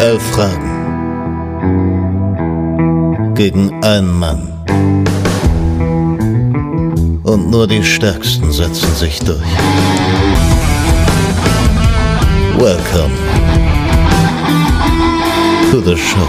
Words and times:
Elf 0.00 0.22
Fragen 0.30 0.68
gegen 3.34 3.72
einen 3.84 4.18
Mann. 4.18 4.48
Und 7.24 7.50
nur 7.50 7.66
die 7.66 7.84
Stärksten 7.84 8.50
setzen 8.50 8.94
sich 8.94 9.18
durch. 9.20 9.38
Welcome 12.58 13.14
to 15.70 15.80
the 15.80 15.96
show. 15.96 16.28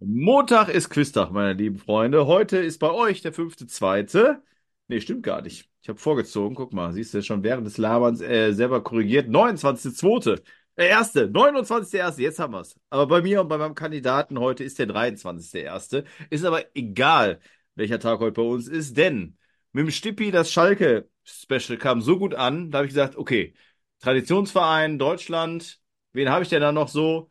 Montag 0.00 0.68
ist 0.68 0.90
Quiztag, 0.90 1.32
meine 1.32 1.54
lieben 1.54 1.78
Freunde. 1.78 2.26
Heute 2.26 2.58
ist 2.58 2.78
bei 2.78 2.90
euch 2.90 3.22
der 3.22 3.32
fünfte, 3.32 3.66
zweite. 3.66 4.42
Nee, 4.88 5.00
stimmt 5.00 5.22
gar 5.22 5.42
nicht. 5.42 5.68
Ich 5.82 5.88
habe 5.88 5.98
vorgezogen. 5.98 6.54
Guck 6.56 6.72
mal, 6.72 6.92
siehst 6.92 7.12
du 7.12 7.22
schon 7.22 7.42
während 7.42 7.66
des 7.66 7.76
Laberns 7.76 8.20
äh, 8.22 8.52
selber 8.52 8.82
korrigiert. 8.82 9.28
29.2. 9.28 10.40
Der 10.78 10.88
erste, 10.88 11.28
29.1. 11.28 12.22
Jetzt 12.22 12.38
haben 12.38 12.54
wir's. 12.54 12.74
Aber 12.88 13.06
bei 13.06 13.20
mir 13.20 13.40
und 13.42 13.48
bei 13.48 13.58
meinem 13.58 13.74
Kandidaten 13.74 14.38
heute 14.38 14.64
ist 14.64 14.78
der 14.78 14.86
23.1. 14.86 16.04
Ist 16.30 16.44
aber 16.44 16.64
egal, 16.74 17.40
welcher 17.74 17.98
Tag 17.98 18.20
heute 18.20 18.32
bei 18.32 18.42
uns 18.42 18.66
ist, 18.68 18.96
denn 18.96 19.36
mit 19.72 19.86
dem 19.86 19.90
Stippi 19.90 20.30
das 20.30 20.50
Schalke-Special 20.52 21.78
kam 21.78 22.00
so 22.00 22.18
gut 22.18 22.34
an, 22.34 22.70
da 22.70 22.78
habe 22.78 22.86
ich 22.86 22.94
gesagt, 22.94 23.16
okay, 23.16 23.54
Traditionsverein, 24.00 24.98
Deutschland, 24.98 25.80
wen 26.12 26.30
habe 26.30 26.44
ich 26.44 26.48
denn 26.48 26.60
da 26.62 26.72
noch 26.72 26.88
so? 26.88 27.30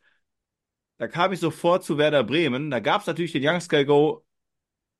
Da 0.98 1.08
kam 1.08 1.32
ich 1.32 1.40
sofort 1.40 1.84
zu 1.84 1.98
Werder 1.98 2.24
Bremen. 2.24 2.70
Da 2.70 2.80
gab 2.80 3.00
es 3.02 3.06
natürlich 3.06 3.32
den 3.32 3.46
Young 3.46 3.60
Sky 3.60 3.84
Go 3.84 4.24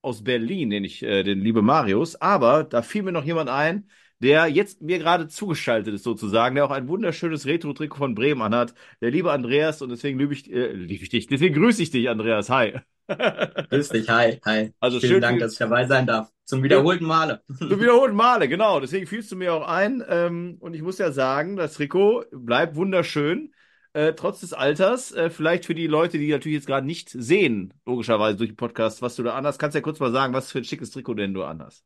aus 0.01 0.23
Berlin, 0.23 0.69
den 0.69 0.83
ich, 0.83 1.03
äh, 1.03 1.23
den 1.23 1.41
liebe 1.41 1.61
Marius, 1.61 2.15
aber 2.15 2.63
da 2.63 2.81
fiel 2.81 3.03
mir 3.03 3.11
noch 3.11 3.25
jemand 3.25 3.49
ein, 3.49 3.89
der 4.19 4.47
jetzt 4.47 4.81
mir 4.81 4.99
gerade 4.99 5.27
zugeschaltet 5.27 5.93
ist 5.93 6.03
sozusagen, 6.03 6.55
der 6.55 6.65
auch 6.65 6.71
ein 6.71 6.87
wunderschönes 6.87 7.45
Retro-Trikot 7.45 7.97
von 7.97 8.15
Bremen 8.15 8.41
anhat. 8.41 8.73
Der 9.01 9.11
liebe 9.11 9.31
Andreas 9.31 9.81
und 9.81 9.89
deswegen 9.89 10.19
liebe 10.19 10.33
ich, 10.33 10.51
äh, 10.51 10.73
liebe 10.73 11.03
ich 11.03 11.09
dich, 11.09 11.27
deswegen 11.27 11.55
grüße 11.55 11.81
ich 11.83 11.91
dich, 11.91 12.09
Andreas. 12.09 12.49
Hi. 12.49 12.79
Grüß 13.69 13.89
dich, 13.89 14.09
hi, 14.09 14.39
hi. 14.45 14.71
Also 14.79 14.99
Vielen 14.99 15.13
schön, 15.13 15.21
Dank, 15.21 15.39
dass 15.39 15.53
ich 15.53 15.59
dabei 15.59 15.85
sein 15.87 16.05
darf. 16.05 16.29
Zum 16.45 16.63
wiederholten 16.63 17.05
Male. 17.05 17.41
Zum 17.57 17.79
wiederholten 17.79 18.15
Male, 18.15 18.47
genau. 18.47 18.79
Deswegen 18.79 19.07
fielst 19.07 19.31
du 19.31 19.35
mir 19.35 19.53
auch 19.53 19.67
ein. 19.67 20.03
Ähm, 20.07 20.57
und 20.59 20.75
ich 20.75 20.81
muss 20.81 20.97
ja 20.97 21.11
sagen, 21.11 21.55
das 21.55 21.73
Trikot 21.73 22.25
bleibt 22.31 22.75
wunderschön. 22.75 23.51
Äh, 23.93 24.13
trotz 24.13 24.41
des 24.41 24.53
Alters, 24.53 25.11
äh, 25.11 25.29
vielleicht 25.29 25.65
für 25.65 25.73
die 25.73 25.87
Leute, 25.87 26.19
die 26.19 26.29
natürlich 26.29 26.57
jetzt 26.57 26.67
gerade 26.67 26.85
nicht 26.85 27.09
sehen, 27.09 27.73
logischerweise 27.85 28.37
durch 28.37 28.51
den 28.51 28.55
Podcast, 28.55 29.01
was 29.01 29.15
du 29.15 29.23
da 29.23 29.33
anhast, 29.33 29.57
kannst 29.57 29.73
du 29.73 29.79
ja 29.79 29.83
kurz 29.83 29.99
mal 29.99 30.11
sagen, 30.11 30.33
was 30.33 30.51
für 30.51 30.59
ein 30.59 30.63
schickes 30.63 30.91
Trikot 30.91 31.15
denn 31.15 31.33
du 31.33 31.43
anhast. 31.43 31.83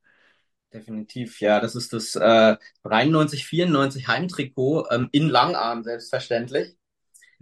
Definitiv, 0.73 1.39
ja. 1.39 1.59
Das 1.59 1.75
ist 1.75 1.93
das 1.93 2.15
äh, 2.15 2.57
93, 2.83 3.45
94 3.45 4.07
Heimtrikot 4.07 4.87
ähm, 4.91 5.07
in 5.11 5.29
Langarm, 5.29 5.83
selbstverständlich. 5.83 6.75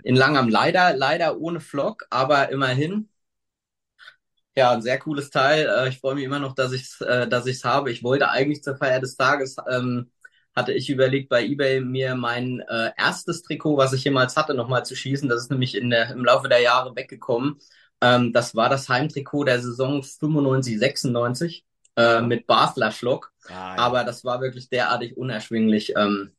In 0.04 0.16
Langarm 0.16 0.50
leider, 0.50 0.96
leider 0.96 1.40
ohne 1.40 1.60
Flock, 1.60 2.06
aber 2.10 2.50
immerhin. 2.52 3.10
Ja, 4.56 4.72
ein 4.72 4.82
sehr 4.82 5.00
cooles 5.00 5.30
Teil. 5.30 5.68
Äh, 5.68 5.90
ich 5.90 6.00
freue 6.00 6.16
mich 6.16 6.26
immer 6.26 6.40
noch, 6.40 6.54
dass 6.54 6.74
ich 6.74 6.82
es 6.82 7.02
äh, 7.02 7.28
habe. 7.64 7.92
Ich 7.92 8.04
wollte 8.04 8.30
eigentlich 8.30 8.64
zur 8.64 8.76
Feier 8.76 9.00
des 9.00 9.16
Tages, 9.16 9.56
ähm, 9.70 10.12
hatte 10.56 10.74
ich 10.74 10.90
überlegt, 10.90 11.30
bei 11.30 11.44
eBay 11.46 11.82
mir 11.82 12.16
mein 12.16 12.60
äh, 12.62 12.92
erstes 12.98 13.42
Trikot, 13.44 13.78
was 13.78 13.94
ich 13.94 14.04
jemals 14.04 14.36
hatte, 14.38 14.54
nochmal 14.54 14.86
zu 14.86 14.96
schießen. 14.96 15.30
Das 15.30 15.42
ist 15.44 15.52
nämlich 15.52 15.76
in 15.76 15.90
der, 15.90 16.12
im 16.12 16.26
Laufe 16.26 16.50
der 16.50 16.60
Jahre 16.62 16.96
weggekommen. 16.96 17.58
Ähm, 18.02 18.34
das 18.34 18.56
war 18.56 18.70
das 18.70 18.90
Heimtrikot 18.90 19.46
der 19.46 19.62
Saison 19.62 20.04
95, 20.04 20.80
96 20.80 21.66
äh, 21.96 22.22
mit 22.22 22.48
Basler 22.48 22.92
Flock. 22.92 23.34
Ah, 23.50 23.78
ja. 23.78 23.84
Aber 23.84 24.04
das 24.04 24.24
war 24.26 24.42
wirklich 24.42 24.70
derartig 24.70 25.18
unerschwinglich. 25.18 25.94
Ähm, 25.96 26.32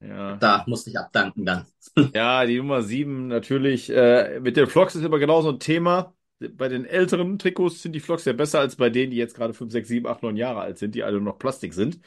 Ja. 0.00 0.40
da 0.40 0.64
musste 0.66 0.90
ich 0.90 0.98
abdanken 0.98 1.46
dann. 1.46 1.66
Ja, 2.14 2.44
die 2.44 2.56
Nummer 2.58 2.82
7 2.82 3.28
natürlich. 3.28 3.88
Äh, 3.90 4.40
mit 4.40 4.56
den 4.56 4.66
Flocks 4.66 4.96
ist 4.96 5.04
immer 5.04 5.18
genau 5.20 5.42
so 5.42 5.50
ein 5.50 5.60
Thema. 5.60 6.14
Bei 6.40 6.68
den 6.68 6.84
älteren 6.84 7.38
Trikots 7.38 7.82
sind 7.82 7.92
die 7.92 8.00
Flocks 8.00 8.24
ja 8.24 8.32
besser 8.32 8.58
als 8.60 8.74
bei 8.76 8.90
denen, 8.90 9.10
die 9.12 9.16
jetzt 9.16 9.34
gerade 9.36 9.54
5, 9.54 9.70
6, 9.70 9.88
7, 9.88 10.06
8, 10.06 10.22
9 10.22 10.36
Jahre 10.36 10.60
alt 10.60 10.78
sind, 10.78 10.94
die 10.94 11.04
alle 11.04 11.20
noch 11.20 11.38
Plastik 11.38 11.72
sind. 11.74 12.00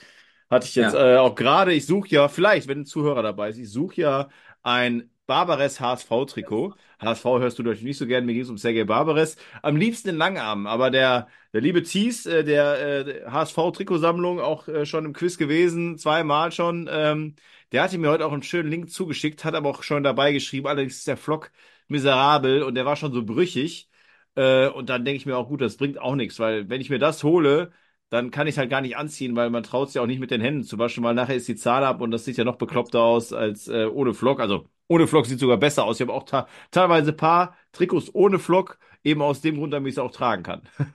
Hatte 0.54 0.68
ich 0.68 0.76
jetzt 0.76 0.94
Ja. 0.94 1.16
äh, 1.16 1.18
auch 1.18 1.36
gerade, 1.36 1.74
ich 1.74 1.86
suche 1.86 2.10
ja, 2.10 2.28
vielleicht, 2.28 2.68
wenn 2.68 2.82
ein 2.82 2.86
Zuhörer 2.86 3.24
dabei 3.24 3.50
ist, 3.50 3.58
ich 3.58 3.72
suche 3.72 4.02
ja 4.02 4.30
ein 4.62 5.10
Barbares 5.26 5.80
HSV-Trikot. 5.80 6.76
HSV 7.00 7.40
hörst 7.40 7.58
du 7.58 7.64
natürlich 7.64 7.84
nicht 7.84 7.98
so 7.98 8.06
gern, 8.06 8.26
mir 8.26 8.34
ging 8.34 8.44
es 8.44 8.50
um 8.50 8.58
Sergei 8.58 8.84
Barbares. 8.84 9.38
Am 9.62 9.78
liebsten 9.78 10.10
in 10.10 10.18
Langarm, 10.18 10.68
aber 10.68 10.92
der, 10.92 11.28
der 11.54 11.62
liebe 11.62 11.82
Thies, 11.84 12.26
äh, 12.26 12.44
der 12.44 13.08
äh, 13.08 13.26
HSV-Trikotsammlung, 13.32 14.40
auch 14.42 14.68
äh, 14.68 14.86
schon 14.86 15.06
im 15.06 15.14
Quiz 15.14 15.38
gewesen, 15.38 15.98
zweimal 15.98 16.52
schon, 16.52 16.90
ähm, 16.92 17.36
der 17.72 17.84
hatte 17.84 17.98
mir 17.98 18.10
heute 18.10 18.26
auch 18.26 18.34
einen 18.34 18.44
schönen 18.44 18.70
Link 18.70 18.92
zugeschickt, 18.92 19.44
hat 19.46 19.56
aber 19.56 19.70
auch 19.70 19.84
schon 19.84 20.04
dabei 20.04 20.34
geschrieben, 20.34 20.68
allerdings 20.68 20.98
ist 20.98 21.08
der 21.08 21.18
Flock 21.18 21.52
miserabel 21.88 22.64
und 22.64 22.76
der 22.76 22.86
war 22.86 22.96
schon 22.96 23.14
so 23.14 23.24
brüchig. 23.26 23.90
Äh, 24.36 24.68
und 24.70 24.90
dann 24.90 25.06
denke 25.06 25.18
ich 25.18 25.26
mir 25.26 25.38
auch, 25.38 25.48
gut, 25.48 25.62
das 25.62 25.78
bringt 25.78 26.00
auch 26.00 26.16
nichts, 26.16 26.40
weil 26.40 26.70
wenn 26.70 26.82
ich 26.82 26.90
mir 26.90 27.00
das 27.00 27.24
hole, 27.24 27.72
dann 28.14 28.32
kann 28.32 28.48
ich 28.48 28.54
es 28.56 28.58
halt 28.58 28.70
gar 28.70 28.82
nicht 28.82 28.98
anziehen, 28.98 29.36
weil 29.36 29.50
man 29.50 29.64
traut 29.64 29.90
es 29.90 29.94
ja 29.96 30.02
auch 30.02 30.06
nicht 30.08 30.20
mit 30.20 30.32
den 30.32 30.42
Händen 30.42 30.64
zu 30.64 30.78
waschen, 30.78 31.04
weil 31.04 31.14
nachher 31.16 31.36
ist 31.36 31.48
die 31.48 31.56
Zahl 31.56 31.84
ab 31.84 32.02
und 32.02 32.12
das 32.12 32.26
sieht 32.26 32.38
ja 32.38 32.44
noch 32.44 32.58
bekloppter 32.58 33.02
aus 33.02 33.34
als 33.34 33.68
äh, 33.68 33.86
ohne 33.86 34.14
Flock. 34.14 34.40
Also 34.40 34.68
ohne 34.88 35.08
Flock 35.08 35.26
sieht 35.26 35.40
sogar 35.40 35.58
besser 35.58 35.86
aus. 35.86 35.98
Ich 35.98 36.02
habe 36.08 36.14
auch 36.14 36.26
teilweise 36.72 37.12
ein 37.12 37.18
paar 37.18 37.56
Trikots 37.72 38.14
ohne 38.14 38.40
Flock, 38.40 38.78
eben 39.04 39.22
aus 39.22 39.42
dem 39.42 39.58
Grund, 39.58 39.74
damit 39.74 39.90
ich 39.90 39.96
es 39.96 40.00
auch 40.00 40.12
tragen 40.12 40.44
kann. 40.44 40.62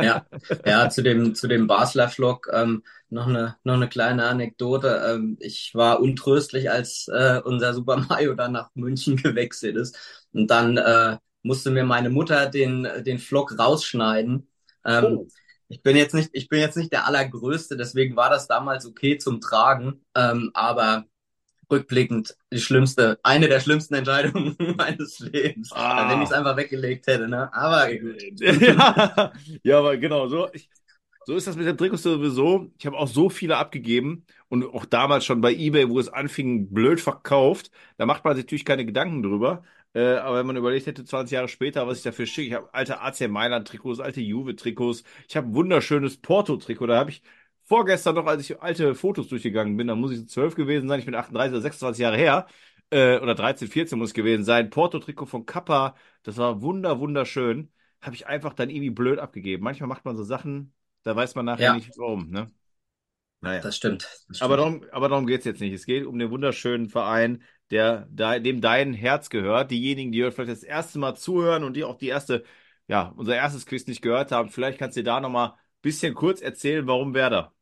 Ja, 0.00 0.26
ja, 0.64 0.88
zu 0.90 1.02
dem, 1.02 1.34
zu 1.34 1.48
dem 1.48 1.66
Basler 1.66 2.08
Flock 2.08 2.48
ähm, 2.52 2.84
noch 3.10 3.26
eine, 3.26 3.56
noch 3.64 3.74
eine 3.74 3.88
kleine 3.88 4.26
Anekdote. 4.26 5.02
Ähm, 5.14 5.36
ich 5.40 5.72
war 5.74 6.00
untröstlich, 6.00 6.70
als 6.70 7.08
äh, 7.08 7.40
unser 7.44 7.74
Super 7.74 7.96
Mario 8.08 8.34
dann 8.34 8.52
nach 8.52 8.70
München 8.74 9.16
gewechselt 9.22 9.76
ist. 9.76 9.98
Und 10.32 10.48
dann 10.50 10.76
äh, 10.76 11.18
musste 11.42 11.70
mir 11.72 11.82
meine 11.84 12.10
Mutter 12.10 12.46
den, 12.46 12.86
den 13.04 13.18
Flock 13.18 13.58
rausschneiden. 13.58 14.48
Ähm, 14.84 15.04
Oh. 15.10 15.26
Ich 15.68 15.82
bin 15.82 15.96
jetzt 15.96 16.14
nicht, 16.14 16.30
ich 16.32 16.48
bin 16.48 16.60
jetzt 16.60 16.76
nicht 16.76 16.92
der 16.92 17.06
Allergrößte, 17.06 17.76
deswegen 17.76 18.16
war 18.16 18.30
das 18.30 18.48
damals 18.48 18.86
okay 18.86 19.18
zum 19.18 19.40
Tragen. 19.40 20.00
Ähm, 20.14 20.50
aber 20.54 21.04
rückblickend 21.70 22.36
die 22.52 22.60
schlimmste, 22.60 23.18
eine 23.22 23.48
der 23.48 23.60
schlimmsten 23.60 23.94
Entscheidungen 23.94 24.56
meines 24.76 25.18
Lebens. 25.18 25.70
Ah. 25.72 26.10
Wenn 26.10 26.22
ich 26.22 26.28
es 26.28 26.32
einfach 26.32 26.56
weggelegt 26.56 27.06
hätte, 27.06 27.28
ne? 27.28 27.52
Aber 27.52 27.92
gut. 27.94 28.22
ja, 28.40 29.32
ja, 29.62 29.78
aber 29.78 29.96
genau, 29.98 30.28
so, 30.28 30.48
ich, 30.52 30.70
so 31.24 31.34
ist 31.36 31.46
das 31.46 31.56
mit 31.56 31.66
den 31.66 31.76
Trikots 31.76 32.02
sowieso. 32.02 32.70
Ich 32.78 32.86
habe 32.86 32.96
auch 32.96 33.08
so 33.08 33.28
viele 33.28 33.56
abgegeben 33.58 34.24
und 34.48 34.64
auch 34.64 34.86
damals 34.86 35.24
schon 35.24 35.40
bei 35.40 35.52
eBay, 35.54 35.88
wo 35.88 35.98
es 36.00 36.08
anfing, 36.08 36.72
blöd 36.72 37.00
verkauft. 37.00 37.70
Da 37.98 38.06
macht 38.06 38.24
man 38.24 38.34
sich 38.34 38.44
natürlich 38.44 38.64
keine 38.64 38.86
Gedanken 38.86 39.22
drüber. 39.22 39.62
Äh, 39.94 40.16
aber 40.16 40.38
wenn 40.38 40.46
man 40.46 40.56
überlegt 40.56 40.86
hätte, 40.86 41.04
20 41.04 41.34
Jahre 41.34 41.48
später, 41.48 41.86
was 41.86 41.98
ich 41.98 42.04
dafür 42.04 42.26
schicke, 42.26 42.48
ich 42.48 42.54
habe 42.54 42.72
alte 42.72 43.00
AC 43.00 43.28
Mailand-Trikots, 43.28 44.00
alte 44.00 44.20
Juve-Trikots, 44.20 45.02
ich 45.28 45.36
habe 45.36 45.48
ein 45.48 45.54
wunderschönes 45.54 46.18
Porto-Trikot, 46.18 46.86
da 46.86 46.98
habe 46.98 47.10
ich 47.10 47.22
vorgestern 47.64 48.14
noch, 48.14 48.26
als 48.26 48.42
ich 48.42 48.60
alte 48.62 48.94
Fotos 48.94 49.28
durchgegangen 49.28 49.76
bin, 49.76 49.86
da 49.88 49.94
muss 49.94 50.12
ich 50.12 50.28
12 50.28 50.54
gewesen 50.54 50.88
sein, 50.88 51.00
ich 51.00 51.06
bin 51.06 51.14
38 51.14 51.52
oder 51.52 51.62
26 51.62 52.02
Jahre 52.02 52.16
her, 52.16 52.46
äh, 52.90 53.18
oder 53.18 53.34
13, 53.34 53.68
14 53.68 53.98
muss 53.98 54.10
es 54.10 54.14
gewesen 54.14 54.44
sein, 54.44 54.70
Porto-Trikot 54.70 55.26
von 55.26 55.46
Kappa, 55.46 55.94
das 56.22 56.36
war 56.36 56.62
wunder, 56.62 57.00
wunderschön, 57.00 57.70
habe 58.00 58.14
ich 58.14 58.26
einfach 58.26 58.54
dann 58.54 58.70
irgendwie 58.70 58.90
blöd 58.90 59.18
abgegeben. 59.18 59.64
Manchmal 59.64 59.88
macht 59.88 60.04
man 60.04 60.16
so 60.16 60.22
Sachen, 60.24 60.72
da 61.02 61.16
weiß 61.16 61.34
man 61.34 61.44
nachher 61.46 61.64
Ja. 61.64 61.74
nicht 61.74 61.96
warum, 61.98 62.30
ne? 62.30 62.50
Naja. 63.40 63.60
Das 63.62 63.76
stimmt. 63.76 64.04
Das 64.28 64.38
Aber 64.38 64.56
stimmt. 64.56 64.58
darum, 64.58 64.84
aber 64.92 65.08
darum 65.08 65.26
geht's 65.26 65.44
jetzt 65.44 65.60
nicht. 65.60 65.72
Es 65.72 65.86
geht 65.86 66.06
um 66.06 66.18
den 66.18 66.30
wunderschönen 66.30 66.88
Verein, 66.88 67.42
der, 67.70 68.06
da- 68.10 68.38
dem 68.38 68.60
dein 68.60 68.94
Herz 68.94 69.30
gehört. 69.30 69.70
Diejenigen, 69.70 70.12
die 70.12 70.20
vielleicht 70.30 70.50
das 70.50 70.62
erste 70.62 70.98
Mal 70.98 71.14
zuhören 71.16 71.64
und 71.64 71.74
die 71.76 71.84
auch 71.84 71.96
die 71.98 72.08
erste, 72.08 72.44
ja, 72.88 73.08
unser 73.16 73.36
erstes 73.36 73.66
Quiz 73.66 73.86
nicht 73.86 74.02
gehört 74.02 74.32
haben, 74.32 74.50
vielleicht 74.50 74.78
kannst 74.78 74.96
du 74.96 75.00
dir 75.00 75.04
da 75.04 75.20
nochmal 75.20 75.50
ein 75.50 75.54
bisschen 75.82 76.14
kurz 76.14 76.40
erzählen, 76.40 76.86
warum 76.86 77.14
Werder. 77.14 77.52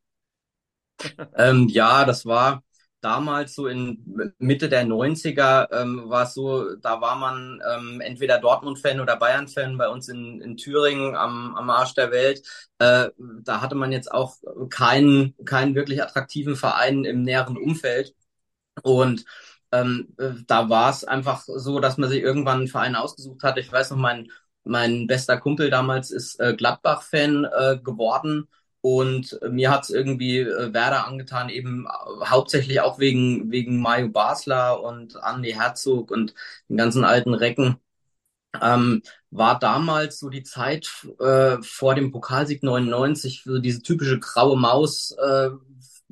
Ähm, 1.35 1.69
ja, 1.69 2.05
das 2.05 2.27
war 2.27 2.63
damals 3.07 3.55
so 3.55 3.69
in 3.69 4.05
Mitte 4.39 4.69
der 4.69 4.85
90er, 4.85 5.69
ähm, 5.73 6.09
war 6.11 6.25
es 6.25 6.35
so, 6.35 6.75
da 6.77 7.01
war 7.01 7.15
man 7.17 7.61
ähm, 7.73 8.01
entweder 8.01 8.39
Dortmund-Fan 8.41 9.01
oder 9.01 9.17
Bayern-Fan 9.17 9.79
bei 9.79 9.89
uns 9.89 10.09
in, 10.09 10.41
in 10.43 10.57
Thüringen 10.57 11.15
am, 11.15 11.55
am 11.57 11.71
Arsch 11.71 11.95
der 11.95 12.11
Welt. 12.11 12.43
Äh, 12.81 13.11
da 13.45 13.61
hatte 13.61 13.77
man 13.77 13.93
jetzt 13.93 14.11
auch 14.13 14.37
keinen, 14.71 15.35
keinen 15.45 15.77
wirklich 15.77 16.03
attraktiven 16.03 16.57
Verein 16.57 17.05
im 17.05 17.23
näheren 17.23 17.57
Umfeld. 17.57 18.15
Und 18.83 19.25
ähm, 19.73 20.15
äh, 20.19 20.31
da 20.47 20.69
war 20.69 20.91
es 20.91 21.05
einfach 21.05 21.43
so, 21.47 21.81
dass 21.81 21.99
man 21.99 22.09
sich 22.11 22.23
irgendwann 22.23 22.59
einen 22.59 22.69
Verein 22.69 22.97
ausgesucht 22.97 23.43
hat. 23.43 23.59
Ich 23.59 23.73
weiß 23.73 23.91
noch, 23.91 23.99
mein, 23.99 24.31
mein 24.65 25.07
bester 25.07 25.39
Kumpel 25.39 25.71
damals 25.71 26.11
ist 26.11 26.41
äh, 26.41 26.55
Gladbach-Fan 26.57 27.45
äh, 27.45 27.79
geworden. 27.83 28.49
Und 28.89 29.39
mir 29.51 29.71
hat's 29.73 29.91
irgendwie 29.91 30.39
äh, 30.41 30.73
Werder 30.73 31.07
angetan, 31.07 31.49
eben 31.49 31.87
äh, 31.87 32.27
hauptsächlich 32.27 32.81
auch 32.81 32.99
wegen, 33.01 33.51
wegen 33.51 33.81
Mario 33.81 34.09
Basler 34.11 34.81
und 34.83 35.17
Andy 35.25 35.53
Herzog 35.53 36.11
und 36.13 36.35
den 36.69 36.77
ganzen 36.77 37.05
alten 37.05 37.35
Recken. 37.35 37.77
Ähm, 38.63 39.03
war 39.31 39.59
damals 39.59 40.19
so 40.19 40.31
die 40.31 40.43
Zeit 40.45 40.89
äh, 41.21 41.59
vor 41.63 41.95
dem 41.95 42.13
Pokalsieg 42.13 42.63
99, 42.63 43.43
so 43.45 43.59
diese 43.59 43.83
typische 43.83 44.19
graue 44.21 44.57
Maus 44.59 45.13
äh, 45.13 45.51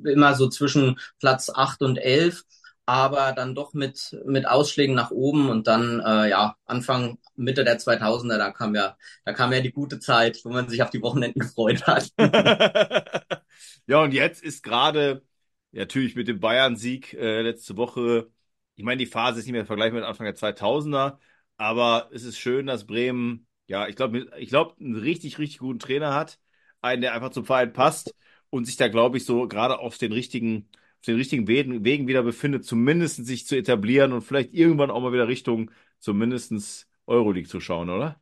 immer 0.03 0.35
so 0.35 0.49
zwischen 0.49 0.99
Platz 1.19 1.49
acht 1.49 1.81
und 1.81 1.97
elf, 1.97 2.43
aber 2.85 3.31
dann 3.33 3.55
doch 3.55 3.73
mit, 3.73 4.15
mit 4.25 4.47
Ausschlägen 4.47 4.95
nach 4.95 5.11
oben 5.11 5.49
und 5.49 5.67
dann, 5.67 5.99
äh, 6.01 6.29
ja, 6.29 6.55
Anfang, 6.65 7.17
Mitte 7.35 7.63
der 7.63 7.79
2000er, 7.79 8.37
da 8.37 8.51
kam 8.51 8.75
ja, 8.75 8.95
da 9.25 9.33
kam 9.33 9.51
ja 9.53 9.61
die 9.61 9.71
gute 9.71 9.99
Zeit, 9.99 10.39
wo 10.45 10.49
man 10.49 10.69
sich 10.69 10.83
auf 10.83 10.91
die 10.91 11.01
Wochenenden 11.01 11.39
gefreut 11.41 11.87
hat. 11.87 12.11
Ja, 13.87 14.01
und 14.03 14.13
jetzt 14.13 14.43
ist 14.43 14.63
gerade, 14.63 15.23
natürlich 15.71 16.15
mit 16.15 16.27
dem 16.27 16.39
Bayern-Sieg 16.39 17.13
äh, 17.13 17.41
letzte 17.41 17.77
Woche, 17.77 18.31
ich 18.75 18.83
meine, 18.83 18.97
die 18.99 19.05
Phase 19.05 19.39
ist 19.39 19.45
nicht 19.45 19.53
mehr 19.53 19.65
vergleichbar 19.65 19.99
mit 20.01 20.09
Anfang 20.09 20.25
der 20.25 20.35
2000er, 20.35 21.19
aber 21.57 22.09
es 22.13 22.23
ist 22.23 22.37
schön, 22.39 22.65
dass 22.67 22.85
Bremen, 22.87 23.47
ja, 23.67 23.87
ich 23.87 23.95
glaube, 23.95 24.27
ich 24.37 24.49
glaube, 24.49 24.75
einen 24.79 24.95
richtig, 24.95 25.37
richtig 25.39 25.59
guten 25.59 25.79
Trainer 25.79 26.13
hat, 26.13 26.39
einen, 26.81 27.01
der 27.01 27.13
einfach 27.13 27.29
zum 27.31 27.45
Verein 27.45 27.73
passt 27.73 28.13
und 28.49 28.65
sich 28.65 28.75
da, 28.77 28.87
glaube 28.87 29.17
ich, 29.17 29.25
so 29.25 29.47
gerade 29.47 29.79
auf 29.79 29.97
den 29.97 30.11
richtigen, 30.11 30.69
den 31.05 31.17
richtigen 31.17 31.47
Wegen, 31.47 32.07
wieder 32.07 32.23
befindet, 32.23 32.65
zumindest 32.65 33.25
sich 33.25 33.47
zu 33.47 33.55
etablieren 33.55 34.13
und 34.13 34.21
vielleicht 34.21 34.53
irgendwann 34.53 34.91
auch 34.91 35.01
mal 35.01 35.13
wieder 35.13 35.27
Richtung 35.27 35.71
zumindest 35.99 36.87
Euroleague 37.07 37.49
zu 37.49 37.59
schauen, 37.61 37.89
oder? 37.89 38.19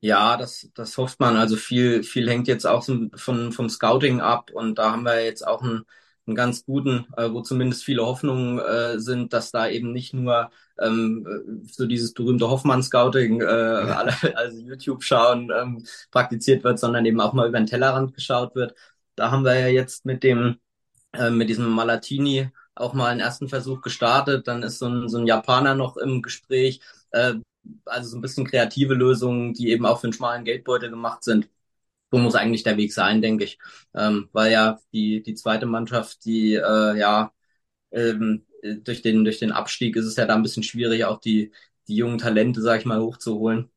Ja, 0.00 0.36
das, 0.36 0.70
das 0.74 0.96
hofft 0.96 1.18
man. 1.18 1.36
Also 1.36 1.56
viel, 1.56 2.04
viel 2.04 2.28
hängt 2.30 2.46
jetzt 2.46 2.66
auch 2.66 2.84
von, 2.84 3.52
vom 3.52 3.68
Scouting 3.68 4.20
ab 4.20 4.50
und 4.52 4.78
da 4.78 4.92
haben 4.92 5.02
wir 5.02 5.24
jetzt 5.24 5.44
auch 5.46 5.60
einen, 5.62 5.84
einen 6.26 6.36
ganz 6.36 6.64
guten, 6.64 7.06
äh, 7.16 7.32
wo 7.32 7.40
zumindest 7.42 7.82
viele 7.84 8.06
Hoffnungen 8.06 8.60
äh, 8.60 9.00
sind, 9.00 9.32
dass 9.32 9.50
da 9.50 9.68
eben 9.68 9.90
nicht 9.92 10.14
nur 10.14 10.50
ähm, 10.78 11.26
äh, 11.64 11.66
so 11.72 11.86
dieses 11.86 12.14
berühmte 12.14 12.48
Hoffmann-Scouting, 12.48 13.40
äh, 13.40 13.44
alle, 13.44 14.12
also 14.36 14.58
YouTube 14.60 15.02
schauen, 15.02 15.50
ähm, 15.52 15.84
praktiziert 16.12 16.62
wird, 16.62 16.78
sondern 16.78 17.04
eben 17.04 17.20
auch 17.20 17.32
mal 17.32 17.48
über 17.48 17.58
den 17.58 17.66
Tellerrand 17.66 18.14
geschaut 18.14 18.54
wird. 18.54 18.74
Da 19.16 19.32
haben 19.32 19.44
wir 19.44 19.58
ja 19.58 19.66
jetzt 19.66 20.04
mit 20.06 20.22
dem, 20.22 20.58
äh, 21.18 21.30
mit 21.30 21.48
diesem 21.48 21.68
Malatini 21.70 22.50
auch 22.74 22.94
mal 22.94 23.08
einen 23.10 23.20
ersten 23.20 23.48
Versuch 23.48 23.80
gestartet. 23.82 24.46
Dann 24.48 24.62
ist 24.62 24.78
so 24.78 24.86
ein, 24.88 25.08
so 25.08 25.18
ein 25.18 25.26
Japaner 25.26 25.74
noch 25.74 25.96
im 25.96 26.22
Gespräch. 26.22 26.80
Äh, 27.10 27.34
also 27.84 28.08
so 28.10 28.16
ein 28.18 28.20
bisschen 28.22 28.46
kreative 28.46 28.94
Lösungen, 28.94 29.54
die 29.54 29.70
eben 29.70 29.86
auch 29.86 30.00
für 30.00 30.06
einen 30.06 30.12
schmalen 30.14 30.44
Geldbeutel 30.44 30.90
gemacht 30.90 31.24
sind. 31.24 31.48
So 32.10 32.18
muss 32.18 32.34
eigentlich 32.34 32.62
der 32.62 32.76
Weg 32.78 32.92
sein, 32.92 33.20
denke 33.22 33.44
ich. 33.44 33.58
Ähm, 33.94 34.28
weil 34.32 34.52
ja 34.52 34.78
die, 34.92 35.22
die 35.22 35.34
zweite 35.34 35.66
Mannschaft, 35.66 36.24
die 36.24 36.54
äh, 36.54 36.98
ja 36.98 37.32
ähm, 37.92 38.46
durch 38.62 39.02
den, 39.02 39.24
durch 39.24 39.38
den 39.38 39.52
Abstieg 39.52 39.96
ist 39.96 40.06
es 40.06 40.16
ja 40.16 40.26
da 40.26 40.34
ein 40.36 40.42
bisschen 40.42 40.62
schwierig, 40.62 41.04
auch 41.04 41.20
die, 41.20 41.52
die 41.88 41.96
jungen 41.96 42.18
Talente, 42.18 42.62
sag 42.62 42.80
ich 42.80 42.86
mal, 42.86 43.00
hochzuholen. 43.00 43.70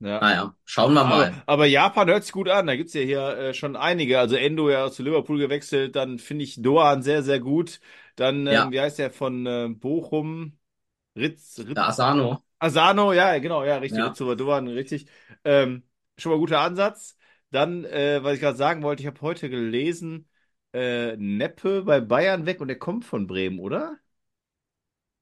Ja. 0.00 0.20
Naja, 0.20 0.54
schauen 0.64 0.94
wir 0.94 1.04
mal. 1.04 1.32
Aber, 1.32 1.42
aber 1.46 1.66
Japan 1.66 2.08
hört 2.08 2.24
sich 2.24 2.32
gut 2.32 2.48
an. 2.48 2.66
Da 2.66 2.76
gibt's 2.76 2.94
ja 2.94 3.00
hier 3.02 3.20
äh, 3.38 3.54
schon 3.54 3.76
einige. 3.76 4.18
Also 4.20 4.36
Endo 4.36 4.70
ja 4.70 4.90
zu 4.90 5.02
Liverpool 5.02 5.38
gewechselt. 5.38 5.96
Dann 5.96 6.18
finde 6.18 6.44
ich 6.44 6.62
Doan 6.62 7.02
sehr, 7.02 7.22
sehr 7.22 7.40
gut. 7.40 7.80
Dann, 8.16 8.46
ähm, 8.46 8.54
Ja, 8.54 8.72
wie 8.72 8.80
heißt 8.80 8.98
der 8.98 9.10
von 9.10 9.46
äh, 9.46 9.68
Bochum? 9.70 10.58
Ritz, 11.16 11.58
Ritz, 11.60 11.76
der 11.76 11.86
Asano. 11.88 12.42
Asano, 12.60 13.12
ja, 13.12 13.38
genau, 13.38 13.64
ja, 13.64 13.78
richtig. 13.78 13.98
Ja. 13.98 14.06
Ritz 14.06 14.18
Doan, 14.18 14.68
richtig. 14.68 15.08
Ähm, 15.44 15.84
schon 16.18 16.32
mal 16.32 16.38
guter 16.38 16.60
Ansatz. 16.60 17.18
Dann, 17.50 17.84
äh, 17.84 18.22
was 18.24 18.34
ich 18.34 18.40
gerade 18.40 18.58
sagen 18.58 18.82
wollte, 18.82 19.02
ich 19.02 19.06
habe 19.08 19.20
heute 19.22 19.50
gelesen, 19.50 20.28
äh, 20.74 21.16
Neppe 21.16 21.82
bei 21.84 22.00
Bayern 22.00 22.46
weg 22.46 22.60
und 22.60 22.68
der 22.68 22.78
kommt 22.78 23.04
von 23.04 23.26
Bremen, 23.26 23.58
oder? 23.60 23.98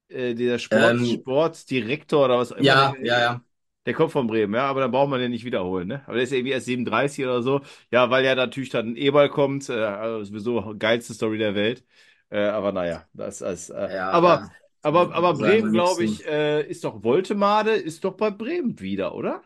Äh, 0.09 0.35
dieser 0.35 0.59
Sport, 0.59 1.01
Ähm, 1.01 1.05
Sportdirektor 1.05 2.25
oder 2.27 2.39
was 2.39 2.53
auch 2.53 2.57
immer 2.59 2.75
ja, 2.75 2.95
ja, 3.03 3.19
ja. 3.21 3.41
Der 3.87 3.95
kommt 3.95 4.13
von 4.13 4.27
Bremen, 4.27 4.55
ja, 4.55 4.67
aber 4.69 4.81
dann 4.81 4.91
braucht 4.91 5.09
man 5.11 5.21
den 5.21 5.31
nicht 5.31 5.45
wiederholen, 5.45 5.89
ne? 5.89 6.03
Aber 6.07 6.15
der 6.15 6.25
ist 6.25 6.33
irgendwie 6.33 6.53
erst 6.53 6.67
37 6.67 7.25
oder 7.25 7.43
so. 7.43 7.61
Ja, 7.91 8.11
weil 8.11 8.25
ja 8.25 8.35
natürlich 8.35 8.71
dann 8.71 8.91
ein 8.93 8.97
Eberl 8.97 9.29
kommt, 9.31 9.69
äh, 9.69 9.75
also 9.75 10.25
sowieso 10.25 10.75
geilste 10.79 11.15
Story 11.15 11.39
der 11.39 11.55
Welt. 11.55 11.85
Äh, 12.31 12.41
aber 12.47 12.73
naja, 12.73 13.07
das 13.15 13.41
ist, 13.41 13.71
äh, 13.71 13.89
Ja, 13.89 14.11
aber, 14.11 14.51
aber, 14.83 15.15
aber 15.15 15.35
Bremen, 15.35 15.71
glaube 15.73 16.05
ich, 16.05 16.25
äh, 16.27 16.63
ist 16.69 16.85
doch 16.85 17.03
Woltemade, 17.05 17.73
ist 17.73 18.05
doch 18.05 18.17
bei 18.17 18.31
Bremen 18.31 18.79
wieder, 18.81 19.15
oder? 19.15 19.43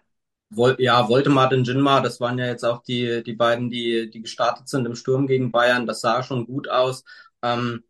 Wol 0.53 0.77
ja, 0.81 1.09
Voldemort 1.09 1.53
und 1.53 1.67
Jinma, 1.67 2.01
das 2.01 2.21
waren 2.21 2.39
ja 2.39 2.47
jetzt 2.47 2.65
auch 2.65 2.83
die, 2.83 3.23
die 3.25 3.35
beiden, 3.35 3.71
die, 3.71 4.11
die 4.11 4.21
gestartet 4.23 4.69
sind 4.69 4.85
im 4.87 4.97
Sturm 4.97 5.27
gegen 5.29 5.53
Bayern. 5.53 5.87
Das 5.87 6.01
sah 6.01 6.23
schon 6.23 6.47
gut 6.47 6.69
aus. 6.69 7.05
Ähm, 7.43 7.85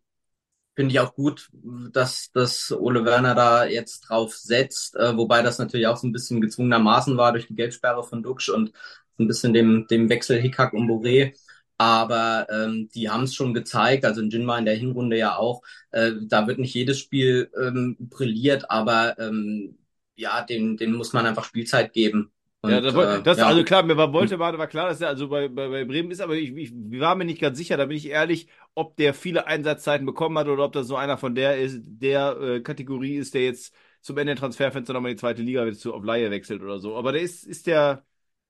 Finde 0.75 0.93
ich 0.93 0.99
auch 1.01 1.13
gut, 1.15 1.49
dass, 1.91 2.31
dass 2.31 2.71
Ole 2.71 3.03
Werner 3.03 3.35
da 3.35 3.65
jetzt 3.65 4.01
drauf 4.01 4.35
setzt, 4.37 4.95
äh, 4.95 5.17
wobei 5.17 5.41
das 5.43 5.59
natürlich 5.59 5.87
auch 5.87 5.97
so 5.97 6.07
ein 6.07 6.13
bisschen 6.13 6.39
gezwungenermaßen 6.39 7.17
war 7.17 7.33
durch 7.33 7.47
die 7.47 7.55
Gelbsperre 7.55 8.03
von 8.05 8.23
Duxch 8.23 8.49
und 8.49 8.69
so 9.17 9.23
ein 9.23 9.27
bisschen 9.27 9.53
dem, 9.53 9.85
dem 9.87 10.07
Wechsel 10.09 10.39
Hickhack 10.39 10.71
und 10.73 10.87
Boré. 10.89 11.33
Aber 11.77 12.47
ähm, 12.49 12.89
die 12.95 13.09
haben 13.09 13.23
es 13.23 13.33
schon 13.35 13.53
gezeigt, 13.53 14.05
also 14.05 14.21
in 14.21 14.29
Jinma 14.29 14.57
in 14.59 14.65
der 14.65 14.75
Hinrunde 14.75 15.17
ja 15.17 15.35
auch. 15.35 15.61
Äh, 15.91 16.13
da 16.21 16.47
wird 16.47 16.59
nicht 16.59 16.73
jedes 16.73 16.99
Spiel 16.99 17.51
ähm, 17.59 17.97
brilliert, 17.99 18.69
aber 18.71 19.17
ähm, 19.19 19.77
ja, 20.15 20.41
den, 20.43 20.77
den 20.77 20.93
muss 20.93 21.11
man 21.13 21.25
einfach 21.25 21.43
Spielzeit 21.45 21.91
geben. 21.93 22.31
Ja, 22.63 22.79
Und 22.79 22.81
das, 22.81 22.93
woll- 22.93 23.07
äh, 23.17 23.21
das 23.23 23.41
also 23.41 23.63
ja, 23.63 23.63
klar, 23.63 23.81
mir 23.83 23.97
war 23.97 24.13
Woltemade 24.13 24.57
war 24.59 24.67
klar, 24.67 24.87
dass 24.89 25.01
er 25.01 25.07
also 25.09 25.27
bei, 25.29 25.47
bei, 25.47 25.67
bei 25.67 25.83
Bremen 25.83 26.11
ist, 26.11 26.21
aber 26.21 26.35
ich, 26.35 26.51
ich 26.55 26.71
war 26.99 27.15
mir 27.15 27.25
nicht 27.25 27.41
ganz 27.41 27.57
sicher, 27.57 27.75
da 27.75 27.85
bin 27.85 27.97
ich 27.97 28.05
ehrlich, 28.07 28.47
ob 28.75 28.95
der 28.97 29.15
viele 29.15 29.47
Einsatzzeiten 29.47 30.05
bekommen 30.05 30.37
hat 30.37 30.47
oder 30.47 30.65
ob 30.65 30.71
das 30.73 30.85
so 30.87 30.95
einer 30.95 31.17
von 31.17 31.33
der 31.33 31.57
ist, 31.57 31.81
der 31.83 32.37
äh, 32.39 32.61
Kategorie 32.61 33.15
ist, 33.17 33.33
der 33.33 33.43
jetzt 33.45 33.73
zum 34.01 34.17
Ende 34.19 34.33
der 34.35 34.39
Transferfenster 34.39 34.93
nochmal 34.93 35.09
in 35.11 35.17
die 35.17 35.21
zweite 35.21 35.41
Liga 35.41 35.71
zu, 35.73 35.91
auf 35.93 36.03
Leihe 36.03 36.29
wechselt 36.29 36.61
oder 36.61 36.77
so. 36.79 36.95
Aber 36.95 37.11
der 37.11 37.21
ist, 37.23 37.45
ist 37.45 37.65
der, 37.65 38.05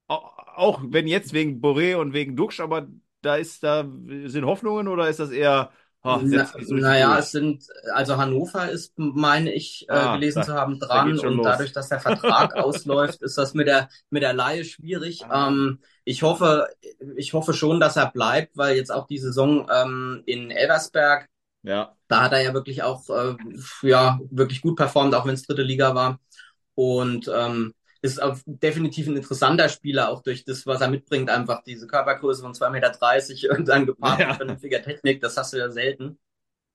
auch, 0.08 0.38
auch 0.56 0.82
wenn 0.86 1.08
jetzt 1.08 1.34
wegen 1.34 1.62
Boré 1.62 1.96
und 1.98 2.14
wegen 2.14 2.36
Duxch, 2.36 2.60
aber 2.60 2.88
da 3.22 3.36
ist, 3.38 3.64
da 3.64 3.86
sind 4.26 4.46
Hoffnungen 4.46 4.88
oder 4.90 5.10
ist 5.10 5.20
das 5.20 5.32
eher, 5.32 5.72
ach, 6.04 6.22
na, 6.24 6.50
naja, 6.58 7.18
es 7.20 7.32
sind, 7.32 7.64
also 7.94 8.18
Hannover 8.18 8.70
ist, 8.72 8.94
meine 8.98 9.54
ich, 9.54 9.86
äh, 9.90 10.08
Ah, 10.08 10.10
gelesen 10.10 10.42
da, 10.42 10.44
zu 10.44 10.54
haben, 10.54 10.80
dran 10.80 11.20
und 11.20 11.38
los. 11.38 11.42
dadurch, 11.42 11.72
dass 11.74 11.90
der 11.90 12.00
Vertrag 12.00 12.56
ausläuft, 12.58 13.22
ist 13.22 13.38
das 13.38 13.54
mit 13.54 13.68
der, 13.68 13.90
mit 14.10 14.24
der 14.24 14.34
Leihe 14.34 14.66
schwierig. 14.66 15.28
Ah, 15.30 15.48
Ähm, 15.48 15.80
ich 16.04 16.24
hoffe, 16.24 16.68
ich 17.16 17.34
hoffe 17.34 17.54
schon, 17.54 17.80
dass 17.80 17.96
er 17.98 18.12
bleibt, 18.12 18.58
weil 18.58 18.76
jetzt 18.76 18.92
auch 18.92 19.08
die 19.08 19.20
Saison 19.20 19.68
ähm, 19.72 20.24
in 20.26 20.52
Elversberg, 20.52 21.30
ja. 21.64 21.96
da 22.08 22.24
hat 22.24 22.34
er 22.34 22.42
ja 22.44 22.54
wirklich 22.54 22.84
auch, 22.84 23.10
äh, 23.10 23.36
ja, 23.84 24.20
wirklich 24.30 24.62
gut 24.62 24.76
performt, 24.78 25.16
auch 25.16 25.26
wenn 25.26 25.34
es 25.36 25.44
dritte 25.48 25.64
Liga 25.64 25.96
war. 25.96 26.20
Und 26.76 27.30
ähm, 27.34 27.74
ist 28.02 28.22
auch 28.22 28.38
definitiv 28.46 29.08
ein 29.08 29.16
interessanter 29.18 29.70
Spieler, 29.70 30.10
auch 30.10 30.22
durch 30.24 30.44
das, 30.46 30.66
was 30.66 30.82
er 30.82 30.90
mitbringt, 30.90 31.30
einfach 31.30 31.64
diese 31.64 31.88
Körpergröße 31.88 32.42
von 32.42 32.54
2,30 32.54 33.44
Meter 33.44 33.60
und 33.60 33.68
dann 33.68 33.86
gepaart 33.86 34.26
mit 34.26 34.36
Ja, 34.36 34.38
vernünftiger 34.38 34.82
Technik, 34.82 35.22
das 35.22 35.38
hast 35.38 35.54
du 35.54 35.58
ja 35.58 35.70
selten. 35.70 36.20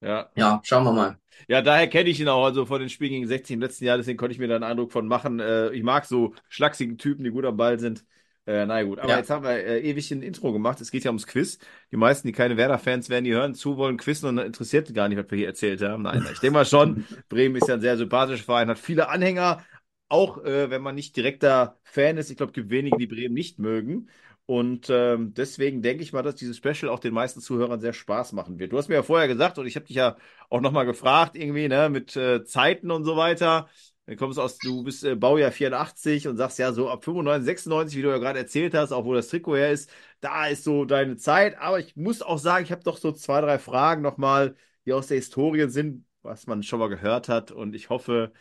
ja. 0.01 0.31
Ja, 0.37 0.61
schauen 0.65 0.85
wir 0.85 0.93
mal. 0.93 1.19
Ja, 1.49 1.63
daher 1.63 1.89
kenne 1.89 2.09
ich 2.11 2.21
ihn 2.21 2.29
auch, 2.29 2.45
also 2.45 2.67
von 2.67 2.81
den 2.81 2.89
Spielen 2.89 3.13
gegen 3.13 3.27
60 3.27 3.55
im 3.55 3.61
letzten 3.61 3.85
Jahr, 3.85 3.97
deswegen 3.99 4.17
konnte 4.17 4.33
ich 4.33 4.39
mir 4.39 4.49
da 4.49 4.55
einen 4.57 4.65
Eindruck 4.65 4.93
von 4.93 5.07
machen. 5.07 5.41
Äh, 5.41 5.71
ich 5.73 5.83
mag 5.83 6.05
so 6.07 6.35
schlachsige 6.49 6.97
Typen, 6.97 7.25
die 7.25 7.31
gut 7.31 7.45
am 7.45 7.57
Ball 7.57 7.79
sind. 7.79 8.05
Äh, 8.47 8.65
na 8.67 8.83
gut, 8.85 8.99
aber 9.01 9.17
Ja, 9.17 9.19
jetzt 9.19 9.29
haben 9.31 9.45
wir 9.45 9.51
äh, 9.53 9.81
ewig 9.81 10.11
ein 10.13 10.23
Intro 10.23 10.53
gemacht. 10.53 10.81
Es 10.81 10.91
geht 10.91 11.05
ja 11.05 11.11
ums 11.11 11.27
Quiz. 11.27 11.59
Die 11.91 11.97
meisten, 11.97 12.29
die 12.29 12.33
keine 12.33 12.57
Werder-Fans 12.57 13.09
werden, 13.11 13.25
die 13.25 13.33
hören 13.35 13.55
zu, 13.55 13.77
wollen 13.77 13.97
quizzen 13.97 14.29
und 14.29 14.39
interessiert 14.39 14.93
gar 14.95 15.09
nicht, 15.09 15.19
was 15.19 15.31
wir 15.31 15.39
hier 15.39 15.49
erzählt 15.49 15.83
haben. 15.83 16.03
Nein, 16.05 16.25
ich 16.31 16.41
denke 16.41 16.55
mal 16.55 16.65
schon. 16.65 17.01
Bremen 17.29 17.57
ist 17.57 17.67
ja 17.69 17.75
ein 17.75 17.81
sehr 17.81 17.97
sympathischer 17.97 18.45
Verein, 18.45 18.69
hat 18.69 18.79
viele 18.79 19.09
Anhänger, 19.09 19.65
auch 20.09 20.43
äh, 20.45 20.71
wenn 20.71 20.83
man 20.83 20.95
nicht 20.95 21.17
direkter 21.17 21.79
Fan 21.85 22.17
ist. 22.19 22.31
Ich 22.31 22.37
glaube, 22.37 22.53
gibt 22.53 22.71
wenige, 22.71 22.97
die 22.97 23.07
Bremen 23.07 23.35
nicht 23.35 23.59
mögen. 23.59 24.09
Und 24.47 24.89
ähm, 24.91 25.35
deswegen 25.35 25.83
denke 25.83 26.05
ich 26.05 26.13
mal, 26.13 26.23
dass 26.23 26.37
dieses 26.37 26.57
Special 26.57 26.89
auch 26.89 27.01
den 27.01 27.13
meisten 27.13 27.41
Zuhörern 27.41 27.81
sehr 27.81 27.93
Spaß 27.93 28.33
machen 28.33 28.59
wird. 28.61 28.73
Du 28.73 28.79
hast 28.79 28.89
mir 28.89 28.95
ja 28.95 29.03
vorher 29.03 29.27
gesagt, 29.27 29.59
und 29.59 29.67
ich 29.67 29.75
habe 29.75 29.87
dich 29.87 29.97
ja 29.97 30.17
auch 30.51 30.61
nochmal 30.61 30.87
gefragt, 30.87 31.37
irgendwie, 31.37 31.67
ne, 31.69 31.89
mit 31.91 32.15
äh, 32.17 32.45
Zeiten 32.45 32.93
und 32.93 33.05
so 33.05 33.17
weiter. 33.17 33.69
Du 34.07 34.15
kommst 34.15 34.39
aus, 34.39 34.59
du 34.59 34.85
bist 34.85 35.03
äh, 35.03 35.17
Baujahr 35.17 35.51
84 35.51 36.29
und 36.29 36.37
sagst 36.37 36.61
ja 36.61 36.73
so 36.73 36.89
ab 36.89 37.03
95, 37.05 37.45
96, 37.45 37.97
wie 37.99 38.03
du 38.03 38.09
ja 38.11 38.19
gerade 38.19 38.39
erzählt 38.39 38.73
hast, 38.75 38.93
auch 38.93 39.05
wo 39.05 39.15
das 39.15 39.27
Trikot 39.29 39.57
her 39.57 39.73
ist, 39.73 39.91
da 40.21 40.47
ist 40.47 40.63
so 40.63 40.85
deine 40.85 41.17
Zeit. 41.17 41.59
Aber 41.59 41.81
ich 41.81 41.97
muss 41.97 42.23
auch 42.23 42.39
sagen, 42.39 42.65
ich 42.65 42.71
habe 42.71 42.85
doch 42.85 42.99
so 42.99 43.11
zwei, 43.11 43.41
drei 43.41 43.59
Fragen 43.59 44.03
nochmal, 44.03 44.55
die 44.85 44.93
aus 44.93 45.09
der 45.09 45.17
Historie 45.17 45.69
sind, 45.69 46.07
was 46.23 46.47
man 46.47 46.63
schon 46.63 46.79
mal 46.79 46.89
gehört 46.89 47.29
hat. 47.29 47.51
Und 47.51 47.75
ich 47.75 47.91
hoffe, 47.91 48.33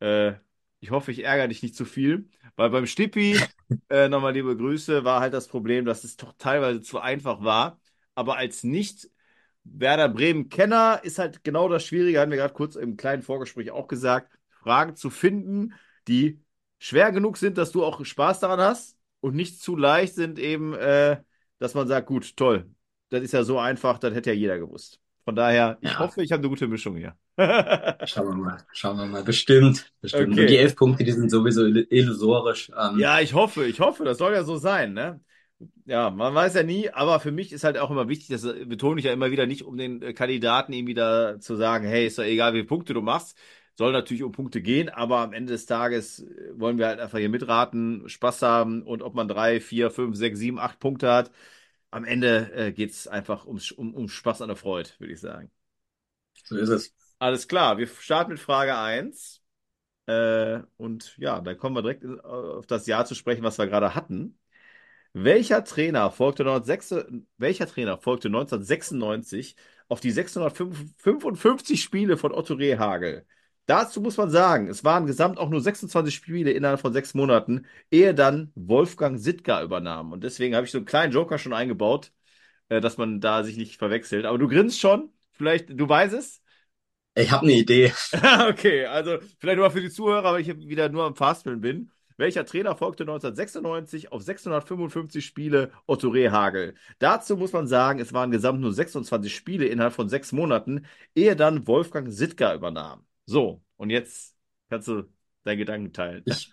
äh, 0.00 0.34
ich 0.84 0.90
hoffe, 0.90 1.12
ich 1.12 1.24
ärgere 1.24 1.48
dich 1.48 1.62
nicht 1.62 1.74
zu 1.74 1.86
viel. 1.86 2.28
Weil 2.56 2.68
beim 2.68 2.86
Stippi, 2.86 3.40
äh, 3.88 4.08
nochmal 4.08 4.34
liebe 4.34 4.54
Grüße, 4.54 5.02
war 5.02 5.20
halt 5.20 5.32
das 5.32 5.48
Problem, 5.48 5.86
dass 5.86 6.04
es 6.04 6.16
doch 6.18 6.34
teilweise 6.36 6.82
zu 6.82 6.98
einfach 7.00 7.42
war. 7.42 7.80
Aber 8.14 8.36
als 8.36 8.64
nicht 8.64 9.08
Werder 9.64 10.10
Bremen-Kenner 10.10 11.00
ist 11.02 11.18
halt 11.18 11.42
genau 11.42 11.70
das 11.70 11.86
Schwierige, 11.86 12.20
hatten 12.20 12.30
wir 12.30 12.36
gerade 12.36 12.52
kurz 12.52 12.76
im 12.76 12.98
kleinen 12.98 13.22
Vorgespräch 13.22 13.70
auch 13.70 13.88
gesagt, 13.88 14.38
Fragen 14.50 14.94
zu 14.94 15.08
finden, 15.08 15.72
die 16.06 16.44
schwer 16.78 17.12
genug 17.12 17.38
sind, 17.38 17.56
dass 17.56 17.72
du 17.72 17.82
auch 17.82 18.04
Spaß 18.04 18.40
daran 18.40 18.60
hast 18.60 18.98
und 19.20 19.34
nicht 19.34 19.62
zu 19.62 19.76
leicht 19.76 20.14
sind, 20.14 20.38
eben, 20.38 20.74
äh, 20.74 21.22
dass 21.58 21.72
man 21.72 21.88
sagt, 21.88 22.06
gut, 22.06 22.36
toll, 22.36 22.70
das 23.08 23.22
ist 23.22 23.32
ja 23.32 23.42
so 23.42 23.58
einfach, 23.58 23.98
das 23.98 24.14
hätte 24.14 24.30
ja 24.30 24.36
jeder 24.36 24.58
gewusst. 24.58 25.00
Von 25.24 25.34
daher, 25.34 25.78
ich 25.80 25.92
ja, 25.92 25.98
hoffe, 25.98 26.22
ich 26.22 26.30
habe 26.30 26.40
eine 26.42 26.50
gute 26.50 26.68
Mischung 26.68 26.94
hier. 26.96 27.16
Schauen 28.02 28.28
wir 28.28 28.34
mal. 28.36 28.66
Schauen 28.72 28.98
wir 28.98 29.06
mal. 29.06 29.24
Bestimmt, 29.24 29.92
bestimmt. 30.00 30.38
Und 30.38 30.46
die 30.46 30.56
Okay. 30.56 30.58
elf 30.58 30.76
Punkte, 30.76 31.04
die 31.04 31.12
sind 31.12 31.30
sowieso 31.30 31.62
ill- 31.64 31.86
illusorisch. 31.90 32.70
Ähm, 32.76 32.98
Ja, 32.98 33.20
ich 33.20 33.34
hoffe, 33.34 33.66
ich 33.66 33.80
hoffe, 33.80 34.04
das 34.04 34.18
soll 34.18 34.34
ja 34.34 34.44
so 34.44 34.56
sein, 34.56 34.92
ne? 34.92 35.20
Ja, 35.86 36.10
man 36.10 36.34
weiß 36.34 36.54
ja 36.54 36.62
nie, 36.62 36.90
aber 36.90 37.20
für 37.20 37.32
mich 37.32 37.52
ist 37.52 37.64
halt 37.64 37.78
auch 37.78 37.90
immer 37.90 38.08
wichtig, 38.08 38.28
das 38.28 38.42
betone 38.42 38.98
ich 39.00 39.06
ja 39.06 39.12
immer 39.12 39.30
wieder, 39.30 39.46
nicht 39.46 39.64
um 39.64 39.76
den 39.76 40.02
äh, 40.02 40.12
Kandidaten 40.14 40.72
irgendwie 40.72 40.94
da 40.94 41.40
zu 41.40 41.56
sagen, 41.56 41.86
hey, 41.86 42.06
ist 42.06 42.18
doch 42.18 42.24
egal, 42.24 42.52
wie 42.54 42.58
viele 42.58 42.66
Punkte 42.68 42.94
du 42.94 43.02
machst. 43.02 43.38
Soll 43.76 43.92
natürlich 43.92 44.22
um 44.22 44.32
Punkte 44.32 44.62
gehen, 44.62 44.88
aber 44.88 45.18
am 45.18 45.32
Ende 45.32 45.52
des 45.52 45.66
Tages 45.66 46.20
äh, 46.20 46.52
wollen 46.58 46.78
wir 46.78 46.86
halt 46.88 47.00
einfach 47.00 47.18
hier 47.18 47.28
mitraten, 47.30 48.08
Spaß 48.08 48.42
haben 48.42 48.82
und 48.82 49.02
ob 49.02 49.14
man 49.14 49.28
drei, 49.28 49.60
vier, 49.60 49.90
fünf, 49.90 50.16
sechs, 50.16 50.38
sieben, 50.38 50.58
acht 50.60 50.78
Punkte 50.80 51.10
hat. 51.12 51.30
Am 51.90 52.04
Ende 52.04 52.52
äh, 52.54 52.72
geht 52.72 52.90
es 52.92 53.08
einfach 53.08 53.46
ums, 53.46 53.72
um, 53.72 53.94
um 53.94 54.08
Spaß 54.08 54.42
an 54.42 54.48
der 54.48 54.56
Freude, 54.56 54.90
würde 54.98 55.12
ich 55.14 55.20
sagen. 55.20 55.50
So 56.44 56.56
ist 56.56 56.68
es. 56.70 56.94
Alles 57.24 57.48
klar, 57.48 57.78
wir 57.78 57.86
starten 57.86 58.32
mit 58.32 58.38
Frage 58.40 58.76
1. 58.76 59.42
Äh, 60.06 60.60
und 60.76 61.16
ja, 61.16 61.40
dann 61.40 61.56
kommen 61.56 61.74
wir 61.74 61.80
direkt 61.80 62.04
auf 62.22 62.66
das 62.66 62.86
Jahr 62.86 63.06
zu 63.06 63.14
sprechen, 63.14 63.42
was 63.42 63.56
wir 63.56 63.66
gerade 63.66 63.94
hatten. 63.94 64.38
Welcher 65.14 65.64
Trainer 65.64 66.10
folgte 66.10 66.44
1906, 66.44 67.24
welcher 67.38 67.66
Trainer 67.66 67.98
folgte 67.98 68.28
1996 68.28 69.56
auf 69.88 70.00
die 70.00 70.10
655 70.10 71.82
Spiele 71.82 72.18
von 72.18 72.32
Otto 72.32 72.54
Rehhagel? 72.54 73.26
Dazu 73.66 74.02
muss 74.02 74.18
man 74.18 74.30
sagen, 74.30 74.68
es 74.68 74.84
waren 74.84 75.06
gesamt 75.06 75.38
auch 75.38 75.48
nur 75.48 75.62
26 75.62 76.14
Spiele 76.14 76.52
innerhalb 76.52 76.80
von 76.80 76.92
sechs 76.92 77.14
Monaten, 77.14 77.66
ehe 77.90 78.14
dann 78.14 78.52
Wolfgang 78.54 79.18
Sittger 79.18 79.62
übernahm. 79.62 80.12
Und 80.12 80.24
deswegen 80.24 80.54
habe 80.56 80.66
ich 80.66 80.72
so 80.72 80.78
einen 80.78 80.86
kleinen 80.86 81.14
Joker 81.14 81.38
schon 81.38 81.54
eingebaut, 81.54 82.12
äh, 82.68 82.82
dass 82.82 82.98
man 82.98 83.20
da 83.22 83.44
sich 83.44 83.56
nicht 83.56 83.78
verwechselt. 83.78 84.26
Aber 84.26 84.38
du 84.38 84.48
grinst 84.48 84.80
schon, 84.80 85.12
vielleicht, 85.32 85.70
du 85.70 85.88
weißt 85.88 86.14
es? 86.14 86.43
Ich 87.14 87.30
habe 87.30 87.42
eine 87.42 87.52
Idee. 87.52 87.92
Okay, 88.48 88.86
also 88.86 89.18
vielleicht 89.38 89.58
nur 89.58 89.70
für 89.70 89.80
die 89.80 89.90
Zuhörer, 89.90 90.32
weil 90.32 90.40
ich 90.40 90.48
wieder 90.68 90.88
nur 90.88 91.04
am 91.04 91.14
Fastfilm 91.14 91.60
bin. 91.60 91.90
Welcher 92.16 92.44
Trainer 92.44 92.76
folgte 92.76 93.02
1996 93.04 94.12
auf 94.12 94.22
655 94.22 95.24
Spiele 95.24 95.72
Otto 95.86 96.08
Rehhagel? 96.08 96.74
Dazu 97.00 97.36
muss 97.36 97.52
man 97.52 97.66
sagen, 97.66 97.98
es 97.98 98.12
waren 98.12 98.30
gesamt 98.30 98.60
nur 98.60 98.72
26 98.72 99.34
Spiele 99.34 99.66
innerhalb 99.66 99.94
von 99.94 100.08
sechs 100.08 100.30
Monaten, 100.30 100.86
ehe 101.14 101.34
dann 101.34 101.66
Wolfgang 101.66 102.12
Sittger 102.12 102.54
übernahm. 102.54 103.04
So, 103.26 103.62
und 103.76 103.90
jetzt 103.90 104.36
kannst 104.70 104.86
du 104.88 105.04
deinen 105.42 105.58
Gedanken 105.58 105.92
teilen. 105.92 106.22
Ich 106.26 106.50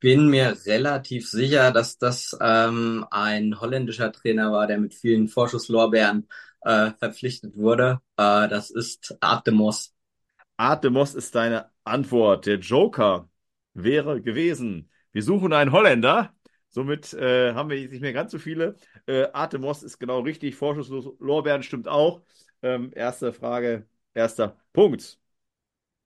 bin 0.00 0.28
mir 0.28 0.56
relativ 0.66 1.30
sicher, 1.30 1.70
dass 1.70 1.98
das 1.98 2.36
ähm, 2.40 3.06
ein 3.10 3.60
holländischer 3.60 4.10
Trainer 4.10 4.50
war, 4.52 4.66
der 4.66 4.78
mit 4.78 4.94
vielen 4.94 5.28
Vorschusslorbeeren 5.28 6.28
äh, 6.62 6.90
verpflichtet 6.98 7.56
wurde. 7.56 8.00
Äh, 8.16 8.48
das 8.48 8.70
ist 8.70 9.16
Art 9.20 9.46
de 9.46 9.54
Mos. 9.54 9.94
Art 10.56 10.84
ist 11.14 11.34
deine 11.34 11.70
Antwort. 11.84 12.46
Der 12.46 12.58
Joker 12.58 13.28
wäre 13.74 14.22
gewesen. 14.22 14.90
Wir 15.12 15.22
suchen 15.22 15.52
einen 15.52 15.72
Holländer. 15.72 16.34
Somit 16.68 17.12
äh, 17.14 17.54
haben 17.54 17.70
wir 17.70 17.80
jetzt 17.80 17.92
nicht 17.92 18.00
mehr 18.00 18.12
ganz 18.12 18.32
so 18.32 18.38
viele. 18.38 18.76
Äh, 19.06 19.26
Moss 19.58 19.82
ist 19.82 19.98
genau 19.98 20.20
richtig. 20.20 20.56
Vorschusslos 20.56 21.14
Lorbeeren 21.20 21.62
stimmt 21.62 21.88
auch. 21.88 22.22
Ähm, 22.62 22.90
erste 22.94 23.32
Frage, 23.32 23.86
erster 24.14 24.56
Punkt. 24.72 25.18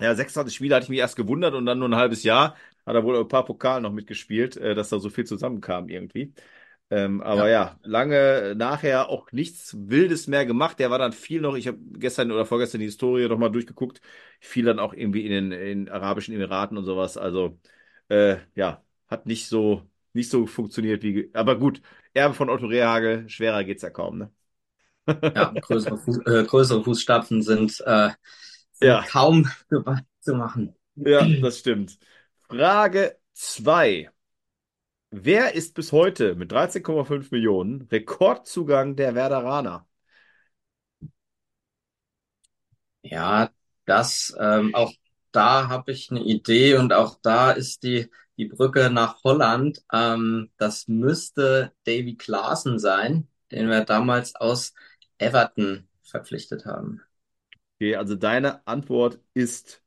Ja, 0.01 0.15
26 0.15 0.55
Spiele 0.57 0.75
hatte 0.77 0.85
ich 0.85 0.91
mich 0.91 0.99
erst 1.01 1.17
gewundert 1.17 1.55
und 1.55 1.67
dann 1.67 1.79
nur 1.81 1.89
ein 1.89 1.97
halbes 1.97 2.23
Jahr. 2.23 2.57
Hat 2.87 2.95
er 2.95 3.05
wohl 3.05 3.19
ein 3.19 3.29
paar 3.29 3.45
Pokale 3.45 3.83
noch 3.83 3.93
mitgespielt, 3.93 4.57
äh, 4.57 4.75
dass 4.75 4.91
da 4.91 4.99
so 4.99 5.11
viel 5.11 5.27
zusammenkam 5.27 5.89
irgendwie. 5.89 6.33
Ähm, 6.91 7.21
aber 7.23 7.49
ja. 7.49 7.49
ja. 7.49 7.81
lange 7.83 8.55
nachher 8.57 9.09
auch 9.11 9.31
nichts 9.33 9.77
Wildes 9.79 10.27
mehr 10.27 10.47
gemacht. 10.47 10.79
Der 10.79 10.91
war 10.91 10.99
dann 10.99 11.13
viel 11.13 11.41
noch, 11.41 11.55
ich 11.55 11.67
habe 11.69 11.79
gestern 11.99 12.33
oder 12.33 12.47
vorgestern 12.47 12.81
die 12.81 12.87
Historie 12.87 13.29
noch 13.29 13.39
mal 13.39 13.51
durchgeguckt, 13.51 14.01
viel 14.41 14.65
dann 14.65 14.79
auch 14.79 14.95
irgendwie 14.95 15.27
in 15.27 15.31
den 15.33 15.53
in 15.53 15.89
Arabischen 15.91 16.35
Emiraten 16.35 16.79
und 16.79 16.85
sowas. 16.85 17.17
Also 17.19 17.59
äh, 18.09 18.39
ja, 18.55 18.83
hat 19.09 19.27
nicht 19.27 19.49
so 19.49 19.83
nicht 20.15 20.31
so 20.31 20.47
funktioniert 20.47 21.03
wie. 21.03 21.31
Aber 21.35 21.59
gut, 21.59 21.83
Erbe 22.15 22.35
von 22.35 22.49
Otto 22.51 22.67
Rehhagel, 22.67 23.29
schwerer 23.29 23.65
geht's 23.65 23.83
ja 23.83 23.91
kaum, 23.91 24.19
ne? 24.19 24.33
Ja, 25.35 25.55
größere, 25.61 25.99
Fuß, 25.99 26.19
äh, 26.27 26.45
größere 26.45 26.83
Fußstapfen 26.85 27.43
sind, 27.43 27.81
äh, 27.87 28.11
sind 28.73 28.89
Ja. 28.89 29.03
kaum 29.07 29.49
zu 30.21 30.35
machen. 30.35 30.75
Ja, 30.97 31.33
das 31.41 31.59
stimmt. 31.59 31.99
Frage 32.49 33.19
2. 33.33 34.11
Wer 35.11 35.55
ist 35.55 35.75
bis 35.75 35.93
heute 35.93 36.35
mit 36.35 36.51
13,5 36.51 37.31
Millionen 37.31 37.83
Rekordzugang 37.93 38.97
der 38.97 39.15
Werderaner? 39.15 39.87
Ja, 43.03 43.51
das, 43.87 44.35
ähm, 44.39 44.75
auch 44.75 44.93
da 45.33 45.69
habe 45.69 45.93
ich 45.93 46.11
eine 46.11 46.21
Idee 46.23 46.75
und 46.77 46.93
auch 46.93 47.19
da 47.23 47.51
ist 47.53 47.83
die, 47.83 48.11
die 48.37 48.47
Brücke 48.47 48.91
nach 48.91 49.23
Holland. 49.25 49.83
Ähm, 49.93 50.51
das 50.59 50.89
müsste 50.89 51.73
Davy 51.85 52.17
Klaassen 52.17 52.79
sein, 52.79 53.29
den 53.53 53.69
wir 53.69 53.85
damals 53.85 54.35
aus 54.35 54.75
Everton 55.19 55.89
verpflichtet 56.03 56.67
haben. 56.67 57.03
Okay, 57.77 57.95
also 57.97 58.17
deine 58.17 58.67
Antwort 58.67 59.21
ist 59.35 59.83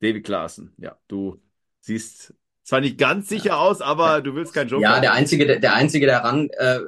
David 0.00 0.24
Klaassen. 0.26 0.74
Ja, 0.78 0.98
du 1.08 1.42
siehst 1.80 2.34
zwar 2.64 2.80
nicht 2.80 2.98
ganz 2.98 3.28
sicher 3.28 3.58
aus, 3.58 3.80
aber 3.80 4.22
du 4.22 4.34
willst 4.34 4.54
keinen 4.54 4.68
Joker. 4.68 4.82
Ja, 4.82 5.00
der 5.00 5.12
einzige, 5.12 5.46
der, 5.46 5.60
der 5.60 5.74
einzige, 5.74 6.06
der 6.06 6.24
ran, 6.24 6.48
äh, 6.50 6.80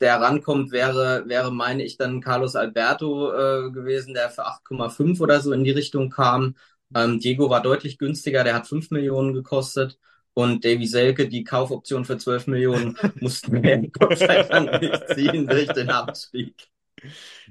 der 0.00 0.20
rankommt, 0.20 0.72
wäre, 0.72 1.24
wäre, 1.26 1.52
meine 1.52 1.84
ich, 1.84 1.98
dann 1.98 2.20
Carlos 2.20 2.56
Alberto 2.56 3.30
äh, 3.30 3.70
gewesen, 3.70 4.14
der 4.14 4.30
für 4.30 4.46
8,5 4.46 5.20
oder 5.20 5.40
so 5.40 5.52
in 5.52 5.64
die 5.64 5.70
Richtung 5.70 6.10
kam. 6.10 6.56
Ähm, 6.94 7.20
Diego 7.20 7.50
war 7.50 7.62
deutlich 7.62 7.98
günstiger, 7.98 8.42
der 8.42 8.54
hat 8.54 8.66
5 8.66 8.90
Millionen 8.90 9.34
gekostet. 9.34 9.98
Und 10.34 10.64
Davy 10.64 10.86
Selke, 10.86 11.28
die 11.28 11.44
Kaufoption 11.44 12.06
für 12.06 12.16
12 12.16 12.46
Millionen, 12.46 12.96
mussten 13.20 13.62
wir 13.62 13.78
Gott 13.92 14.18
sei 14.18 14.42
Dank 14.44 14.80
nicht 14.80 15.08
ziehen 15.14 15.46
durch 15.46 15.68
den 15.68 15.90
Abstieg. 15.90 16.54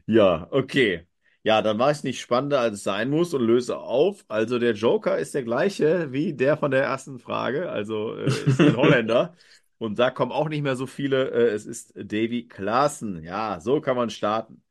Ja, 0.07 0.47
okay. 0.49 1.05
Ja, 1.43 1.61
dann 1.63 1.77
mache 1.77 1.91
ich 1.91 1.97
es 1.97 2.03
nicht 2.03 2.21
spannender, 2.21 2.59
als 2.59 2.75
es 2.75 2.83
sein 2.83 3.09
muss 3.09 3.33
und 3.33 3.41
löse 3.41 3.77
auf. 3.77 4.23
Also 4.27 4.59
der 4.59 4.73
Joker 4.73 5.17
ist 5.17 5.33
der 5.33 5.43
gleiche 5.43 6.11
wie 6.11 6.33
der 6.33 6.55
von 6.57 6.69
der 6.69 6.83
ersten 6.83 7.17
Frage. 7.17 7.69
Also 7.71 8.15
äh, 8.15 8.25
ist 8.27 8.59
ein 8.61 8.75
Holländer. 8.77 9.35
Und 9.79 9.97
da 9.97 10.11
kommen 10.11 10.31
auch 10.31 10.47
nicht 10.47 10.61
mehr 10.61 10.75
so 10.75 10.85
viele. 10.85 11.31
Äh, 11.31 11.53
es 11.55 11.65
ist 11.65 11.93
Davy 11.95 12.47
Klaassen. 12.47 13.23
Ja, 13.23 13.59
so 13.59 13.81
kann 13.81 13.95
man 13.95 14.11
starten. 14.11 14.61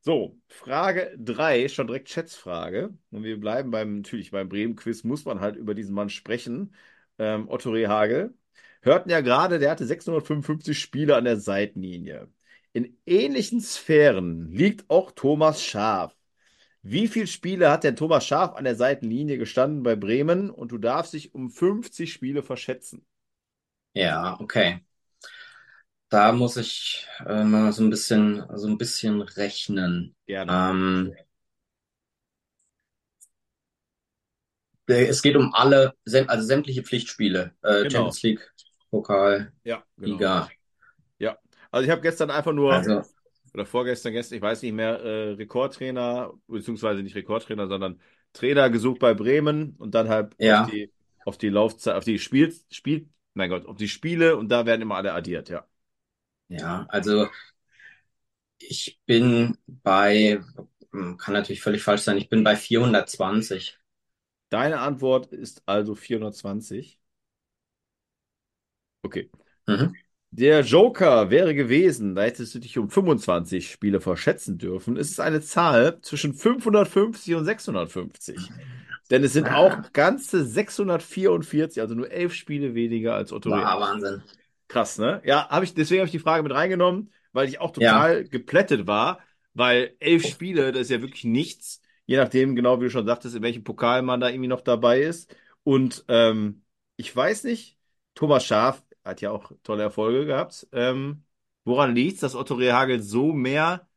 So, 0.00 0.40
Frage 0.48 1.14
3, 1.18 1.68
schon 1.68 1.86
direkt 1.88 2.08
Schätzfrage. 2.08 2.94
Und 3.10 3.24
wir 3.24 3.38
bleiben 3.40 3.70
beim, 3.70 3.98
natürlich 3.98 4.30
beim 4.32 4.48
Bremen-Quiz, 4.48 5.04
muss 5.04 5.24
man 5.24 5.40
halt 5.40 5.56
über 5.56 5.74
diesen 5.74 5.94
Mann 5.94 6.08
sprechen. 6.10 6.74
Ähm, 7.18 7.48
Otto 7.48 7.70
Rehhagel. 7.70 8.34
Hörten 8.82 9.10
ja 9.10 9.20
gerade, 9.20 9.58
der 9.58 9.70
hatte 9.70 9.86
655 9.86 10.78
Spiele 10.80 11.16
an 11.16 11.24
der 11.24 11.36
Seitenlinie. 11.38 12.28
In 12.72 12.96
ähnlichen 13.06 13.60
Sphären 13.60 14.50
liegt 14.50 14.88
auch 14.88 15.10
Thomas 15.12 15.62
Schaaf. 15.62 16.16
Wie 16.82 17.08
viele 17.08 17.26
Spiele 17.28 17.70
hat 17.70 17.84
denn 17.84 17.96
Thomas 17.96 18.26
Schaaf 18.26 18.54
an 18.56 18.64
der 18.64 18.76
Seitenlinie 18.76 19.38
gestanden 19.38 19.82
bei 19.84 19.96
Bremen? 19.96 20.50
Und 20.50 20.72
du 20.72 20.78
darfst 20.78 21.14
dich 21.14 21.34
um 21.34 21.50
50 21.50 22.12
Spiele 22.12 22.42
verschätzen. 22.42 23.06
Ja, 23.94 24.38
okay. 24.40 24.80
Da 26.10 26.32
muss 26.32 26.56
ich 26.56 27.06
äh, 27.26 27.44
mal 27.44 27.72
so 27.72 27.82
ein 27.84 27.90
bisschen, 27.90 28.42
so 28.54 28.66
ein 28.66 28.78
bisschen 28.78 29.20
rechnen. 29.20 30.16
Gerne. 30.26 30.52
Ähm, 30.52 31.14
äh, 34.88 35.06
es 35.06 35.22
geht 35.22 35.36
um 35.36 35.54
alle, 35.54 35.94
also 36.26 36.46
sämtliche 36.46 36.82
Pflichtspiele. 36.82 37.52
Äh, 37.62 37.82
Genau. 37.82 37.90
Champions 37.90 38.22
League, 38.22 38.52
Pokal, 38.90 39.52
Ja, 39.64 39.84
genau. 40.00 40.16
Liga. 40.16 40.48
Also 41.70 41.84
ich 41.84 41.90
habe 41.90 42.00
gestern 42.02 42.30
einfach 42.30 42.52
nur, 42.52 42.76
Also, 42.76 43.02
oder 43.54 43.66
vorgestern, 43.66 44.12
gestern, 44.12 44.36
ich 44.38 44.42
weiß 44.42 44.62
nicht 44.62 44.72
mehr, 44.74 45.00
äh, 45.00 45.32
Rekordtrainer, 45.34 46.34
beziehungsweise 46.48 47.02
nicht 47.02 47.16
Rekordtrainer, 47.16 47.68
sondern 47.68 48.00
Trainer 48.32 48.70
gesucht 48.70 49.00
bei 49.00 49.14
Bremen 49.14 49.76
und 49.78 49.94
dann 49.94 50.08
halt 50.08 50.36
Ja. 50.38 50.60
auf 50.60 50.62
die, 50.62 50.92
auf 51.24 51.38
die 51.38 51.48
Laufzeit, 51.50 51.96
auf 51.96 52.04
die 52.04 52.18
Spiel, 52.18 52.54
Spiel, 52.70 53.08
mein 53.34 53.50
Gott, 53.50 53.66
auf 53.66 53.76
die 53.76 53.88
Spiele 53.88 54.36
und 54.36 54.48
da 54.50 54.66
werden 54.66 54.82
immer 54.82 54.96
alle 54.96 55.12
addiert, 55.14 55.48
ja. 55.50 55.66
ja, 56.48 56.86
also 56.88 57.28
ich 58.58 59.00
bin 59.06 59.58
bei, 59.66 60.40
hm, 60.92 61.16
kann 61.16 61.34
natürlich 61.34 61.60
völlig 61.62 61.82
falsch 61.82 62.02
sein, 62.02 62.18
ich 62.18 62.28
bin 62.28 62.44
bei 62.44 62.56
420. 62.56 63.78
Deine 64.50 64.80
Antwort 64.80 65.32
ist 65.32 65.62
also 65.64 65.94
420. 65.94 67.00
Okay. 69.04 69.30
Mhm. 69.66 69.92
Der 70.30 70.60
Joker 70.60 71.30
wäre 71.30 71.54
gewesen, 71.54 72.14
da 72.14 72.22
hättest 72.22 72.54
du 72.54 72.58
dich 72.58 72.76
um 72.78 72.90
25 72.90 73.70
Spiele 73.70 74.00
verschätzen 74.00 74.58
dürfen. 74.58 74.96
Es 74.96 75.10
ist 75.10 75.20
eine 75.20 75.40
Zahl 75.40 76.00
zwischen 76.02 76.34
550 76.34 77.34
und 77.34 77.44
650. 77.44 78.36
Denn 79.10 79.24
es 79.24 79.32
sind 79.32 79.48
auch 79.48 79.92
ganze 79.92 80.44
644, 80.44 81.80
also 81.80 81.94
nur 81.94 82.10
elf 82.10 82.34
Spiele 82.34 82.74
weniger 82.74 83.14
als 83.14 83.32
Otto. 83.32 83.50
War 83.50 83.80
Wahnsinn. 83.80 84.22
Krass, 84.68 84.98
ne? 84.98 85.22
Ja, 85.24 85.48
habe 85.48 85.64
ich, 85.64 85.72
deswegen 85.72 86.00
habe 86.00 86.06
ich 86.06 86.12
die 86.12 86.18
Frage 86.18 86.42
mit 86.42 86.52
reingenommen, 86.52 87.10
weil 87.32 87.48
ich 87.48 87.58
auch 87.58 87.70
total 87.70 88.24
geplättet 88.24 88.86
war, 88.86 89.20
weil 89.54 89.96
elf 89.98 90.26
Spiele, 90.26 90.72
das 90.72 90.82
ist 90.82 90.90
ja 90.90 91.00
wirklich 91.00 91.24
nichts, 91.24 91.80
je 92.04 92.18
nachdem, 92.18 92.54
genau 92.54 92.80
wie 92.80 92.84
du 92.84 92.90
schon 92.90 93.06
sagtest, 93.06 93.34
in 93.34 93.42
welchem 93.42 93.64
Pokal 93.64 94.02
man 94.02 94.20
da 94.20 94.28
irgendwie 94.28 94.48
noch 94.48 94.60
dabei 94.60 95.00
ist. 95.00 95.34
Und 95.64 96.04
ähm, 96.08 96.62
ich 96.96 97.14
weiß 97.14 97.44
nicht, 97.44 97.78
Thomas 98.14 98.44
Schaaf 98.44 98.82
hat 99.08 99.20
ja 99.20 99.30
auch 99.30 99.52
tolle 99.62 99.82
Erfolge 99.84 100.26
gehabt. 100.26 100.66
Ähm, 100.72 101.24
Woran 101.64 101.94
liegt 101.94 102.14
es, 102.16 102.20
dass 102.20 102.34
Otto 102.34 102.54
Rehhagel 102.54 103.02
so 103.02 103.32
mehr 103.34 103.88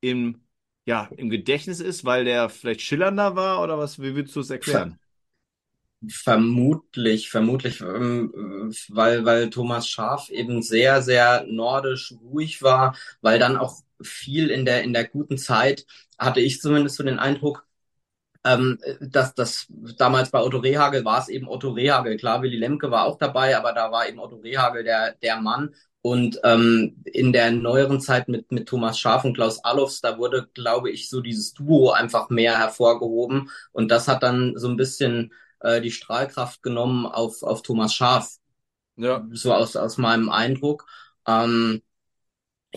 im, 0.00 0.42
ja, 0.86 1.12
im 1.16 1.30
Gedächtnis 1.30 1.80
ist, 1.80 2.04
weil 2.06 2.24
der 2.24 2.48
vielleicht 2.50 2.80
schillernder 2.82 3.36
war 3.36 3.62
oder 3.62 3.78
was? 3.78 4.00
Wie 4.00 4.14
würdest 4.16 4.36
du 4.36 4.40
es 4.40 4.50
erklären? 4.50 4.98
Vermutlich, 6.08 7.28
vermutlich, 7.28 7.80
ähm, 7.80 8.32
weil, 8.88 9.24
weil 9.24 9.50
Thomas 9.50 9.88
Schaaf 9.88 10.28
eben 10.30 10.62
sehr, 10.62 11.02
sehr 11.02 11.44
nordisch 11.48 12.14
ruhig 12.22 12.62
war, 12.62 12.96
weil 13.20 13.40
dann 13.40 13.56
auch 13.56 13.80
viel 14.00 14.48
in 14.50 14.64
der, 14.64 14.84
in 14.84 14.92
der 14.92 15.08
guten 15.08 15.38
Zeit, 15.38 15.86
hatte 16.16 16.40
ich 16.40 16.60
zumindest 16.60 16.96
so 16.96 17.02
den 17.02 17.18
Eindruck, 17.18 17.66
ähm, 18.48 18.78
dass 19.00 19.34
das 19.34 19.66
damals 19.98 20.30
bei 20.30 20.40
Otto 20.40 20.58
Rehagel 20.58 21.04
war 21.04 21.20
es 21.20 21.28
eben 21.28 21.48
Otto 21.48 21.70
Rehagel. 21.70 22.16
Klar, 22.16 22.42
Willy 22.42 22.56
Lemke 22.56 22.90
war 22.90 23.04
auch 23.04 23.18
dabei, 23.18 23.56
aber 23.56 23.72
da 23.72 23.92
war 23.92 24.08
eben 24.08 24.18
Otto 24.18 24.36
Rehagel 24.36 24.84
der, 24.84 25.14
der 25.22 25.40
Mann. 25.40 25.74
Und 26.00 26.40
ähm, 26.44 27.02
in 27.04 27.32
der 27.32 27.50
neueren 27.50 28.00
Zeit 28.00 28.28
mit, 28.28 28.50
mit 28.52 28.68
Thomas 28.68 28.98
Schaaf 28.98 29.24
und 29.24 29.34
Klaus 29.34 29.62
Allofs, 29.64 30.00
da 30.00 30.16
wurde, 30.16 30.48
glaube 30.54 30.90
ich, 30.90 31.10
so 31.10 31.20
dieses 31.20 31.52
Duo 31.52 31.90
einfach 31.90 32.30
mehr 32.30 32.56
hervorgehoben. 32.58 33.50
Und 33.72 33.90
das 33.90 34.08
hat 34.08 34.22
dann 34.22 34.54
so 34.56 34.68
ein 34.68 34.76
bisschen 34.76 35.32
äh, 35.60 35.80
die 35.80 35.90
Strahlkraft 35.90 36.62
genommen 36.62 37.04
auf, 37.04 37.42
auf 37.42 37.62
Thomas 37.62 37.92
Schaaf. 37.94 38.36
Ja. 38.96 39.26
So 39.32 39.52
aus, 39.52 39.76
aus 39.76 39.98
meinem 39.98 40.30
Eindruck. 40.30 40.86
Ähm, 41.26 41.82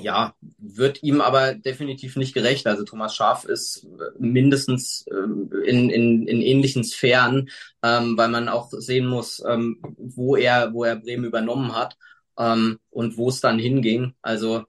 ja, 0.01 0.36
wird 0.58 1.03
ihm 1.03 1.22
aber 1.22 1.53
definitiv 1.55 2.15
nicht 2.15 2.34
gerecht. 2.34 2.67
Also 2.67 2.84
Thomas 2.84 3.15
Schaaf 3.15 3.46
ist 3.46 3.88
mindestens 4.20 5.05
äh, 5.08 5.70
in, 5.70 5.89
in, 5.89 6.27
in 6.27 6.41
ähnlichen 6.41 6.84
Sphären, 6.84 7.50
ähm, 7.84 8.17
weil 8.17 8.29
man 8.29 8.50
auch 8.50 8.70
sehen 8.72 9.08
muss, 9.08 9.41
ähm, 9.48 9.81
wo 9.98 10.36
er, 10.36 10.74
wo 10.74 10.84
er 10.84 10.96
Bremen 10.98 11.25
übernommen 11.25 11.75
hat 11.75 11.98
ähm, 12.38 12.79
und 12.89 13.17
wo 13.17 13.29
es 13.29 13.41
dann 13.41 13.60
hinging. 13.60 14.13
Also 14.22 14.65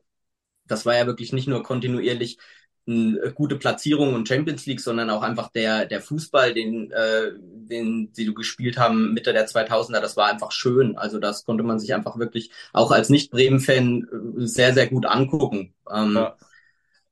das 0.67 0.87
war 0.87 0.95
ja 0.97 1.07
wirklich 1.07 1.33
nicht 1.33 1.49
nur 1.49 1.62
kontinuierlich 1.62 2.39
eine 2.87 3.19
äh, 3.19 3.33
gute 3.33 3.57
Platzierung 3.57 4.15
und 4.15 4.27
Champions 4.29 4.67
League, 4.67 4.81
sondern 4.81 5.11
auch 5.11 5.23
einfach 5.23 5.51
der, 5.51 5.87
der 5.87 6.01
Fußball, 6.01 6.55
den, 6.55 6.91
äh, 6.91 7.33
den 7.39 8.11
sie 8.12 8.33
gespielt 8.35 8.79
haben 8.79 9.15
Mitte 9.15 9.33
der 9.33 9.47
2000er, 9.47 10.01
das 10.01 10.17
war 10.17 10.29
einfach 10.31 10.53
schön. 10.53 10.97
Also 10.97 11.19
das 11.19 11.45
konnte 11.45 11.62
man 11.65 11.79
sich 11.79 11.95
einfach 11.95 12.19
wirklich 12.19 12.51
auch 12.73 12.91
als 12.91 13.09
Nicht-Bremen-Fan 13.09 14.09
äh, 14.41 14.47
sehr, 14.47 14.75
sehr 14.75 14.89
gut 14.89 15.07
angucken. 15.07 15.75
Ähm, 15.91 16.15
ja. 16.15 16.37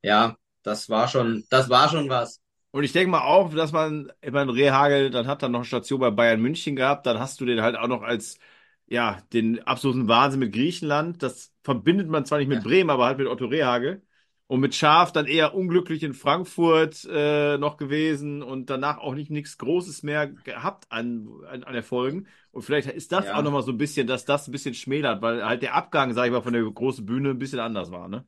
ja, 0.02 0.36
das 0.62 0.90
war 0.90 1.08
schon, 1.08 1.44
das 1.50 1.68
war 1.70 1.88
schon 1.88 2.08
was. 2.08 2.40
Und 2.72 2.84
ich 2.84 2.92
denke 2.92 3.10
mal 3.10 3.22
auch, 3.22 3.52
dass 3.52 3.72
man, 3.72 4.12
ich 4.22 4.30
meine, 4.30 4.54
Rehagel, 4.54 5.10
dann 5.10 5.26
hat 5.26 5.42
er 5.42 5.48
noch 5.48 5.60
eine 5.60 5.66
Station 5.66 6.00
bei 6.00 6.10
Bayern 6.10 6.40
München 6.40 6.76
gehabt, 6.76 7.06
dann 7.06 7.18
hast 7.18 7.40
du 7.40 7.44
den 7.46 7.62
halt 7.62 7.76
auch 7.76 7.88
noch 7.88 8.02
als, 8.02 8.38
ja, 8.86 9.18
den 9.32 9.60
absoluten 9.66 10.08
Wahnsinn 10.08 10.40
mit 10.40 10.52
Griechenland. 10.52 11.22
Das 11.22 11.52
verbindet 11.64 12.08
man 12.08 12.24
zwar 12.26 12.38
nicht 12.38 12.48
mit 12.48 12.58
ja. 12.58 12.64
Bremen, 12.64 12.90
aber 12.90 13.06
halt 13.06 13.18
mit 13.18 13.26
Otto 13.26 13.46
Rehagel. 13.46 14.02
Und 14.50 14.58
mit 14.58 14.74
Schaf 14.74 15.12
dann 15.12 15.26
eher 15.26 15.54
unglücklich 15.54 16.02
in 16.02 16.12
Frankfurt 16.12 17.06
äh, 17.08 17.56
noch 17.56 17.76
gewesen 17.76 18.42
und 18.42 18.68
danach 18.68 18.98
auch 18.98 19.14
nicht 19.14 19.30
nichts 19.30 19.58
Großes 19.58 20.02
mehr 20.02 20.26
gehabt 20.26 20.86
an, 20.88 21.28
an, 21.48 21.62
an 21.62 21.74
Erfolgen. 21.76 22.26
Und 22.50 22.62
vielleicht 22.62 22.88
ist 22.90 23.12
das 23.12 23.26
ja. 23.26 23.36
auch 23.36 23.42
nochmal 23.42 23.62
so 23.62 23.70
ein 23.70 23.78
bisschen, 23.78 24.08
dass 24.08 24.24
das 24.24 24.48
ein 24.48 24.50
bisschen 24.50 24.74
schmälert, 24.74 25.22
weil 25.22 25.44
halt 25.44 25.62
der 25.62 25.76
Abgang, 25.76 26.14
sag 26.14 26.26
ich 26.26 26.32
mal, 26.32 26.42
von 26.42 26.52
der 26.52 26.64
großen 26.64 27.06
Bühne 27.06 27.30
ein 27.30 27.38
bisschen 27.38 27.60
anders 27.60 27.92
war, 27.92 28.08
ne? 28.08 28.26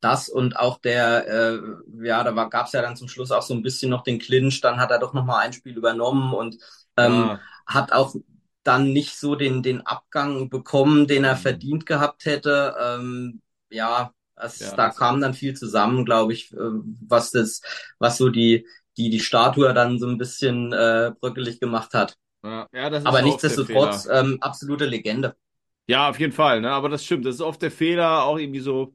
Das 0.00 0.28
und 0.28 0.58
auch 0.58 0.82
der, 0.82 1.26
äh, 1.26 1.58
ja, 2.02 2.22
da 2.22 2.44
gab 2.44 2.66
es 2.66 2.72
ja 2.72 2.82
dann 2.82 2.96
zum 2.96 3.08
Schluss 3.08 3.30
auch 3.30 3.40
so 3.40 3.54
ein 3.54 3.62
bisschen 3.62 3.88
noch 3.88 4.02
den 4.02 4.18
Clinch, 4.18 4.60
dann 4.60 4.78
hat 4.78 4.90
er 4.90 4.98
doch 4.98 5.14
nochmal 5.14 5.46
ein 5.46 5.54
Spiel 5.54 5.78
übernommen 5.78 6.34
und 6.34 6.58
ähm, 6.98 7.12
ja. 7.14 7.40
hat 7.64 7.92
auch 7.92 8.14
dann 8.64 8.92
nicht 8.92 9.16
so 9.16 9.34
den, 9.34 9.62
den 9.62 9.80
Abgang 9.80 10.50
bekommen, 10.50 11.06
den 11.06 11.24
er 11.24 11.36
mhm. 11.36 11.40
verdient 11.40 11.86
gehabt 11.86 12.26
hätte. 12.26 12.76
Ähm, 12.78 13.40
ja, 13.70 14.12
es, 14.42 14.60
ja, 14.60 14.74
da 14.74 14.90
kam 14.90 15.20
dann 15.20 15.34
viel 15.34 15.54
zusammen, 15.54 16.04
glaube 16.04 16.32
ich, 16.32 16.52
äh, 16.52 16.56
was 17.06 17.30
das, 17.30 17.62
was 17.98 18.16
so 18.16 18.28
die, 18.28 18.66
die, 18.96 19.10
die 19.10 19.20
Statue 19.20 19.72
dann 19.74 19.98
so 19.98 20.06
ein 20.06 20.18
bisschen 20.18 20.72
äh, 20.72 21.12
bröckelig 21.20 21.60
gemacht 21.60 21.94
hat. 21.94 22.16
Ja, 22.44 22.66
ja, 22.72 22.90
das 22.90 23.00
ist 23.00 23.06
Aber 23.06 23.22
nichtsdestotrotz 23.22 24.08
ähm, 24.10 24.38
absolute 24.40 24.86
Legende. 24.86 25.34
Ja, 25.86 26.10
auf 26.10 26.20
jeden 26.20 26.32
Fall, 26.32 26.60
ne? 26.60 26.70
Aber 26.70 26.88
das 26.88 27.04
stimmt. 27.04 27.24
Das 27.24 27.36
ist 27.36 27.40
oft 27.40 27.62
der 27.62 27.70
Fehler, 27.70 28.24
auch 28.24 28.38
irgendwie 28.38 28.60
so, 28.60 28.94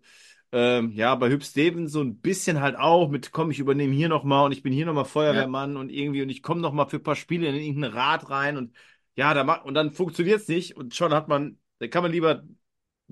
ähm, 0.51 0.91
ja, 0.91 1.15
bei 1.15 1.29
Hüb 1.29 1.43
Stevens 1.43 1.91
so 1.91 2.01
ein 2.01 2.19
bisschen 2.19 2.61
halt 2.61 2.75
auch 2.77 3.09
mit, 3.09 3.31
komm, 3.31 3.49
ich 3.49 3.57
übernehme 3.57 3.93
hier 3.93 4.09
nochmal 4.09 4.45
und 4.45 4.51
ich 4.51 4.61
bin 4.61 4.71
hier 4.71 4.85
nochmal 4.85 5.05
Feuerwehrmann 5.05 5.73
ja. 5.73 5.79
und 5.79 5.89
irgendwie 5.89 6.21
und 6.21 6.29
ich 6.29 6.43
komme 6.43 6.61
nochmal 6.61 6.87
für 6.87 6.97
ein 6.97 7.03
paar 7.03 7.15
Spiele 7.15 7.47
in 7.47 7.55
irgendein 7.55 7.93
Rad 7.93 8.29
rein 8.29 8.57
und 8.57 8.75
ja, 9.15 9.33
da 9.33 9.43
macht, 9.43 9.65
und 9.65 9.73
dann 9.73 9.91
funktioniert 9.91 10.41
es 10.41 10.47
nicht 10.47 10.77
und 10.77 10.93
schon 10.93 11.13
hat 11.13 11.27
man, 11.27 11.57
da 11.79 11.87
kann 11.87 12.03
man 12.03 12.11
lieber 12.11 12.43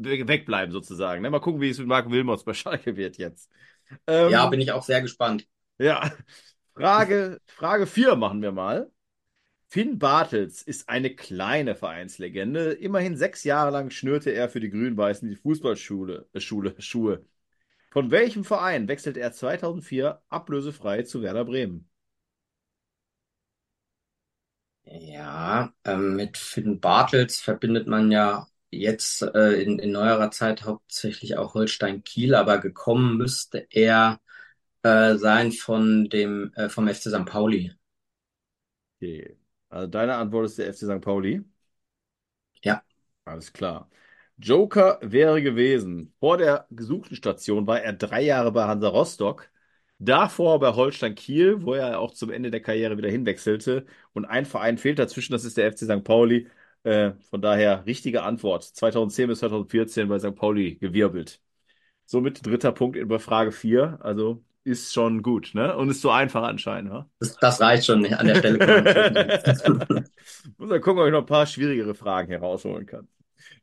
wegbleiben 0.04 0.72
sozusagen. 0.72 1.22
Ne? 1.22 1.30
Mal 1.30 1.40
gucken, 1.40 1.62
wie 1.62 1.70
es 1.70 1.78
mit 1.80 1.88
Marco 1.88 2.12
Wilmots 2.12 2.44
bei 2.44 2.54
Schalke 2.54 2.96
wird 2.96 3.18
jetzt. 3.18 3.50
Ähm, 4.08 4.32
ja, 4.32 4.46
bin 4.48 4.62
ich 4.62 4.72
auch 4.72 4.84
sehr 4.84 5.02
gespannt. 5.02 5.48
Ja, 5.78 6.12
Frage, 6.76 7.40
Frage 7.48 7.88
4 7.88 8.16
machen 8.16 8.42
wir 8.42 8.52
mal. 8.52 8.92
Finn 9.68 10.00
Bartels 10.00 10.62
ist 10.62 10.90
eine 10.90 11.16
kleine 11.16 11.76
Vereinslegende. 11.76 12.74
Immerhin 12.74 13.16
sechs 13.16 13.46
Jahre 13.46 13.72
lang 13.72 13.90
schnürte 13.90 14.32
er 14.32 14.50
für 14.50 14.60
die 14.60 14.70
Grün-Weißen 14.70 15.30
die 15.30 15.38
Fußballschule, 15.38 16.28
äh, 16.34 16.40
Schule, 16.42 16.76
Schuhe. 16.80 17.26
Von 17.92 18.12
welchem 18.12 18.44
Verein 18.44 18.88
wechselte 18.88 19.22
er 19.22 19.32
2004 19.32 20.22
ablösefrei 20.30 21.04
zu 21.04 21.22
Werder 21.22 21.46
Bremen? 21.46 21.90
Ja, 24.84 25.74
ähm, 25.86 26.16
mit 26.16 26.38
Finn 26.38 26.80
Bartels 26.80 27.40
verbindet 27.40 27.88
man 27.88 28.12
ja 28.12 28.48
jetzt 28.72 29.22
äh, 29.24 29.62
in, 29.62 29.80
in 29.80 29.92
neuerer 29.92 30.32
Zeit 30.32 30.64
hauptsächlich 30.64 31.38
auch 31.38 31.54
Holstein 31.54 32.04
Kiel, 32.04 32.36
aber 32.36 32.60
gekommen 32.60 33.18
müsste 33.18 33.68
er 33.70 34.20
äh, 34.84 35.16
sein 35.18 35.52
von 35.52 36.10
dem 36.10 36.54
äh, 36.56 36.70
vom 36.70 36.88
FC 36.88 37.10
St. 37.10 37.26
Pauli. 37.26 37.74
Okay. 39.02 39.38
Also 39.70 39.88
deine 39.88 40.16
Antwort 40.16 40.46
ist 40.46 40.58
der 40.58 40.68
FC 40.74 40.86
St. 40.86 41.02
Pauli? 41.02 41.44
Ja. 42.64 42.84
Alles 43.26 43.54
klar. 43.54 43.90
Joker 44.38 45.00
wäre 45.02 45.42
gewesen. 45.42 46.14
Vor 46.20 46.38
der 46.38 46.68
gesuchten 46.72 47.16
Station 47.16 47.68
war 47.68 47.82
er 47.82 47.94
drei 47.94 48.22
Jahre 48.24 48.52
bei 48.52 48.66
Hansa 48.66 48.88
Rostock. 48.90 49.50
Davor 50.00 50.60
bei 50.60 50.74
Holstein 50.74 51.14
Kiel, 51.16 51.62
wo 51.64 51.74
er 51.76 52.00
auch 52.00 52.12
zum 52.14 52.32
Ende 52.32 52.50
der 52.50 52.62
Karriere 52.62 52.98
wieder 52.98 53.10
hinwechselte. 53.10 53.86
Und 54.14 54.26
ein 54.26 54.46
Verein 54.46 54.78
fehlt 54.80 54.98
dazwischen, 54.98 55.34
das 55.34 55.46
ist 55.46 55.58
der 55.58 55.72
FC 55.72 55.86
St. 55.86 56.04
Pauli. 56.04 56.50
Äh, 56.84 57.12
von 57.30 57.42
daher 57.42 57.86
richtige 57.86 58.24
Antwort. 58.24 58.64
2010 58.64 59.28
bis 59.28 59.40
2014 59.40 60.08
bei 60.08 60.20
St. 60.20 60.36
Pauli 60.36 60.76
gewirbelt. 60.76 61.42
Somit 62.06 62.46
dritter 62.46 62.72
Punkt 62.72 62.98
bei 63.08 63.20
Frage 63.20 63.52
4. 63.52 64.00
Also 64.02 64.44
ist 64.64 64.94
schon 64.94 65.24
gut, 65.24 65.52
ne? 65.54 65.76
Und 65.76 65.90
ist 65.90 66.02
so 66.02 66.12
einfach 66.12 66.44
anscheinend, 66.44 66.92
ne? 66.92 67.10
Das, 67.20 67.36
das 67.38 67.62
reicht 67.62 67.86
schon 67.86 68.06
an 68.14 68.28
der 68.28 68.36
Stelle. 68.36 68.60
Muss 70.58 70.70
mal 70.70 70.80
gucken, 70.80 71.02
ob 71.02 71.08
ich 71.08 71.12
noch 71.12 71.22
ein 71.22 71.26
paar 71.26 71.46
schwierigere 71.48 71.96
Fragen 71.96 72.30
herausholen 72.32 72.86
kann. 72.86 73.08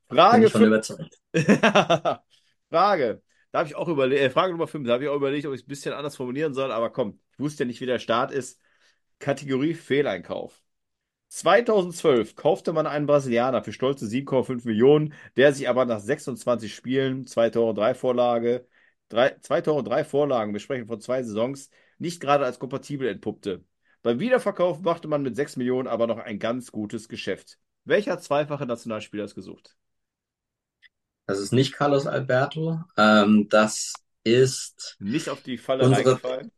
Frage 0.09 0.38
Bin 0.38 0.46
ich 0.46 0.52
von 0.52 0.64
überzeugt. 0.64 1.18
Frage. 2.70 3.22
Da 3.50 3.61
habe 3.61 3.68
ich 3.68 3.76
auch 3.76 3.88
überlegt, 3.88 4.20
äh, 4.20 4.31
Frage 4.31 4.52
Nummer 4.52 4.66
5, 4.66 4.87
da 4.87 4.94
habe 4.94 5.04
ich 5.04 5.09
auch 5.09 5.16
überlegt, 5.16 5.46
ob 5.46 5.54
ich 5.54 5.61
es 5.61 5.66
ein 5.66 5.68
bisschen 5.68 5.94
anders 5.94 6.16
formulieren 6.16 6.52
soll, 6.52 6.70
aber 6.70 6.90
komm, 6.90 7.18
ich 7.33 7.38
wusste 7.38 7.64
ja 7.64 7.66
nicht, 7.66 7.81
wie 7.81 7.87
der 7.87 7.98
Start 7.98 8.31
ist. 8.31 8.61
Kategorie 9.18 9.74
Fehleinkauf. 9.74 10.62
2012 11.28 12.36
kaufte 12.36 12.72
man 12.72 12.86
einen 12.86 13.06
Brasilianer 13.06 13.62
für 13.62 13.72
stolze 13.72 14.06
7,5 14.06 14.64
Millionen, 14.64 15.14
der 15.36 15.52
sich 15.52 15.68
aber 15.68 15.84
nach 15.84 16.00
26 16.00 16.74
Spielen, 16.74 17.26
zwei 17.26 17.50
Tore, 17.50 17.74
drei 17.74 17.94
Vorlage, 17.94 18.66
drei, 19.08 19.36
zwei 19.40 19.60
Tore, 19.60 19.82
drei 19.82 20.04
Vorlagen, 20.04 20.52
wir 20.52 20.60
sprechen 20.60 20.86
von 20.86 21.00
zwei 21.00 21.22
Saisons, 21.22 21.70
nicht 21.98 22.20
gerade 22.20 22.44
als 22.44 22.58
kompatibel 22.58 23.08
entpuppte. 23.08 23.64
Beim 24.02 24.20
Wiederverkauf 24.20 24.80
machte 24.80 25.08
man 25.08 25.22
mit 25.22 25.36
6 25.36 25.56
Millionen 25.56 25.88
aber 25.88 26.06
noch 26.06 26.18
ein 26.18 26.38
ganz 26.38 26.72
gutes 26.72 27.08
Geschäft. 27.08 27.58
Welcher 27.84 28.18
zweifache 28.18 28.64
Nationalspieler 28.64 29.24
ist 29.24 29.34
gesucht? 29.34 29.76
Das 31.26 31.40
ist 31.40 31.52
nicht 31.52 31.74
Carlos 31.74 32.06
Alberto. 32.06 32.80
Ähm, 32.96 33.48
das 33.50 33.92
ist. 34.24 34.96
Nicht 34.98 35.28
auf 35.28 35.42
die 35.42 35.58
Falle 35.58 35.84
unsere... 35.84 36.22
reingefallen. 36.22 36.52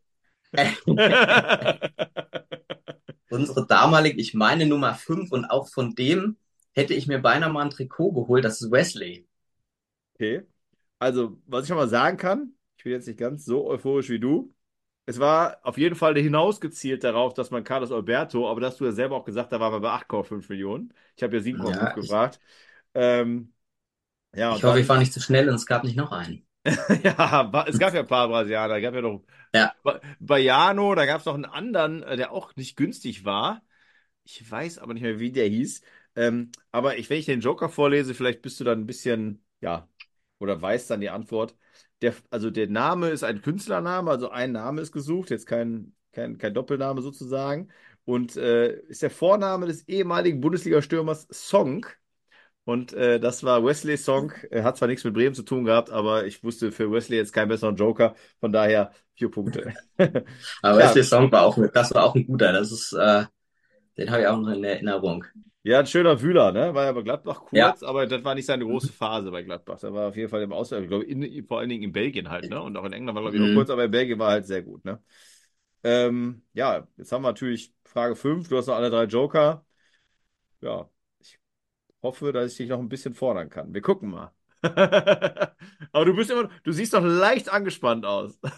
unsere 3.30 3.66
damalige, 3.66 4.20
ich 4.20 4.34
meine 4.34 4.66
Nummer 4.66 4.94
5 4.94 5.32
und 5.32 5.46
auch 5.46 5.68
von 5.68 5.94
dem 5.94 6.36
hätte 6.72 6.94
ich 6.94 7.06
mir 7.06 7.18
beinahe 7.18 7.50
mal 7.50 7.64
ein 7.64 7.70
Trikot 7.70 8.12
geholt. 8.12 8.44
Das 8.44 8.60
ist 8.60 8.70
Wesley. 8.70 9.26
Okay. 10.14 10.42
Also, 10.98 11.38
was 11.46 11.62
ich 11.62 11.68
schon 11.68 11.76
mal 11.76 11.88
sagen 11.88 12.16
kann, 12.16 12.52
ich 12.76 12.84
bin 12.84 12.92
jetzt 12.92 13.08
nicht 13.08 13.18
ganz 13.18 13.44
so 13.44 13.66
euphorisch 13.66 14.10
wie 14.10 14.20
du. 14.20 14.54
Es 15.06 15.18
war 15.18 15.58
auf 15.62 15.78
jeden 15.78 15.96
Fall 15.96 16.16
hinausgezielt 16.16 17.02
darauf, 17.02 17.34
dass 17.34 17.50
man 17.50 17.64
Carlos 17.64 17.90
Alberto, 17.90 18.48
aber 18.48 18.60
das 18.60 18.72
hast 18.72 18.80
du 18.80 18.84
ja 18.84 18.92
selber 18.92 19.16
auch 19.16 19.24
gesagt, 19.24 19.52
da 19.52 19.58
waren 19.58 19.72
wir 19.72 19.80
bei 19.80 19.90
8,5 19.90 20.48
Millionen. 20.48 20.92
Ich 21.16 21.22
habe 21.22 21.36
ja 21.36 21.42
7,5 21.42 21.70
ja, 21.70 21.92
gefragt. 21.94 22.40
Ähm, 22.94 23.52
ja, 24.34 24.50
ich 24.54 24.62
hoffe, 24.62 24.74
dann, 24.74 24.78
ich 24.78 24.88
war 24.88 24.98
nicht 24.98 25.12
zu 25.12 25.20
schnell 25.20 25.48
und 25.48 25.54
es 25.54 25.66
gab 25.66 25.84
nicht 25.84 25.96
noch 25.96 26.12
einen. 26.12 26.46
ja, 27.02 27.64
es 27.66 27.78
gab 27.78 27.94
ja 27.94 28.00
ein 28.00 28.06
paar 28.06 28.28
Brasilianer. 28.28 28.76
Es 28.76 28.82
gab 28.82 28.94
ja 28.94 29.00
noch 29.00 29.22
ja. 29.54 29.74
Baiano, 30.20 30.94
da 30.94 31.06
gab 31.06 31.20
es 31.20 31.26
noch 31.26 31.34
einen 31.34 31.44
anderen, 31.46 32.02
äh, 32.02 32.16
der 32.16 32.32
auch 32.32 32.54
nicht 32.56 32.76
günstig 32.76 33.24
war. 33.24 33.62
Ich 34.24 34.48
weiß 34.48 34.78
aber 34.78 34.94
nicht 34.94 35.02
mehr, 35.02 35.18
wie 35.18 35.32
der 35.32 35.46
hieß. 35.48 35.82
Ähm, 36.16 36.52
aber 36.70 36.98
ich, 36.98 37.08
wenn 37.10 37.18
ich 37.18 37.26
den 37.26 37.40
Joker 37.40 37.68
vorlese, 37.68 38.14
vielleicht 38.14 38.42
bist 38.42 38.60
du 38.60 38.64
dann 38.64 38.80
ein 38.80 38.86
bisschen, 38.86 39.44
ja, 39.60 39.88
oder 40.38 40.60
weiß 40.60 40.86
dann 40.88 41.00
die 41.00 41.10
Antwort. 41.10 41.56
Der, 42.02 42.14
also 42.30 42.50
der 42.50 42.68
Name 42.68 43.10
ist 43.10 43.24
ein 43.24 43.42
Künstlername, 43.42 44.10
also 44.10 44.30
ein 44.30 44.52
Name 44.52 44.80
ist 44.80 44.92
gesucht, 44.92 45.30
jetzt 45.30 45.46
kein, 45.46 45.94
kein, 46.12 46.38
kein 46.38 46.54
Doppelname 46.54 47.02
sozusagen. 47.02 47.68
Und 48.04 48.36
äh, 48.36 48.80
ist 48.88 49.02
der 49.02 49.10
Vorname 49.10 49.66
des 49.66 49.86
ehemaligen 49.88 50.40
Bundesliga-Stürmers 50.40 51.28
Song. 51.30 51.86
Und 52.64 52.92
äh, 52.92 53.18
das 53.20 53.42
war 53.42 53.64
Wesley 53.64 53.96
Song. 53.96 54.32
Er 54.50 54.64
hat 54.64 54.76
zwar 54.76 54.88
nichts 54.88 55.04
mit 55.04 55.14
Bremen 55.14 55.34
zu 55.34 55.42
tun 55.42 55.64
gehabt, 55.64 55.90
aber 55.90 56.26
ich 56.26 56.44
wusste 56.44 56.70
für 56.72 56.90
Wesley 56.92 57.16
jetzt 57.16 57.32
keinen 57.32 57.48
besseren 57.48 57.76
Joker. 57.76 58.14
Von 58.40 58.52
daher 58.52 58.92
vier 59.14 59.30
Punkte. 59.30 59.72
Aber 60.62 60.78
Ja. 60.78 60.78
Wesley 60.78 61.02
Song 61.04 61.30
war 61.32 61.42
auch, 61.44 61.58
das 61.72 61.94
war 61.94 62.04
auch 62.04 62.14
ein 62.14 62.26
guter. 62.26 62.52
Das 62.52 62.72
ist, 62.72 62.92
äh, 62.92 63.24
den 63.98 64.10
habe 64.10 64.22
ich 64.22 64.28
auch 64.28 64.38
noch 64.38 64.50
in 64.50 64.64
Erinnerung. 64.64 65.24
Ja, 65.62 65.80
ein 65.80 65.86
schöner 65.86 66.20
Wühler, 66.22 66.52
ne? 66.52 66.72
War 66.74 66.86
ja 66.86 66.92
bei 66.92 67.02
Gladbach 67.02 67.42
Ja. 67.52 67.74
kurz, 67.74 67.82
aber 67.82 68.06
das 68.06 68.24
war 68.24 68.34
nicht 68.34 68.46
seine 68.46 68.64
große 68.64 68.92
Phase 68.94 69.30
bei 69.30 69.42
Gladbach. 69.42 69.78
Da 69.78 69.92
war 69.92 70.08
auf 70.08 70.16
jeden 70.16 70.30
Fall 70.30 70.40
im 70.42 70.52
Ausland, 70.54 70.84
ich 70.84 70.88
glaube, 70.88 71.04
in, 71.04 71.46
vor 71.46 71.58
allen 71.58 71.68
Dingen 71.68 71.82
in 71.82 71.92
Belgien 71.92 72.30
halt, 72.30 72.48
ne? 72.48 72.62
Und 72.62 72.76
auch 72.78 72.84
in 72.84 72.94
England 72.94 73.14
war, 73.14 73.22
glaube 73.22 73.36
ich, 73.36 73.42
noch 73.42 73.50
Mhm. 73.50 73.52
kurz, 73.52 73.68
aber 73.68 73.84
in 73.84 73.90
Belgien 73.90 74.18
war 74.18 74.30
halt 74.30 74.46
sehr 74.46 74.62
gut, 74.62 74.84
ne? 74.86 75.02
Ähm, 75.84 76.42
ja, 76.54 76.88
jetzt 76.96 77.12
haben 77.12 77.22
wir 77.22 77.28
natürlich 77.30 77.74
Frage 77.84 78.16
5. 78.16 78.48
Du 78.48 78.56
hast 78.58 78.66
noch 78.68 78.76
alle 78.76 78.90
drei 78.90 79.04
Joker. 79.04 79.66
Ja, 80.60 80.90
hoffe, 82.02 82.32
dass 82.32 82.52
ich 82.52 82.58
dich 82.58 82.68
noch 82.68 82.78
ein 82.80 82.88
bisschen 82.88 83.14
fordern 83.14 83.50
kann. 83.50 83.72
Wir 83.74 83.82
gucken 83.82 84.10
mal. 84.10 84.32
Aber 85.92 86.04
du 86.04 86.14
bist 86.14 86.30
immer, 86.30 86.50
du 86.64 86.72
siehst 86.72 86.92
doch 86.94 87.02
leicht 87.04 87.48
angespannt 87.50 88.04
aus. 88.06 88.38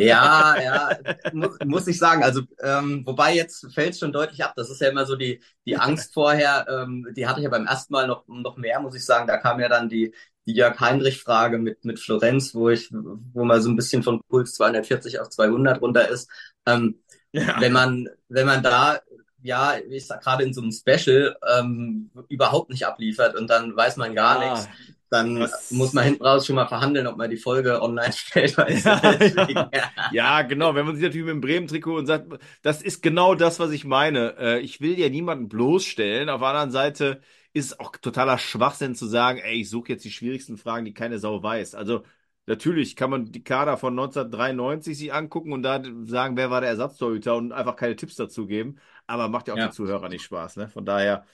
Ja, 0.00 0.56
ja, 0.62 0.90
muss, 1.32 1.58
muss 1.64 1.86
ich 1.88 1.98
sagen. 1.98 2.22
Also, 2.22 2.42
ähm, 2.62 3.02
wobei 3.04 3.34
jetzt 3.34 3.66
fällt 3.74 3.90
es 3.94 3.98
schon 3.98 4.12
deutlich 4.12 4.44
ab. 4.44 4.52
Das 4.56 4.70
ist 4.70 4.80
ja 4.80 4.88
immer 4.90 5.06
so 5.06 5.16
die, 5.16 5.40
die 5.66 5.76
Angst 5.76 6.14
vorher. 6.14 6.66
Ähm, 6.70 7.06
die 7.16 7.26
hatte 7.26 7.40
ich 7.40 7.44
ja 7.44 7.50
beim 7.50 7.66
ersten 7.66 7.92
Mal 7.92 8.06
noch, 8.06 8.24
noch 8.28 8.56
mehr, 8.56 8.78
muss 8.80 8.94
ich 8.94 9.04
sagen. 9.04 9.26
Da 9.26 9.38
kam 9.38 9.58
ja 9.60 9.68
dann 9.68 9.88
die, 9.88 10.14
die 10.46 10.54
Jörg-Heinrich-Frage 10.54 11.58
mit, 11.58 11.84
mit 11.84 11.98
Florenz, 11.98 12.54
wo 12.54 12.68
ich, 12.70 12.90
wo 12.92 13.44
man 13.44 13.60
so 13.60 13.70
ein 13.70 13.76
bisschen 13.76 14.02
von 14.04 14.20
Puls 14.28 14.54
240 14.54 15.18
auf 15.20 15.30
200 15.30 15.80
runter 15.82 16.08
ist. 16.08 16.30
Ähm, 16.66 17.00
Ja. 17.32 17.60
wenn 17.60 17.72
man, 17.72 18.08
wenn 18.28 18.46
man 18.46 18.62
da, 18.62 19.00
ja, 19.42 19.76
ich 19.90 20.06
sag 20.06 20.22
gerade 20.22 20.44
in 20.44 20.52
so 20.54 20.60
einem 20.62 20.72
Special, 20.72 21.36
ähm, 21.58 22.10
überhaupt 22.28 22.70
nicht 22.70 22.86
abliefert 22.86 23.36
und 23.36 23.48
dann 23.48 23.76
weiß 23.76 23.96
man 23.96 24.14
gar 24.14 24.38
Ah, 24.40 24.50
nichts, 24.50 24.68
dann 25.10 25.36
das- 25.40 25.70
muss 25.70 25.92
man 25.92 26.04
hinten 26.04 26.24
raus 26.24 26.46
schon 26.46 26.56
mal 26.56 26.66
verhandeln, 26.66 27.06
ob 27.06 27.16
man 27.16 27.30
die 27.30 27.36
Folge 27.36 27.80
online 27.82 28.12
stellt. 28.16 28.56
Ja, 28.56 29.00
Deswegen, 29.00 29.70
Ja, 30.10 30.42
genau. 30.42 30.74
Wenn 30.74 30.86
man 30.86 30.94
sich 30.96 31.04
natürlich 31.04 31.26
mit 31.26 31.34
dem 31.34 31.40
Bremen-Trikot 31.40 31.96
und 31.96 32.06
sagt, 32.06 32.26
das 32.62 32.82
ist 32.82 33.02
genau 33.02 33.34
das, 33.34 33.58
was 33.60 33.70
ich 33.70 33.84
meine. 33.84 34.36
Äh, 34.38 34.60
ich 34.60 34.80
will 34.80 34.98
ja 34.98 35.08
niemanden 35.08 35.48
bloßstellen. 35.48 36.28
Auf 36.28 36.40
der 36.40 36.48
anderen 36.48 36.70
Seite 36.70 37.20
ist 37.52 37.66
es 37.66 37.80
auch 37.80 37.92
totaler 37.96 38.38
Schwachsinn 38.38 38.94
zu 38.94 39.06
sagen, 39.06 39.38
ey, 39.38 39.60
ich 39.60 39.70
suche 39.70 39.90
jetzt 39.90 40.04
die 40.04 40.10
schwierigsten 40.12 40.56
Fragen, 40.58 40.84
die 40.84 40.94
keine 40.94 41.18
Sau 41.18 41.42
weiß. 41.42 41.74
Also 41.74 42.02
natürlich 42.48 42.96
kann 42.96 43.10
man 43.10 43.26
die 43.32 43.42
Kader 43.44 43.76
von 43.76 43.94
1993 43.94 44.98
sich 44.98 45.12
angucken 45.12 45.52
und 45.52 45.62
da 45.62 45.82
sagen, 46.04 46.36
wer 46.36 46.50
war 46.50 46.60
der 46.60 46.70
Ersatztorhüter 46.70 47.36
und 47.36 47.52
einfach 47.52 47.76
keine 47.76 47.96
Tipps 47.96 48.16
dazu 48.16 48.46
geben. 48.46 48.76
Aber 49.06 49.28
macht 49.28 49.48
ja 49.48 49.54
auch 49.54 49.58
Ja. 49.58 49.66
den 49.68 49.72
Zuhörern 49.72 50.10
nicht 50.10 50.24
Spaß. 50.24 50.56
Ne? 50.56 50.68
Von 50.68 50.84
daher 50.84 51.24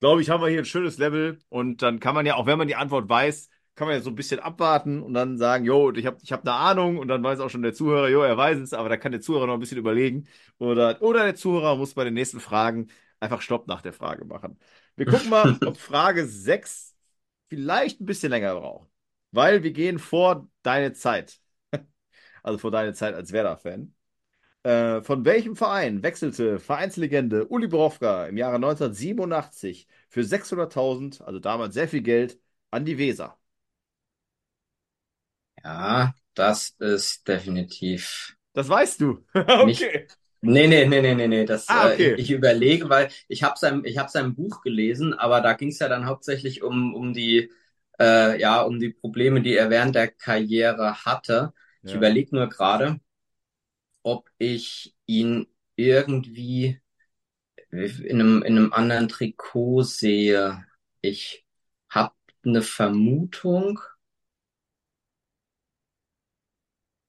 glaube 0.00 0.22
ich, 0.22 0.30
haben 0.30 0.42
wir 0.42 0.48
hier 0.48 0.60
ein 0.60 0.64
schönes 0.64 0.98
Level 0.98 1.38
und 1.48 1.82
dann 1.82 2.00
kann 2.00 2.14
man 2.14 2.26
ja, 2.26 2.36
auch 2.36 2.46
wenn 2.46 2.58
man 2.58 2.68
die 2.68 2.76
Antwort 2.76 3.08
weiß, 3.08 3.48
kann 3.74 3.86
man 3.88 3.96
ja 3.96 4.02
so 4.02 4.10
ein 4.10 4.14
bisschen 4.16 4.40
abwarten 4.40 5.02
und 5.02 5.14
dann 5.14 5.38
sagen, 5.38 5.64
jo, 5.64 5.92
ich 5.92 6.06
habe 6.06 6.18
ich 6.22 6.32
hab 6.32 6.42
eine 6.46 6.54
Ahnung 6.54 6.98
und 6.98 7.08
dann 7.08 7.22
weiß 7.22 7.40
auch 7.40 7.48
schon 7.50 7.62
der 7.62 7.72
Zuhörer, 7.74 8.08
jo, 8.08 8.20
er 8.22 8.36
weiß 8.36 8.58
es, 8.58 8.72
aber 8.72 8.88
da 8.88 8.96
kann 8.96 9.12
der 9.12 9.20
Zuhörer 9.20 9.46
noch 9.46 9.54
ein 9.54 9.60
bisschen 9.60 9.78
überlegen 9.78 10.26
oder, 10.58 11.00
oder 11.02 11.24
der 11.24 11.34
Zuhörer 11.34 11.76
muss 11.76 11.94
bei 11.94 12.04
den 12.04 12.14
nächsten 12.14 12.40
Fragen 12.40 12.88
einfach 13.20 13.40
Stopp 13.42 13.68
nach 13.68 13.82
der 13.82 13.92
Frage 13.92 14.24
machen. 14.24 14.58
Wir 14.96 15.06
gucken 15.06 15.28
mal, 15.30 15.58
ob 15.64 15.78
Frage 15.78 16.26
6 16.26 16.94
vielleicht 17.48 18.00
ein 18.00 18.06
bisschen 18.06 18.30
länger 18.30 18.54
braucht, 18.54 18.88
weil 19.32 19.62
wir 19.62 19.72
gehen 19.72 19.98
vor 19.98 20.48
deine 20.62 20.92
Zeit, 20.92 21.40
also 22.42 22.58
vor 22.58 22.70
deine 22.70 22.94
Zeit 22.94 23.14
als 23.14 23.32
Werder-Fan. 23.32 23.94
Äh, 24.64 25.02
von 25.02 25.24
welchem 25.26 25.56
Verein 25.56 26.02
wechselte 26.02 26.58
Vereinslegende 26.60 27.48
Uli 27.48 27.68
Borowka 27.68 28.26
im 28.26 28.36
Jahre 28.38 28.58
1987 28.60 29.88
für 30.10 30.24
600.000, 30.24 31.22
also 31.22 31.38
damals 31.40 31.74
sehr 31.74 31.88
viel 31.88 32.02
Geld, 32.02 32.40
an 32.70 32.84
die 32.84 32.98
Weser? 32.98 33.38
Ja, 35.64 36.14
das 36.34 36.74
ist 36.78 37.26
definitiv. 37.28 38.36
Das 38.52 38.68
weißt 38.68 39.00
du. 39.00 39.24
Okay. 39.56 40.06
Nee, 40.42 40.66
nee, 40.68 40.86
nee, 40.86 41.02
nee, 41.02 41.14
nee, 41.14 41.28
nee. 41.28 41.44
Das, 41.44 41.68
Ah, 41.68 41.86
äh, 41.92 41.94
okay. 41.94 42.14
ich, 42.16 42.18
ich 42.18 42.30
überlege, 42.30 42.88
weil 42.88 43.10
ich 43.28 43.42
habe 43.42 43.58
sein, 43.58 43.82
ich 43.84 43.98
hab 43.98 44.08
sein 44.10 44.34
Buch 44.34 44.62
gelesen, 44.62 45.12
aber 45.12 45.40
da 45.42 45.52
ging 45.52 45.68
es 45.68 45.78
ja 45.80 45.88
dann 45.88 46.06
hauptsächlich 46.06 46.62
um, 46.62 46.94
um 46.94 47.12
die, 47.12 47.50
äh, 48.00 48.40
ja, 48.40 48.62
um 48.62 48.80
die 48.80 48.90
Probleme, 48.90 49.42
die 49.42 49.56
er 49.56 49.70
während 49.70 49.94
der 49.94 50.08
Karriere 50.08 51.04
hatte. 51.04 51.52
Ich 51.86 51.94
Ja. 51.94 51.94
überlege 51.94 52.34
nur 52.36 52.48
gerade, 52.48 53.00
ob 54.02 54.30
ich 54.38 54.94
ihn 55.06 55.46
irgendwie 55.76 56.80
in 57.70 58.20
einem, 58.20 58.42
in 58.42 58.58
einem 58.58 58.72
anderen 58.72 59.08
Trikot 59.08 59.82
sehe. 59.84 60.64
Ich 61.02 61.46
habe 61.90 62.14
eine 62.44 62.62
Vermutung, 62.62 63.80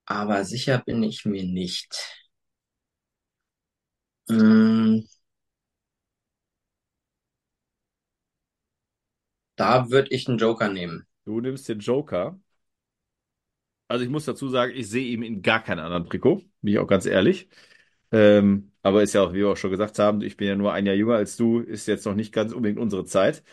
aber 0.06 0.46
sicher 0.46 0.78
bin 0.78 1.02
ich 1.02 1.26
mir 1.26 1.44
nicht. 1.44 1.96
Mm, 4.30 5.02
Da 9.62 9.90
würde 9.90 10.10
ich 10.14 10.28
einen 10.28 10.40
Joker 10.40 10.68
nehmen. 10.68 11.08
Du 11.26 11.40
nimmst 11.42 11.68
den 11.70 11.80
Joker. 11.80 12.40
Also 13.88 14.04
ich 14.06 14.10
muss 14.12 14.26
dazu 14.26 14.48
sagen, 14.50 14.72
ich 14.76 14.90
sehe 14.90 15.06
ihn 15.14 15.22
in 15.24 15.42
gar 15.42 15.62
keinem 15.64 15.84
anderen 15.86 16.06
Trikot, 16.06 16.38
bin 16.62 16.74
ich 16.74 16.80
auch 16.80 16.88
ganz 16.88 17.06
ehrlich. 17.06 17.50
Ähm, 18.12 18.72
aber 18.84 19.04
ist 19.04 19.14
ja 19.14 19.24
auch, 19.24 19.34
wie 19.34 19.38
wir 19.40 19.50
auch 19.50 19.58
schon 19.58 19.72
gesagt 19.72 20.00
haben, 20.00 20.22
ich 20.22 20.38
bin 20.38 20.48
ja 20.48 20.56
nur 20.56 20.74
ein 20.74 20.86
Jahr 20.86 20.96
jünger 20.96 21.16
als 21.16 21.38
du, 21.38 21.60
ist 21.60 21.88
jetzt 21.88 22.06
noch 22.06 22.16
nicht 22.16 22.34
ganz 22.34 22.54
unbedingt 22.54 22.80
unsere 22.80 23.06
Zeit. 23.06 23.44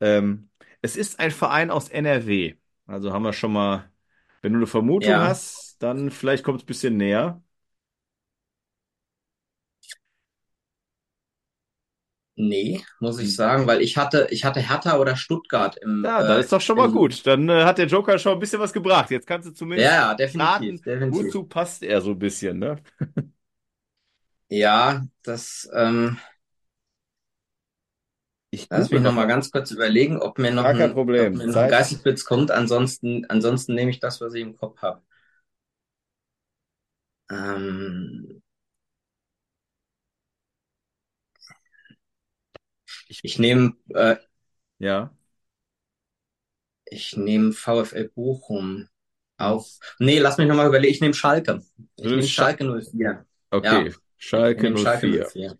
Ähm, 0.00 0.50
es 0.82 0.96
ist 0.96 1.18
ein 1.20 1.30
Verein 1.30 1.70
aus 1.70 1.88
NRW. 1.88 2.56
Also 2.86 3.12
haben 3.12 3.22
wir 3.24 3.32
schon 3.32 3.52
mal, 3.52 3.90
wenn 4.42 4.52
du 4.52 4.58
eine 4.58 4.66
Vermutung 4.66 5.20
Ja. 5.20 5.22
hast, 5.22 5.76
dann 5.82 6.10
vielleicht 6.10 6.44
kommt 6.44 6.58
es 6.60 6.64
ein 6.64 6.66
bisschen 6.68 6.96
näher. 6.98 7.42
Nee, 12.38 12.84
muss 13.00 13.18
Hm. 13.18 13.24
ich 13.24 13.34
sagen, 13.34 13.66
weil 13.66 13.80
ich 13.82 13.96
hatte, 13.96 14.26
ich 14.30 14.44
hatte 14.44 14.60
Hertha 14.60 14.98
oder 14.98 15.16
Stuttgart 15.16 15.76
im, 15.78 16.04
Ja, 16.04 16.22
äh, 16.22 16.24
das 16.24 16.46
ist 16.46 16.52
doch 16.52 16.60
schon 16.60 16.76
mal 16.76 16.90
gut. 16.90 17.26
Dann 17.26 17.48
äh, 17.48 17.64
hat 17.64 17.78
der 17.78 17.86
Joker 17.86 18.18
schon 18.18 18.32
ein 18.34 18.38
bisschen 18.38 18.60
was 18.60 18.72
gebracht. 18.72 19.10
Jetzt 19.10 19.26
kannst 19.26 19.48
du 19.48 19.52
zumindest 19.52 19.98
Ja, 19.98 20.14
definitiv, 20.14 20.80
raten, 20.80 20.82
definitiv. 20.82 21.36
wozu 21.36 21.44
passt 21.44 21.82
er 21.82 22.00
so 22.00 22.10
ein 22.12 22.18
bisschen, 22.18 22.58
ne? 22.58 22.76
Ja, 24.48 25.06
das, 25.22 25.68
ähm, 25.74 26.18
Ich 28.50 28.68
lass 28.70 28.90
mich 28.90 29.02
noch 29.02 29.12
noch 29.12 29.12
mal 29.12 29.26
ganz 29.26 29.50
kurz 29.52 29.70
überlegen, 29.70 30.18
ob 30.20 30.38
mir 30.38 30.50
noch 30.52 30.72
kein 30.72 30.74
ein, 30.74 30.92
Problem. 30.92 31.32
ob 31.32 31.34
mir 31.34 31.46
noch 31.46 31.56
ein 31.56 31.68
Geistesblitz 31.68 32.24
kommt. 32.24 32.50
Ansonsten, 32.50 33.24
ansonsten 33.28 33.74
nehme 33.74 33.90
ich 33.90 34.00
das, 34.00 34.20
was 34.20 34.34
ich 34.34 34.42
im 34.42 34.56
Kopf 34.56 34.82
habe. 34.82 35.02
Ähm, 37.30 38.42
ich 43.08 43.38
nehme, 43.38 43.74
äh, 43.94 44.16
Ja. 44.78 45.10
ich 46.84 47.16
nehme 47.16 47.52
VfL 47.52 48.08
Bochum 48.14 48.88
auf. 49.38 49.78
Nee, 49.98 50.18
lass 50.18 50.38
mich 50.38 50.46
noch 50.48 50.56
mal 50.56 50.68
überlegen. 50.68 50.94
Ich 50.94 51.00
nehme 51.00 51.14
Schalke. 51.14 51.62
Ich 51.96 52.04
nehme 52.04 52.22
Schalke 52.22 52.64
04. 52.64 53.26
Okay. 53.50 53.88
Ich 53.88 53.96
Schalke 54.18 54.62
nehme 54.62 54.78
Schalke 54.78 55.08
04. 55.08 55.26
04. 55.26 55.58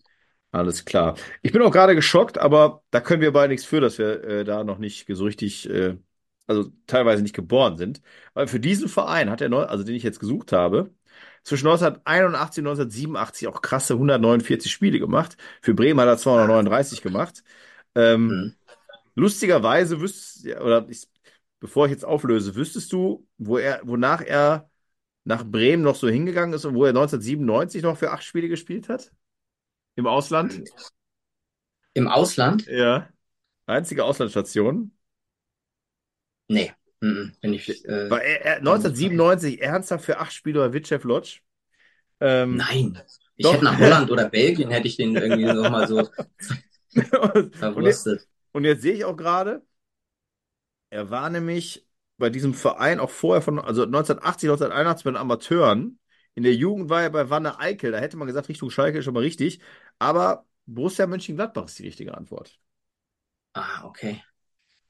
Alles 0.53 0.85
klar. 0.85 1.17
Ich 1.43 1.53
bin 1.53 1.61
auch 1.63 1.71
gerade 1.73 1.95
geschockt, 1.95 2.39
aber 2.39 2.83
da 2.91 3.01
können 3.01 3.21
wir 3.21 3.33
beide 3.33 3.53
nichts 3.53 3.67
für, 3.67 3.81
dass 3.81 3.99
wir 3.99 4.25
äh, 4.25 4.45
da 4.45 4.65
noch 4.65 4.79
nicht 4.79 5.07
so 5.11 5.25
richtig, 5.25 5.69
äh, 5.69 5.97
also 6.47 6.71
teilweise 6.87 7.23
nicht 7.23 7.35
geboren 7.35 7.77
sind. 7.77 8.01
Weil 8.33 8.47
für 8.47 8.61
diesen 8.61 8.89
Verein 8.89 9.29
hat 9.31 9.41
er, 9.41 9.49
neu, 9.49 9.65
also 9.65 9.85
den 9.85 9.95
ich 9.95 10.03
jetzt 10.03 10.21
gesucht 10.21 10.53
habe, 10.53 10.91
zwischen 11.47 11.69
1981 11.69 12.61
und 12.63 12.67
1987 12.67 13.47
auch 13.47 13.63
krasse 13.63 13.95
149 13.95 14.71
Spiele 14.71 14.99
gemacht. 14.99 15.37
Für 15.63 15.75
Bremen 15.75 16.01
hat 16.01 16.09
er 16.09 16.19
239 16.19 17.03
gemacht. 17.03 17.45
Ähm, 17.95 18.31
Hm. 18.31 18.55
lustigerweise 19.15 20.01
wüsstest, 20.01 20.47
oder 20.61 20.89
ich, 20.89 21.09
bevor 21.61 21.87
ich 21.87 21.93
jetzt 21.93 22.05
auflöse, 22.05 22.57
wüsstest 22.57 22.93
du, 22.93 23.27
wo 23.39 23.59
er, 23.59 23.81
wonach 23.85 24.23
er 24.23 24.69
nach 25.25 25.45
Bremen 25.45 25.83
noch 25.83 25.95
so 25.95 26.09
hingegangen 26.09 26.53
ist 26.53 26.65
und 26.65 26.75
wo 26.75 26.85
er 26.85 26.93
1997 26.93 27.83
noch 27.83 27.97
für 27.97 28.11
acht 28.11 28.25
Spiele 28.25 28.49
gespielt 28.49 28.89
hat? 28.89 29.13
Im 29.95 30.07
Ausland? 30.07 30.63
Im 31.95 32.09
Ausland? 32.09 32.67
Ja. 32.67 33.09
Einzige 33.67 34.05
Auslandsstation. 34.05 34.93
Nee, 36.49 36.73
mhm, 37.01 37.33
bin 37.41 37.55
ich, 37.55 37.85
äh, 37.85 38.11
War 38.11 38.23
er, 38.23 38.45
er, 38.45 38.57
1997 38.57 39.61
ernsthaft 39.63 40.05
für 40.05 40.19
acht 40.19 40.33
Spiele 40.33 40.61
bei 40.61 40.73
Vitchev 40.73 41.07
Lodge. 41.07 41.41
Ähm, 42.21 42.57
nein. 42.57 43.01
Ich 43.37 43.45
Doch. 43.45 43.55
hätte 43.55 43.65
nach 43.65 43.79
Holland 43.79 44.11
oder 44.11 44.29
Belgien 44.31 44.71
hätte 44.71 44.89
ich 44.89 44.97
den 44.97 45.15
irgendwie 45.15 45.45
noch 45.45 45.71
mal 45.71 45.87
so 45.87 45.99
und, 47.35 47.55
verwurstet. 47.57 48.27
und 48.53 48.65
jetzt 48.65 48.83
sehe 48.83 48.95
ich 48.95 49.05
auch 49.05 49.17
gerade, 49.17 49.63
er 50.91 51.11
war 51.11 51.29
nämlich 51.29 51.87
bei 52.19 52.31
diesem 52.31 52.55
Verein 52.55 53.01
auch 53.01 53.11
vorher 53.11 53.43
von, 53.43 53.59
also 53.59 53.83
1980, 53.83 54.49
1981 54.49 55.05
bei 55.05 55.11
den 55.11 55.17
Amateuren. 55.17 55.99
In 56.35 56.43
der 56.43 56.55
Jugend 56.55 56.89
war 56.89 57.03
er 57.03 57.11
bei 57.11 57.29
Wanne 57.31 57.59
Eickel. 57.59 57.93
Da 57.93 57.99
hätte 57.99 58.17
man 58.17 58.27
gesagt, 58.27 58.49
Richtung 58.49 58.71
Schalke 58.71 58.99
ist 58.99 59.05
schon 59.05 59.15
mal 59.15 59.21
richtig. 59.21 59.61
Aber 59.99 60.47
Borussia 60.67 61.07
Mönchengladbach 61.07 61.67
ist 61.67 61.79
die 61.79 61.85
richtige 61.85 62.17
Antwort. 62.17 62.59
Ah, 63.53 63.85
okay. 63.85 64.23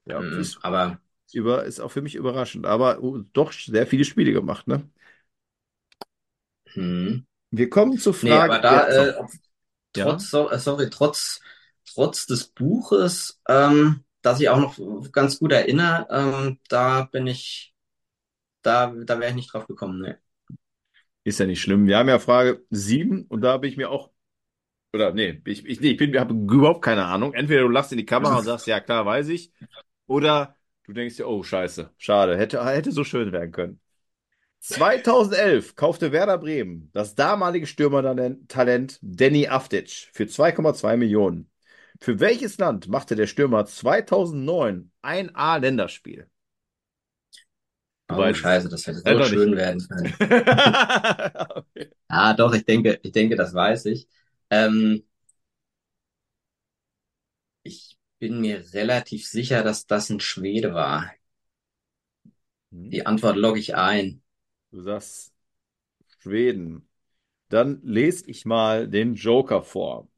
Ja, 0.05 0.21
ist, 0.21 0.59
aber 0.63 0.99
über, 1.33 1.65
ist 1.65 1.79
auch 1.79 1.91
für 1.91 2.01
mich 2.01 2.15
überraschend. 2.15 2.65
Aber 2.65 3.01
uh, 3.03 3.19
doch 3.33 3.51
sehr 3.53 3.87
viele 3.87 4.05
Spiele 4.05 4.33
gemacht, 4.33 4.67
ne? 4.67 4.89
hm. 6.73 7.25
Wir 7.51 7.69
kommen 7.69 7.97
zur 7.97 8.13
Nee, 8.21 8.39
Frage. 8.39 8.41
aber 8.41 8.59
da, 8.59 8.87
Ja, 8.89 8.89
äh, 8.89 9.13
Ja. 9.95 10.03
trotz, 10.03 10.29
so, 10.31 10.49
äh, 10.51 10.59
sorry, 10.59 10.89
trotz, 10.89 11.41
trotz 11.85 12.25
des 12.27 12.47
Buches, 12.49 13.41
ähm, 13.49 14.03
das 14.21 14.39
ich 14.41 14.49
auch 14.49 14.59
noch 14.59 15.11
ganz 15.11 15.39
gut 15.39 15.51
erinnere, 15.53 16.07
ähm, 16.11 16.59
da 16.69 17.03
bin 17.05 17.27
ich, 17.27 17.75
da, 18.63 18.87
da 19.05 19.19
wäre 19.19 19.31
ich 19.31 19.35
nicht 19.37 19.53
drauf 19.53 19.67
gekommen, 19.67 20.01
ne. 20.01 20.19
Ist 21.23 21.39
ja 21.39 21.45
nicht 21.45 21.61
schlimm. 21.61 21.87
Wir 21.87 21.97
haben 21.97 22.07
ja 22.09 22.19
Frage 22.19 22.65
7 22.69 23.23
und 23.27 23.41
da 23.41 23.57
bin 23.57 23.69
ich 23.69 23.77
mir 23.77 23.89
auch, 23.91 24.11
oder 24.93 25.13
nee, 25.13 25.41
ich, 25.45 25.65
ich, 25.67 25.81
nee, 25.81 25.91
ich 25.91 25.97
bin, 25.97 26.19
habe 26.19 26.35
überhaupt 26.35 26.83
keine 26.83 27.05
Ahnung. 27.07 27.33
Entweder 27.35 27.63
du 27.63 27.69
lachst 27.69 27.93
in 27.93 27.99
die 27.99 28.05
Kamera 28.07 28.39
und 28.39 28.45
sagst, 28.47 28.67
ja 28.67 28.81
klar, 28.81 29.05
weiß 29.05 29.29
ich, 29.29 29.53
oder 30.07 30.56
du 30.87 30.93
denkst 30.93 31.17
dir, 31.17 31.27
oh 31.27 31.43
scheiße, 31.43 31.91
schade, 31.97 32.37
hätte, 32.37 32.65
hätte 32.65 32.91
so 32.91 33.03
schön 33.03 33.31
werden 33.31 33.51
können. 33.51 33.79
2011 34.59 35.75
kaufte 35.75 36.11
Werder 36.11 36.37
Bremen 36.37 36.89
das 36.93 37.15
damalige 37.15 37.67
Stürmertalent 37.67 38.99
Danny 39.01 39.47
Afdic 39.47 40.09
für 40.13 40.27
2,2 40.27 40.97
Millionen. 40.97 41.49
Für 41.99 42.19
welches 42.19 42.57
Land 42.57 42.87
machte 42.87 43.15
der 43.15 43.27
Stürmer 43.27 43.65
2009 43.65 44.91
ein 45.01 45.35
A-Länderspiel? 45.35 46.27
Oh, 48.09 48.17
weißt 48.17 48.39
scheiße, 48.39 48.69
das 48.69 48.87
hätte 48.87 48.99
so 48.99 49.23
schön 49.23 49.51
nicht. 49.51 49.57
werden 49.57 49.87
können. 49.87 50.13
Okay. 51.75 51.91
Ah, 52.09 52.33
doch, 52.33 52.53
ich 52.53 52.65
denke, 52.65 52.99
ich 53.03 53.11
denke, 53.11 53.35
das 53.35 53.53
weiß 53.53 53.85
ich. 53.85 54.07
Ähm, 54.49 55.03
ich 57.63 57.97
bin 58.19 58.41
mir 58.41 58.73
relativ 58.73 59.27
sicher, 59.27 59.63
dass 59.63 59.87
das 59.87 60.09
ein 60.09 60.19
Schwede 60.19 60.73
war. 60.73 61.11
Die 62.71 63.05
Antwort 63.05 63.37
logge 63.37 63.59
ich 63.59 63.75
ein. 63.75 64.21
Du 64.71 64.81
sagst 64.81 65.33
Schweden. 66.19 66.87
Dann 67.49 67.81
lese 67.83 68.29
ich 68.29 68.45
mal 68.45 68.89
den 68.89 69.15
Joker 69.15 69.63
vor. 69.63 70.09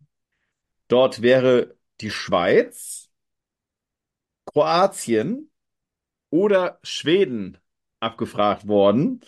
Dort 0.88 1.21
wäre 1.21 1.75
die 2.01 2.09
Schweiz, 2.09 3.12
Kroatien 4.45 5.51
oder 6.29 6.79
Schweden 6.83 7.57
abgefragt 7.99 8.67
worden. 8.67 9.21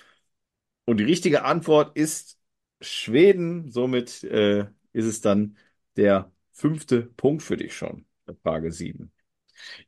Und 0.85 0.97
die 0.97 1.03
richtige 1.03 1.43
Antwort 1.43 1.95
ist 1.95 2.39
Schweden. 2.79 3.71
Somit 3.71 4.23
äh, 4.23 4.61
ist 4.93 5.05
es 5.05 5.21
dann 5.21 5.57
der 5.95 6.31
fünfte 6.51 7.03
Punkt 7.03 7.43
für 7.43 7.57
dich 7.57 7.75
schon. 7.75 8.05
Frage 8.43 8.71
7. 8.71 9.11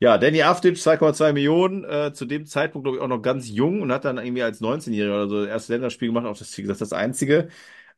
Ja, 0.00 0.18
Danny 0.18 0.42
Afdic, 0.42 0.76
2,2 0.78 1.32
Millionen, 1.32 1.84
äh, 1.84 2.12
zu 2.12 2.26
dem 2.26 2.46
Zeitpunkt, 2.46 2.84
glaube 2.84 2.98
ich, 2.98 3.02
auch 3.02 3.08
noch 3.08 3.22
ganz 3.22 3.48
jung 3.48 3.82
und 3.82 3.92
hat 3.92 4.04
dann 4.04 4.18
irgendwie 4.18 4.42
als 4.42 4.60
19-Jähriger 4.60 5.14
oder 5.14 5.28
so 5.28 5.40
das 5.40 5.48
erste 5.48 5.72
Länderspiel 5.74 6.08
gemacht, 6.08 6.26
auch 6.26 6.36
das, 6.36 6.56
wie 6.56 6.62
gesagt, 6.62 6.80
das 6.80 6.92
einzige. 6.92 7.48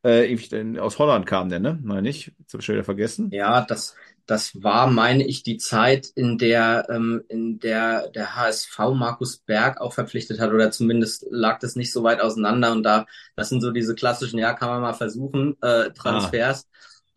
Äh, 0.05 0.31
irgendwie 0.33 0.79
aus 0.79 0.99
Holland 0.99 1.27
kam 1.27 1.49
der, 1.49 1.59
ne? 1.59 1.79
Meine 1.83 2.09
ich. 2.09 2.33
Jetzt 2.39 2.53
habe 2.53 2.61
ich 2.61 2.67
schon 2.67 2.75
wieder 2.77 2.85
vergessen. 2.85 3.31
Ja, 3.31 3.63
das, 3.63 3.97
das 4.27 4.63
war, 4.63 4.87
meine 4.89 5.27
ich, 5.27 5.43
die 5.43 5.57
Zeit, 5.57 6.07
in 6.15 6.39
der, 6.39 6.87
ähm, 6.91 7.25
in 7.29 7.59
der 7.59 8.09
der 8.11 8.37
HSV 8.37 8.95
Markus 8.95 9.39
Berg 9.39 9.81
auch 9.81 9.93
verpflichtet 9.95 10.39
hat, 10.39 10.53
oder 10.53 10.71
zumindest 10.71 11.27
lag 11.31 11.59
das 11.59 11.77
nicht 11.77 11.93
so 11.93 12.05
weit 12.05 12.21
auseinander. 12.21 12.73
Und 12.73 12.83
da, 12.85 13.07
das 13.35 13.49
sind 13.49 13.61
so 13.63 13.73
diese 13.73 13.95
klassischen, 13.95 14.39
ja, 14.39 14.53
kann 14.55 14.69
man 14.69 14.81
mal 14.83 14.95
versuchen, 14.95 15.57
äh, 15.63 15.91
Transfers, 15.93 16.69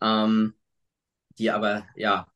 ähm, 0.02 0.54
die 1.38 1.50
aber, 1.50 1.84
ja, 1.96 2.28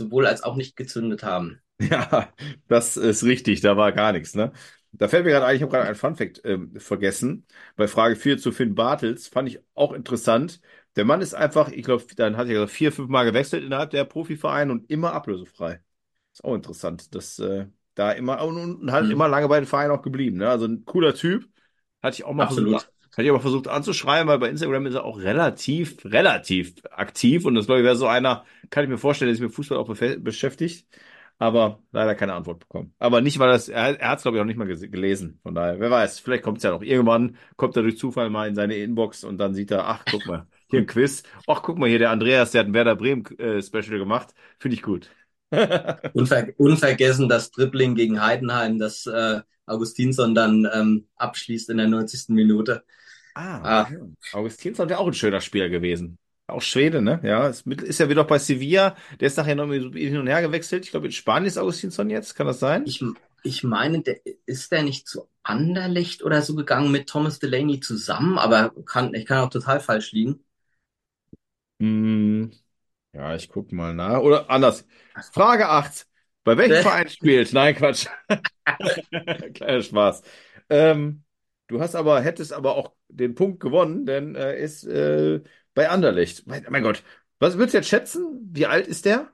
sowohl 0.00 0.26
als 0.26 0.42
auch 0.44 0.56
nicht 0.56 0.76
gezündet 0.76 1.22
haben. 1.24 1.60
Ja, 1.80 2.32
das 2.68 2.96
ist 2.96 3.24
richtig, 3.24 3.60
da 3.62 3.76
war 3.76 3.92
gar 3.92 4.12
nichts, 4.12 4.34
ne? 4.34 4.52
Da 4.92 5.08
fällt 5.08 5.24
mir 5.24 5.30
gerade 5.30 5.46
ein, 5.46 5.56
ich 5.56 5.62
habe 5.62 5.70
gerade 5.70 5.86
einen 5.86 5.94
Funfact 5.94 6.42
ähm, 6.44 6.78
vergessen. 6.78 7.46
Bei 7.76 7.86
Frage 7.88 8.16
4 8.16 8.38
zu 8.38 8.52
Finn 8.52 8.74
Bartels 8.74 9.28
fand 9.28 9.48
ich 9.48 9.60
auch 9.74 9.92
interessant. 9.92 10.60
Der 10.96 11.04
Mann 11.04 11.20
ist 11.22 11.32
einfach, 11.34 11.68
ich 11.70 11.84
glaube, 11.84 12.04
dann 12.16 12.36
hat 12.36 12.48
er 12.48 12.66
vier, 12.68 12.92
fünf 12.92 13.08
Mal 13.08 13.24
gewechselt 13.24 13.62
innerhalb 13.64 13.90
der 13.90 14.04
Profivereine 14.04 14.72
und 14.72 14.90
immer 14.90 15.12
ablösefrei. 15.12 15.80
Ist 16.32 16.44
auch 16.44 16.54
interessant, 16.54 17.14
dass 17.14 17.38
äh, 17.38 17.66
da 17.94 18.12
immer 18.12 18.42
und, 18.44 18.58
und 18.82 18.92
halt 18.92 19.08
Mhm. 19.08 19.10
immer 19.10 19.28
lange 19.28 19.48
bei 19.48 19.60
den 19.60 19.66
Vereinen 19.66 19.92
auch 19.92 20.02
geblieben. 20.02 20.38
Ne? 20.38 20.48
Also 20.50 20.66
ein 20.66 20.84
cooler 20.84 21.14
Typ. 21.14 21.48
Hatte 22.02 22.14
ich 22.16 22.24
auch 22.24 22.32
mal 22.34 22.46
Absolut. 22.46 22.48
versucht, 22.48 22.92
hatte 23.12 23.22
ich 23.22 23.30
aber 23.30 23.40
versucht 23.40 23.68
anzuschreiben, 23.68 24.28
weil 24.28 24.38
bei 24.38 24.48
Instagram 24.48 24.86
ist 24.86 24.94
er 24.94 25.04
auch 25.04 25.18
relativ, 25.18 26.04
relativ 26.04 26.74
aktiv 26.90 27.44
und 27.44 27.54
das 27.54 27.66
glaube 27.66 27.80
ich 27.80 27.84
wäre 27.84 27.96
so 27.96 28.06
einer, 28.06 28.44
kann 28.70 28.84
ich 28.84 28.90
mir 28.90 28.98
vorstellen, 28.98 29.28
der 29.28 29.34
sich 29.34 29.42
mit 29.42 29.54
Fußball 29.54 29.78
auch 29.78 29.88
beschäftigt, 29.88 30.86
aber 31.38 31.82
leider 31.90 32.14
keine 32.14 32.34
Antwort 32.34 32.60
bekommen. 32.60 32.94
Aber 32.98 33.20
nicht, 33.20 33.38
weil 33.38 33.48
das, 33.48 33.68
er, 33.68 33.98
er 33.98 34.10
hat 34.10 34.18
es 34.18 34.22
glaube 34.22 34.36
ich 34.36 34.42
auch 34.42 34.46
nicht 34.46 34.58
mal 34.58 34.66
gelesen. 34.66 35.40
Von 35.42 35.54
daher, 35.54 35.80
wer 35.80 35.90
weiß, 35.90 36.20
vielleicht 36.20 36.44
kommt 36.44 36.58
es 36.58 36.64
ja 36.64 36.70
noch. 36.70 36.82
Irgendwann 36.82 37.36
kommt 37.56 37.76
er 37.76 37.82
durch 37.82 37.98
Zufall 37.98 38.30
mal 38.30 38.48
in 38.48 38.54
seine 38.54 38.76
Inbox 38.76 39.24
und 39.24 39.38
dann 39.38 39.54
sieht 39.54 39.70
er, 39.70 39.86
ach, 39.88 40.04
guck 40.08 40.26
mal, 40.26 40.46
hier 40.68 40.80
ein 40.80 40.86
Quiz. 40.86 41.22
Ach, 41.46 41.62
guck 41.62 41.78
mal, 41.78 41.88
hier 41.88 41.98
der 41.98 42.10
Andreas, 42.10 42.52
der 42.52 42.60
hat 42.60 42.68
ein 42.68 42.74
Werder 42.74 42.94
Bremen 42.94 43.24
äh, 43.38 43.62
Special 43.62 43.98
gemacht. 43.98 44.34
Finde 44.58 44.76
ich 44.76 44.82
gut. 44.82 45.10
Unver 46.12 46.48
unvergessen 46.58 47.28
das 47.28 47.50
Dribbling 47.50 47.94
gegen 47.96 48.22
Heidenheim, 48.22 48.78
das 48.78 49.06
äh, 49.06 49.40
Augustinsson 49.66 50.34
dann 50.34 50.68
ähm, 50.72 51.08
abschließt 51.16 51.70
in 51.70 51.78
der 51.78 51.88
90. 51.88 52.34
Minute. 52.34 52.84
Ah, 53.42 53.60
Ah. 53.62 53.90
okay. 53.90 53.98
Augustinsson 54.32 54.88
wäre 54.88 55.00
auch 55.00 55.06
ein 55.06 55.14
schöner 55.14 55.40
Spieler 55.40 55.68
gewesen. 55.68 56.18
Auch 56.46 56.62
Schwede, 56.62 57.00
ne? 57.00 57.20
Ja, 57.22 57.48
ist, 57.48 57.66
mit, 57.66 57.80
ist 57.82 58.00
ja 58.00 58.08
wieder 58.08 58.22
auch 58.22 58.26
bei 58.26 58.38
Sevilla. 58.38 58.96
Der 59.20 59.28
ist 59.28 59.36
nachher 59.36 59.54
noch 59.54 59.70
hin 59.72 60.16
und 60.18 60.26
her 60.26 60.42
gewechselt. 60.42 60.84
Ich 60.84 60.90
glaube, 60.90 61.06
in 61.06 61.12
Spanien 61.12 61.46
ist 61.46 61.58
Augustinsson 61.58 62.10
jetzt. 62.10 62.34
Kann 62.34 62.46
das 62.46 62.58
sein? 62.60 62.84
Ich, 62.84 63.02
ich 63.42 63.64
meine, 63.64 64.02
der, 64.02 64.20
ist 64.46 64.70
der 64.72 64.82
nicht 64.82 65.08
zu 65.08 65.28
Anderlecht 65.42 66.22
oder 66.22 66.42
so 66.42 66.54
gegangen 66.54 66.90
mit 66.92 67.08
Thomas 67.08 67.38
Delaney 67.38 67.80
zusammen? 67.80 68.38
Aber 68.38 68.70
kann, 68.84 69.14
ich 69.14 69.24
kann 69.26 69.38
auch 69.38 69.50
total 69.50 69.80
falsch 69.80 70.12
liegen. 70.12 70.44
Hm, 71.80 72.52
ja, 73.14 73.34
ich 73.36 73.48
gucke 73.48 73.74
mal 73.74 73.94
nach. 73.94 74.20
Oder 74.20 74.50
anders. 74.50 74.86
Frage 75.32 75.68
8. 75.68 76.06
Bei 76.44 76.56
welchem. 76.58 76.78
Verein 76.82 77.08
spielt? 77.08 77.52
Nein, 77.52 77.74
Quatsch. 77.76 78.06
Kleiner 79.54 79.82
Spaß. 79.82 80.22
Ähm, 80.68 81.24
du 81.70 81.80
hast 81.80 81.94
aber, 81.94 82.20
hättest 82.20 82.52
aber 82.52 82.76
auch 82.76 82.92
den 83.08 83.34
Punkt 83.34 83.60
gewonnen, 83.60 84.06
denn 84.06 84.34
er 84.34 84.56
ist 84.56 84.84
äh, 84.86 85.42
bei 85.74 85.88
Anderlecht. 85.88 86.46
Mein, 86.46 86.66
mein 86.70 86.82
Gott. 86.82 87.02
Was 87.38 87.56
würdest 87.56 87.74
du 87.74 87.78
jetzt 87.78 87.88
schätzen? 87.88 88.50
Wie 88.52 88.66
alt 88.66 88.86
ist 88.86 89.04
der? 89.06 89.32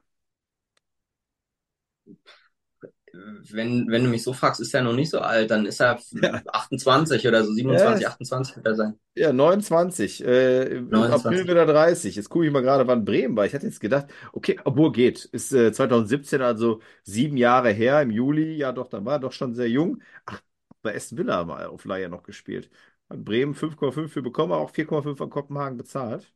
Wenn, 3.51 3.89
wenn 3.89 4.05
du 4.05 4.11
mich 4.11 4.23
so 4.23 4.33
fragst, 4.33 4.61
ist 4.61 4.75
er 4.75 4.83
noch 4.83 4.93
nicht 4.93 5.11
so 5.11 5.21
alt, 5.21 5.51
dann 5.51 5.65
ist 5.65 5.81
er 5.81 5.99
Ja. 6.13 6.43
28 6.53 7.27
oder 7.27 7.45
so, 7.45 7.53
27, 7.53 8.03
Ja. 8.03 8.09
28 8.11 8.57
wird 8.57 8.67
er 8.67 8.75
sein. 8.75 8.99
Ja, 9.15 9.33
29. 9.33 10.23
Äh, 10.23 10.65
im 10.77 10.89
29. 10.91 11.25
April 11.27 11.47
wird 11.47 11.57
er 11.57 11.67
30. 11.67 12.17
Jetzt 12.17 12.29
gucke 12.29 12.45
ich 12.45 12.53
mal 12.53 12.61
gerade, 12.61 12.87
wann 12.87 13.05
Bremen 13.07 13.35
war. 13.35 13.47
Ich 13.47 13.55
hatte 13.55 13.65
jetzt 13.67 13.81
gedacht, 13.81 14.07
okay, 14.33 14.61
obwohl 14.65 14.93
geht. 14.93 15.25
Ist 15.25 15.53
äh, 15.53 15.73
2017, 15.73 16.43
also 16.43 16.81
sieben 17.05 17.39
Jahre 17.39 17.71
her, 17.71 18.03
im 18.03 18.11
Juli. 18.11 18.57
Ja, 18.57 18.73
doch, 18.73 18.89
dann 18.89 19.07
war 19.07 19.15
er 19.15 19.21
doch 19.21 19.33
schon 19.33 19.55
sehr 19.55 19.71
jung. 19.71 20.03
Ach, 20.27 20.43
bei 20.87 20.97
Aston 20.97 21.19
Villa 21.19 21.45
mal 21.45 21.67
auf 21.67 21.85
Leihe 21.85 22.09
noch 22.09 22.23
gespielt. 22.23 22.71
Hat 23.11 23.25
Bremen 23.25 23.55
5,5 23.55 24.09
für 24.09 24.23
bekommen, 24.23 24.53
auch 24.53 24.71
4,5 24.71 25.23
an 25.23 25.31
Kopenhagen 25.31 25.77
bezahlt. 25.77 26.33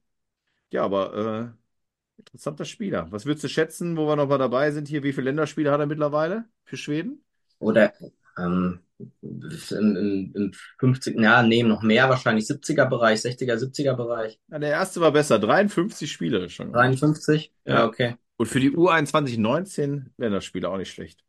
Ja, 0.73 0.85
aber 0.85 1.55
äh, 1.57 2.19
interessanter 2.19 2.65
Spieler. 2.65 3.07
Was 3.11 3.27
würdest 3.27 3.45
du 3.45 3.49
schätzen, 3.49 3.97
wo 3.97 4.07
wir 4.07 4.17
noch 4.17 4.29
mal 4.29 4.39
dabei 4.39 4.71
sind 4.71 4.89
hier? 4.89 5.03
Wie 5.03 5.13
viele 5.13 5.27
Länderspiele 5.27 5.71
hat 5.71 5.81
er 5.81 5.87
mittlerweile 5.87 6.45
für 6.65 6.77
Schweden? 6.77 7.25
Oder 7.59 7.93
ähm, 8.39 8.81
im, 9.23 9.97
im, 9.97 10.33
im 10.35 10.53
50, 10.79 11.19
ja, 11.19 11.43
nee, 11.43 11.63
noch 11.63 11.83
mehr, 11.83 12.09
wahrscheinlich 12.09 12.45
70er 12.45 12.89
Bereich, 12.89 13.21
60er, 13.21 13.57
70er 13.57 13.95
Bereich. 13.95 14.39
Ja, 14.51 14.59
der 14.59 14.71
erste 14.71 15.01
war 15.01 15.13
besser. 15.13 15.39
53 15.39 16.11
Spiele 16.11 16.49
schon 16.49 16.67
gemacht. 16.67 16.85
53? 16.85 17.53
Ja. 17.65 17.75
Ja, 17.75 17.87
okay. 17.87 18.17
Und 18.37 18.47
für 18.47 18.61
die 18.61 18.71
U21 18.71 19.39
19 19.39 20.13
Länderspiele 20.17 20.69
auch 20.69 20.79
nicht 20.79 20.91
schlecht. 20.91 21.25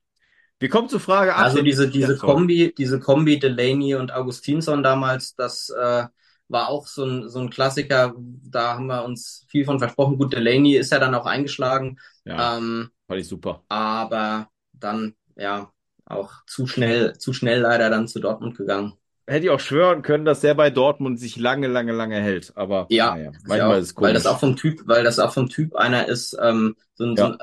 Wir 0.61 0.69
kommen 0.69 0.89
zu 0.89 0.99
Frage 0.99 1.35
8. 1.35 1.45
Also 1.45 1.61
diese, 1.63 1.89
diese 1.89 2.13
Ja. 2.13 2.19
Kombi, 2.19 2.73
diese 2.77 2.99
Kombi 2.99 3.39
Delaney 3.39 3.95
und 3.95 4.13
Augustinsson 4.13 4.83
damals, 4.83 5.35
das 5.35 5.69
äh, 5.71 6.05
war 6.49 6.69
auch 6.69 6.85
so 6.85 7.03
ein, 7.03 7.29
so 7.29 7.39
ein 7.39 7.49
Klassiker. 7.49 8.13
Da 8.17 8.75
haben 8.75 8.85
wir 8.85 9.03
uns 9.03 9.45
viel 9.49 9.65
von 9.65 9.79
versprochen. 9.79 10.19
Gut, 10.19 10.33
Delaney 10.33 10.75
ist 10.75 10.91
ja 10.91 10.99
dann 10.99 11.15
auch 11.15 11.25
eingeschlagen, 11.25 11.97
Ja, 12.25 12.57
ähm, 12.57 12.91
fand 13.07 13.21
ich 13.21 13.27
super. 13.27 13.63
aber 13.69 14.49
dann 14.73 15.15
ja 15.35 15.71
auch 16.05 16.31
zu 16.45 16.67
schnell, 16.67 17.17
zu 17.17 17.33
schnell 17.33 17.61
leider 17.61 17.89
dann 17.89 18.07
zu 18.07 18.19
Dortmund 18.19 18.55
gegangen. 18.55 18.93
Hätte 19.27 19.45
ich 19.45 19.49
auch 19.51 19.59
schwören 19.59 20.01
können, 20.01 20.25
dass 20.25 20.41
der 20.41 20.53
bei 20.55 20.69
Dortmund 20.69 21.19
sich 21.19 21.37
lange, 21.37 21.67
lange, 21.67 21.91
lange 21.91 22.19
hält. 22.19 22.53
Aber 22.55 22.87
Ja, 22.89 23.13
naja, 23.13 23.31
manchmal 23.45 23.77
auch, 23.77 23.81
ist 23.81 23.89
es 23.89 24.01
weil 24.01 24.13
das 24.13 24.25
auch 24.25 24.39
vom 24.39 24.55
Typ, 24.55 24.81
weil 24.85 25.03
das 25.03 25.19
auch 25.19 25.33
vom 25.33 25.47
Typ 25.49 25.75
einer 25.75 26.07
ist, 26.07 26.37
ähm, 26.41 26.75
so 26.95 27.05
ein, 27.05 27.17
so 27.17 27.25
ein 27.25 27.37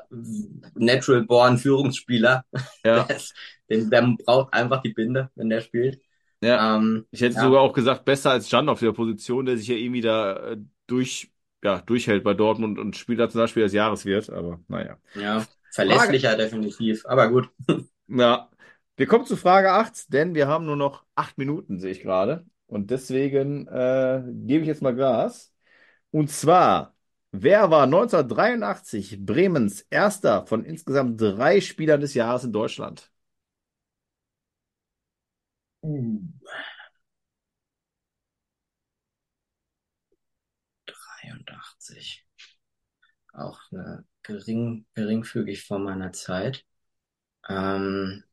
Natural 0.74 1.22
Born 1.24 1.58
Führungsspieler. 1.58 2.44
Ja. 2.84 3.04
Der 3.08 3.16
ist, 3.16 3.34
Den, 3.70 3.90
der 3.90 4.16
braucht 4.24 4.54
einfach 4.54 4.82
die 4.82 4.92
Binde, 4.94 5.30
wenn 5.34 5.50
der 5.50 5.60
spielt. 5.60 6.00
Ja. 6.42 6.76
Ähm, 6.76 7.06
Ich 7.10 7.20
hätte 7.20 7.36
ja. 7.36 7.42
sogar 7.42 7.60
auch 7.60 7.72
gesagt, 7.72 8.04
besser 8.04 8.30
als 8.30 8.48
Can 8.48 8.68
auf 8.68 8.80
der 8.80 8.92
Position, 8.92 9.46
der 9.46 9.56
sich 9.56 9.68
ja 9.68 9.74
irgendwie 9.76 10.00
da 10.00 10.52
äh, 10.52 10.56
durch, 10.86 11.32
ja, 11.62 11.80
durchhält 11.82 12.24
bei 12.24 12.34
Dortmund 12.34 12.78
und 12.78 12.96
Spieler-Nationalspieler 12.96 13.66
des 13.66 13.72
Jahres 13.72 14.04
wird. 14.04 14.30
Aber 14.30 14.60
naja. 14.68 14.98
Ja, 15.14 15.44
verlässlicher 15.72 16.36
definitiv. 16.36 17.04
Aber 17.06 17.28
gut. 17.28 17.50
Ja. 18.08 18.48
Wir 18.98 19.06
kommen 19.06 19.24
zu 19.26 19.36
Frage 19.36 19.72
8, 19.72 20.12
denn 20.12 20.34
wir 20.34 20.48
haben 20.48 20.66
nur 20.66 20.76
noch 20.76 21.04
acht 21.14 21.38
Minuten, 21.38 21.78
sehe 21.78 21.92
ich 21.92 22.02
gerade. 22.02 22.44
Und 22.66 22.90
deswegen 22.90 23.66
äh, 23.68 24.22
gebe 24.26 24.62
ich 24.62 24.66
jetzt 24.68 24.82
mal 24.82 24.94
Gas. 24.94 25.54
Und 26.10 26.30
zwar, 26.30 26.96
wer 27.32 27.70
war 27.70 27.86
1983 27.86 29.24
Bremens 29.24 29.82
erster 29.90 30.46
von 30.46 30.64
insgesamt 30.64 31.20
drei 31.20 31.60
Spielern 31.60 32.00
des 32.00 32.14
Jahres 32.14 32.44
in 32.44 32.52
Deutschland? 32.52 33.10
83. 40.86 42.26
Auch 43.32 43.60
äh, 43.72 44.02
gering, 44.22 44.86
geringfügig 44.94 45.64
vor 45.64 45.78
meiner 45.78 46.12
Zeit. 46.12 46.64
Ähm, 47.48 48.24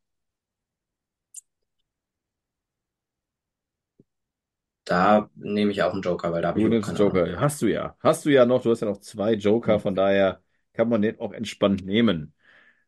da 4.85 5.29
nehme 5.35 5.71
ich 5.71 5.83
auch 5.83 5.93
einen 5.93 6.01
Joker, 6.01 6.31
weil 6.31 6.41
da 6.41 6.49
habe 6.49 6.59
ich 6.59 6.65
Du 6.65 6.67
auch 6.67 6.69
nimmst 6.69 6.79
keine 6.79 6.99
Joker. 6.99 7.19
Ahnung. 7.25 7.39
Hast 7.39 7.61
du 7.61 7.67
ja. 7.67 7.97
Hast 7.99 8.25
du 8.25 8.29
ja 8.29 8.45
noch. 8.45 8.61
Du 8.63 8.71
hast 8.71 8.79
ja 8.81 8.87
noch 8.87 8.99
zwei 8.99 9.33
Joker, 9.33 9.79
von 9.79 9.93
daher 9.95 10.41
kann 10.73 10.87
man 10.89 11.01
den 11.01 11.19
auch 11.19 11.33
entspannt 11.33 11.85
nehmen. 11.85 12.33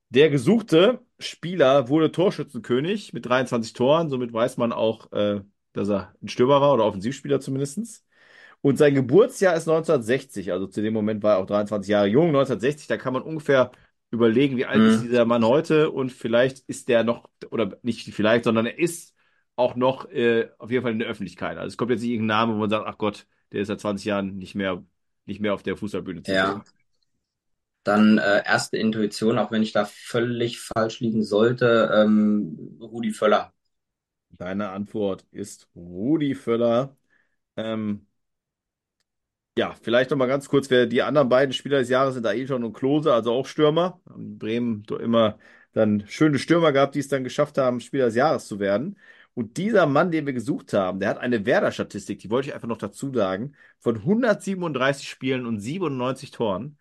Der 0.09 0.29
gesuchte 0.29 1.01
Spieler 1.19 1.89
wurde 1.89 2.11
Torschützenkönig 2.11 3.13
mit 3.13 3.25
23 3.27 3.73
Toren. 3.73 4.09
Somit 4.09 4.33
weiß 4.33 4.57
man 4.57 4.73
auch, 4.73 5.11
äh, 5.13 5.41
dass 5.73 5.89
er 5.89 6.13
ein 6.23 6.29
Stürmer 6.29 6.61
war 6.61 6.73
oder 6.73 6.85
Offensivspieler 6.85 7.41
zumindest. 7.41 8.05
Und 8.61 8.77
sein 8.77 8.95
Geburtsjahr 8.95 9.55
ist 9.55 9.67
1960. 9.67 10.51
Also 10.53 10.67
zu 10.67 10.81
dem 10.81 10.93
Moment 10.93 11.23
war 11.23 11.35
er 11.35 11.39
auch 11.39 11.47
23 11.47 11.91
Jahre 11.91 12.07
jung. 12.07 12.31
1960, 12.31 12.87
da 12.87 12.97
kann 12.97 13.13
man 13.13 13.23
ungefähr 13.23 13.71
überlegen, 14.11 14.57
wie 14.57 14.65
alt 14.65 14.85
ist 14.85 15.01
Hm. 15.01 15.03
dieser 15.03 15.25
Mann 15.25 15.45
heute. 15.45 15.91
Und 15.91 16.11
vielleicht 16.11 16.59
ist 16.69 16.89
der 16.89 17.03
noch, 17.03 17.29
oder 17.51 17.77
nicht 17.83 18.13
vielleicht, 18.13 18.45
sondern 18.45 18.65
er 18.67 18.79
ist 18.79 19.15
auch 19.57 19.75
noch 19.77 20.09
äh, 20.11 20.49
auf 20.59 20.71
jeden 20.71 20.83
Fall 20.83 20.93
in 20.93 20.99
der 20.99 21.09
Öffentlichkeit. 21.09 21.57
Also 21.59 21.69
es 21.69 21.77
kommt 21.77 21.91
jetzt 21.91 22.01
nicht 22.03 22.11
irgendein 22.11 22.39
Name, 22.39 22.55
wo 22.55 22.59
man 22.59 22.71
sagt, 22.71 22.87
ach 22.87 22.99
Gott, 22.99 23.27
der 23.53 23.61
ist 23.61 23.69
seit 23.69 23.81
20 23.81 24.05
Jahren 24.07 24.37
nicht 24.39 24.55
mehr, 24.55 24.83
nicht 25.27 25.41
mehr 25.41 25.55
auf 25.55 25.63
der 25.63 25.77
Fußballbühne 25.77 26.23
zu 26.23 26.35
Ja. 26.35 26.37
sehen. 26.37 26.65
Dann 27.83 28.17
äh, 28.19 28.43
erste 28.45 28.77
Intuition, 28.77 29.39
auch 29.39 29.49
wenn 29.51 29.63
ich 29.63 29.71
da 29.71 29.85
völlig 29.85 30.59
falsch 30.59 30.99
liegen 30.99 31.23
sollte, 31.23 31.89
ähm, 31.95 32.77
Rudi 32.81 33.11
Völler. 33.13 33.53
Deine 34.29 34.69
Antwort 34.69 35.25
ist 35.31 35.69
Rudi 35.75 36.33
Völler. 36.35 36.95
Ähm, 37.57 38.07
ja, 39.57 39.73
vielleicht 39.81 40.11
noch 40.11 40.17
mal 40.17 40.27
ganz 40.27 40.49
kurz, 40.49 40.69
wer 40.69 40.85
die 40.85 41.01
anderen 41.01 41.29
beiden 41.29 41.53
Spieler 41.53 41.79
des 41.79 41.89
Jahres 41.89 42.13
sind, 42.15 42.25
Ailton 42.25 42.63
und 42.63 42.73
Klose, 42.73 43.13
also 43.13 43.31
auch 43.33 43.47
Stürmer. 43.47 43.99
Haben 44.07 44.37
Bremen 44.37 44.83
doch 44.83 44.99
immer 44.99 45.37
dann 45.73 46.03
schöne 46.07 46.37
Stürmer 46.39 46.71
gehabt, 46.71 46.95
die 46.95 46.99
es 46.99 47.07
dann 47.07 47.23
geschafft 47.23 47.57
haben, 47.57 47.79
Spieler 47.79 48.05
des 48.05 48.15
Jahres 48.15 48.47
zu 48.47 48.59
werden. 48.59 48.97
Und 49.37 49.57
dieser 49.57 49.85
Mann, 49.85 50.09
den 50.09 50.25
wir 50.25 50.33
gesucht 50.33 50.73
haben, 50.73 50.99
der 50.99 51.09
hat 51.09 51.19
eine 51.19 51.45
Werder-Statistik, 51.45 52.17
die 52.17 52.31
wollte 52.31 52.47
ich 52.49 52.55
einfach 52.55 52.67
noch 52.67 52.79
dazu 52.79 53.13
sagen, 53.13 53.53
von 53.77 53.97
137 53.97 55.07
Spielen 55.07 55.45
und 55.45 55.59
97 55.59 56.31
Toren. 56.31 56.79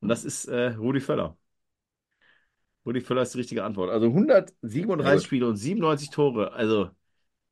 Und 0.00 0.08
das 0.10 0.22
ist 0.22 0.44
äh, 0.44 0.74
Rudi 0.74 1.00
Völler. 1.00 1.38
Rudi 2.84 3.00
Völler 3.00 3.22
ist 3.22 3.32
die 3.32 3.38
richtige 3.38 3.64
Antwort. 3.64 3.88
Also 3.90 4.04
Sehr 4.04 4.16
137 4.16 5.16
gut. 5.16 5.26
Spiele 5.26 5.48
und 5.48 5.56
97 5.56 6.10
Tore. 6.10 6.52
Also, 6.52 6.90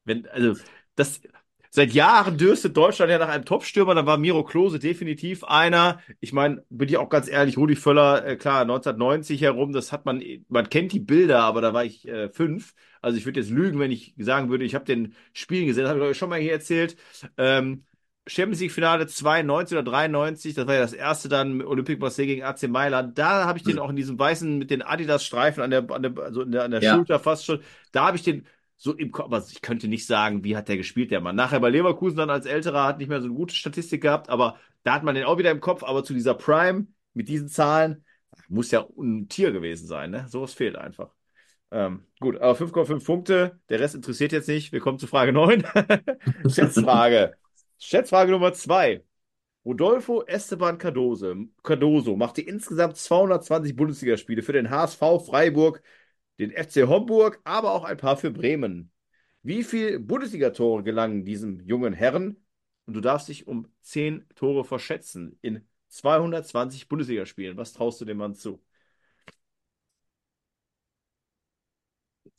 wenn, 0.05 0.27
also, 0.27 0.61
das, 0.97 1.23
seit 1.71 1.95
Jahren 1.95 2.37
dürstet 2.37 2.77
Deutschland 2.77 3.11
ja 3.11 3.19
nach 3.19 3.31
einem 3.31 3.47
Top-Stürmer, 3.47 3.95
dann 3.95 4.05
war 4.05 4.19
Miro 4.19 4.45
Klose 4.45 4.79
definitiv 4.79 5.45
einer. 5.45 6.03
Ich 6.21 6.35
meine, 6.35 6.63
bin 6.69 6.91
ich 6.91 6.99
auch 6.99 7.09
ganz 7.09 7.27
ehrlich, 7.27 7.57
Rudi 7.57 7.75
Völler, 7.75 8.27
äh, 8.27 8.37
klar, 8.37 8.61
1990 8.63 9.41
herum, 9.41 9.73
das 9.73 9.93
hat 9.93 10.05
man, 10.05 10.23
man 10.49 10.69
kennt 10.69 10.93
die 10.93 11.01
Bilder, 11.01 11.41
aber 11.41 11.63
da 11.63 11.73
war 11.73 11.87
ich 11.87 12.07
äh, 12.07 12.29
fünf. 12.29 12.75
Also 13.03 13.19
ich 13.19 13.27
würde 13.27 13.41
jetzt 13.41 13.51
lügen, 13.51 13.79
wenn 13.81 13.91
ich 13.91 14.15
sagen 14.19 14.49
würde, 14.51 14.65
ich 14.65 14.75
habe 14.75 14.85
den 14.85 15.15
Spielen 15.35 15.67
gesehen, 15.67 15.83
das 15.85 15.91
habe 15.91 15.99
ich 15.99 16.03
glaube 16.03 16.13
ich 16.13 16.19
schon 16.19 16.31
mal 16.31 16.41
hier 16.41 16.53
erzählt. 16.53 16.97
Ähm, 17.37 17.85
Champions 18.29 18.61
League 18.61 18.71
Finale 18.73 19.07
92 19.09 19.77
oder 19.77 19.83
93, 19.83 20.55
das 20.55 20.67
war 20.69 20.75
ja 20.75 20.81
das 20.81 20.93
erste 20.93 21.29
dann 21.29 21.61
Olympique 21.63 21.99
Marseille 22.01 22.27
gegen 22.27 22.43
AC 22.45 22.69
Mailand. 22.69 23.19
Da 23.19 23.47
habe 23.47 23.59
ich 23.59 23.65
den 23.65 23.81
auch 23.81 23.91
in 23.91 23.97
diesem 23.97 24.17
weißen 24.19 24.59
mit 24.59 24.71
den 24.71 24.83
Adidas 24.83 25.25
Streifen 25.25 25.63
an 25.63 25.71
der, 25.71 25.91
an 25.91 26.03
der, 26.03 26.17
also 26.19 26.43
in 26.43 26.53
der, 26.53 26.63
an 26.65 26.71
der 26.71 26.81
Ja. 26.81 26.95
Schulter 26.95 27.19
fast 27.19 27.45
schon. 27.45 27.61
Da 27.91 28.07
habe 28.07 28.17
ich 28.17 28.23
den 28.23 28.47
so 28.77 28.95
im 28.95 29.11
Kopf, 29.13 29.33
also 29.33 29.49
ich 29.53 29.61
könnte 29.63 29.89
nicht 29.89 30.07
sagen, 30.07 30.45
wie 30.45 30.57
hat 30.57 30.69
der 30.69 30.77
gespielt, 30.77 31.11
der 31.11 31.21
Mann. 31.21 31.37
Nachher 31.37 31.61
bei 31.61 31.71
Leverkusen 31.71 32.17
dann 32.17 32.31
als 32.31 32.47
älterer 32.47 32.85
hat 32.87 32.99
nicht 32.99 33.09
mehr 33.09 33.21
so 33.21 33.27
eine 33.27 33.35
gute 33.35 33.55
Statistik 33.55 34.03
gehabt, 34.03 34.29
aber 34.29 34.57
da 34.85 34.95
hat 34.95 35.03
man 35.05 35.15
den 35.15 35.25
auch 35.25 35.39
wieder 35.39 35.51
im 35.51 35.61
Kopf. 35.61 35.83
Aber 35.85 36.05
zu 36.05 36.15
dieser 36.15 36.35
Prime 36.35 36.87
mit 37.15 37.29
diesen 37.29 37.49
Zahlen 37.49 38.05
muss 38.49 38.71
ja 38.71 38.87
ein 38.99 39.29
Tier 39.29 39.53
gewesen 39.53 39.87
sein, 39.87 40.11
ne? 40.11 40.27
Sowas 40.29 40.55
fehlt 40.55 40.77
einfach. 40.77 41.13
Ähm, 41.73 42.05
gut, 42.21 42.37
aber 42.37 42.55
5,5 42.55 43.05
Punkte. 43.05 43.59
Der 43.71 43.81
Rest 43.81 43.95
interessiert 43.95 44.33
jetzt 44.33 44.47
nicht. 44.47 44.73
Wir 44.73 44.81
kommen 44.81 44.99
zu 44.99 45.07
Frage 45.07 45.33
9. 45.33 45.65
Schätzfrage. 46.49 47.35
Schätzfrage 47.79 48.31
Nummer 48.31 48.53
2. 48.53 49.03
Rodolfo 49.65 50.23
Esteban 50.25 50.77
Cardoso, 50.77 51.35
Cardoso 51.63 52.17
machte 52.17 52.43
insgesamt 52.43 52.97
220 52.97 53.77
Bundesligaspiele 53.77 54.43
für 54.43 54.53
den 54.53 54.71
HSV 54.71 54.99
Freiburg, 55.25 55.83
den 56.39 56.51
FC 56.51 56.89
Homburg, 56.89 57.41
aber 57.45 57.73
auch 57.73 57.85
ein 57.85 57.97
paar 57.97 58.17
für 58.17 58.33
Bremen. 58.33 58.91
Wie 59.43 59.63
viele 59.63 59.99
Bundesligatore 60.01 60.83
gelangen 60.83 61.25
diesem 61.25 61.61
jungen 61.61 61.93
Herren? 61.95 62.45
Und 62.87 62.95
du 62.95 63.01
darfst 63.01 63.29
dich 63.29 63.47
um 63.47 63.69
10 63.83 64.27
Tore 64.35 64.65
verschätzen 64.65 65.39
in 65.41 65.67
220 65.89 66.89
Bundesligaspielen. 66.89 67.57
Was 67.57 67.73
traust 67.73 68.01
du 68.01 68.05
dem 68.05 68.19
Mann 68.19 68.35
zu? 68.35 68.61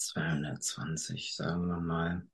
220, 0.08 1.36
sagen 1.36 1.68
wir 1.68 1.80
mal. 1.80 2.28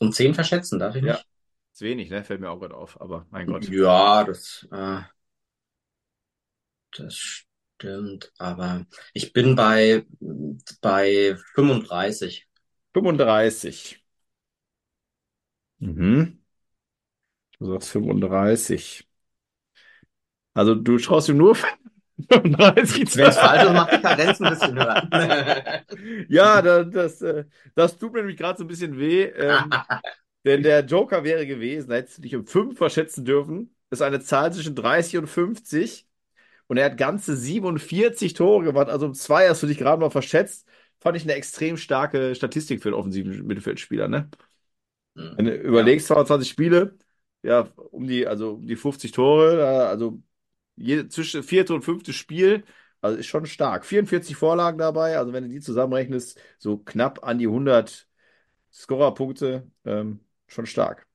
Um 0.00 0.10
10 0.12 0.32
verschätzen, 0.34 0.78
darf 0.78 0.94
ich 0.96 1.02
Ja. 1.02 1.22
nicht? 1.22 1.28
Ist 1.72 1.80
wenig, 1.82 2.10
ne? 2.10 2.24
Fällt 2.24 2.40
mir 2.40 2.50
auch 2.50 2.60
gerade 2.60 2.76
auf, 2.76 3.00
aber 3.00 3.26
mein 3.30 3.46
Gott. 3.46 3.74
Ja, 3.78 4.24
das, 4.24 4.66
äh, 4.72 5.02
das 6.96 7.14
stimmt, 7.14 8.32
aber 8.38 8.86
ich 9.12 9.32
bin 9.32 9.54
bei, 9.56 10.04
bei 10.80 11.36
35. 11.54 12.48
35. 12.94 14.02
Mhm. 15.80 16.38
Du 17.58 17.66
sagst 17.66 17.90
35. 17.90 19.06
Also 20.54 20.74
du 20.74 20.98
schaust 20.98 21.28
ihm 21.28 21.36
nur 21.36 21.56
35 22.30 23.14
Wenn 23.16 23.26
es 23.28 23.36
falsch 23.38 23.62
ist, 23.64 23.72
macht 23.72 23.92
die 23.92 24.00
Karenz 24.00 24.40
ein 24.40 24.50
bisschen 24.50 24.74
höher. 24.76 25.84
Ja, 26.28 26.62
da- 26.62 26.84
das, 26.84 27.20
äh, 27.22 27.44
das 27.74 27.96
tut 27.98 28.12
mir 28.12 28.20
nämlich 28.20 28.36
gerade 28.36 28.58
so 28.58 28.64
ein 28.64 28.68
bisschen 28.68 28.98
weh. 28.98 29.24
Ähm, 29.24 29.70
denn 30.44 30.62
der 30.62 30.84
Joker 30.84 31.24
wäre 31.24 31.46
gewesen, 31.46 31.90
da 31.90 31.96
hättest 31.96 32.18
du 32.18 32.22
dich 32.22 32.36
um 32.36 32.46
5 32.46 32.78
verschätzen 32.78 33.24
dürfen. 33.24 33.74
Das 33.90 34.00
ist 34.00 34.06
eine 34.06 34.20
Zahl 34.20 34.52
zwischen 34.52 34.74
30 34.74 35.18
und 35.18 35.26
50. 35.28 36.06
Und 36.68 36.76
er 36.78 36.86
hat 36.86 36.98
ganze 36.98 37.36
47 37.36 38.34
Tore 38.34 38.64
gemacht. 38.64 38.88
Also 38.88 39.06
um 39.06 39.14
zwei 39.14 39.48
hast 39.48 39.62
du 39.62 39.66
dich 39.66 39.78
gerade 39.78 40.00
mal 40.00 40.10
verschätzt. 40.10 40.66
Fand 41.00 41.16
ich 41.16 41.22
eine 41.24 41.34
extrem 41.34 41.76
starke 41.76 42.34
Statistik 42.34 42.82
für 42.82 42.88
einen 42.88 42.96
offensiven 42.98 43.46
Mittelfeldspieler, 43.46 44.08
ne? 44.08 44.30
Wenn 45.36 45.46
du 45.46 45.54
überlegst, 45.56 46.06
22 46.08 46.48
Spiele, 46.48 46.96
ja, 47.42 47.68
um 47.90 48.06
die, 48.06 48.26
also 48.26 48.54
um 48.54 48.66
die 48.66 48.76
50 48.76 49.12
Tore, 49.12 49.86
also 49.88 50.20
jede, 50.76 51.08
zwischen 51.08 51.42
vierte 51.42 51.74
und 51.74 51.82
fünfte 51.82 52.12
Spiel, 52.12 52.64
also 53.00 53.18
ist 53.18 53.26
schon 53.26 53.46
stark. 53.46 53.84
44 53.86 54.36
Vorlagen 54.36 54.78
dabei, 54.78 55.18
also 55.18 55.32
wenn 55.32 55.44
du 55.44 55.50
die 55.50 55.60
zusammenrechnest, 55.60 56.40
so 56.58 56.78
knapp 56.78 57.24
an 57.24 57.38
die 57.38 57.46
100 57.46 58.08
Scorerpunkte, 58.72 59.70
ähm, 59.84 60.20
schon 60.48 60.66
stark. 60.66 61.05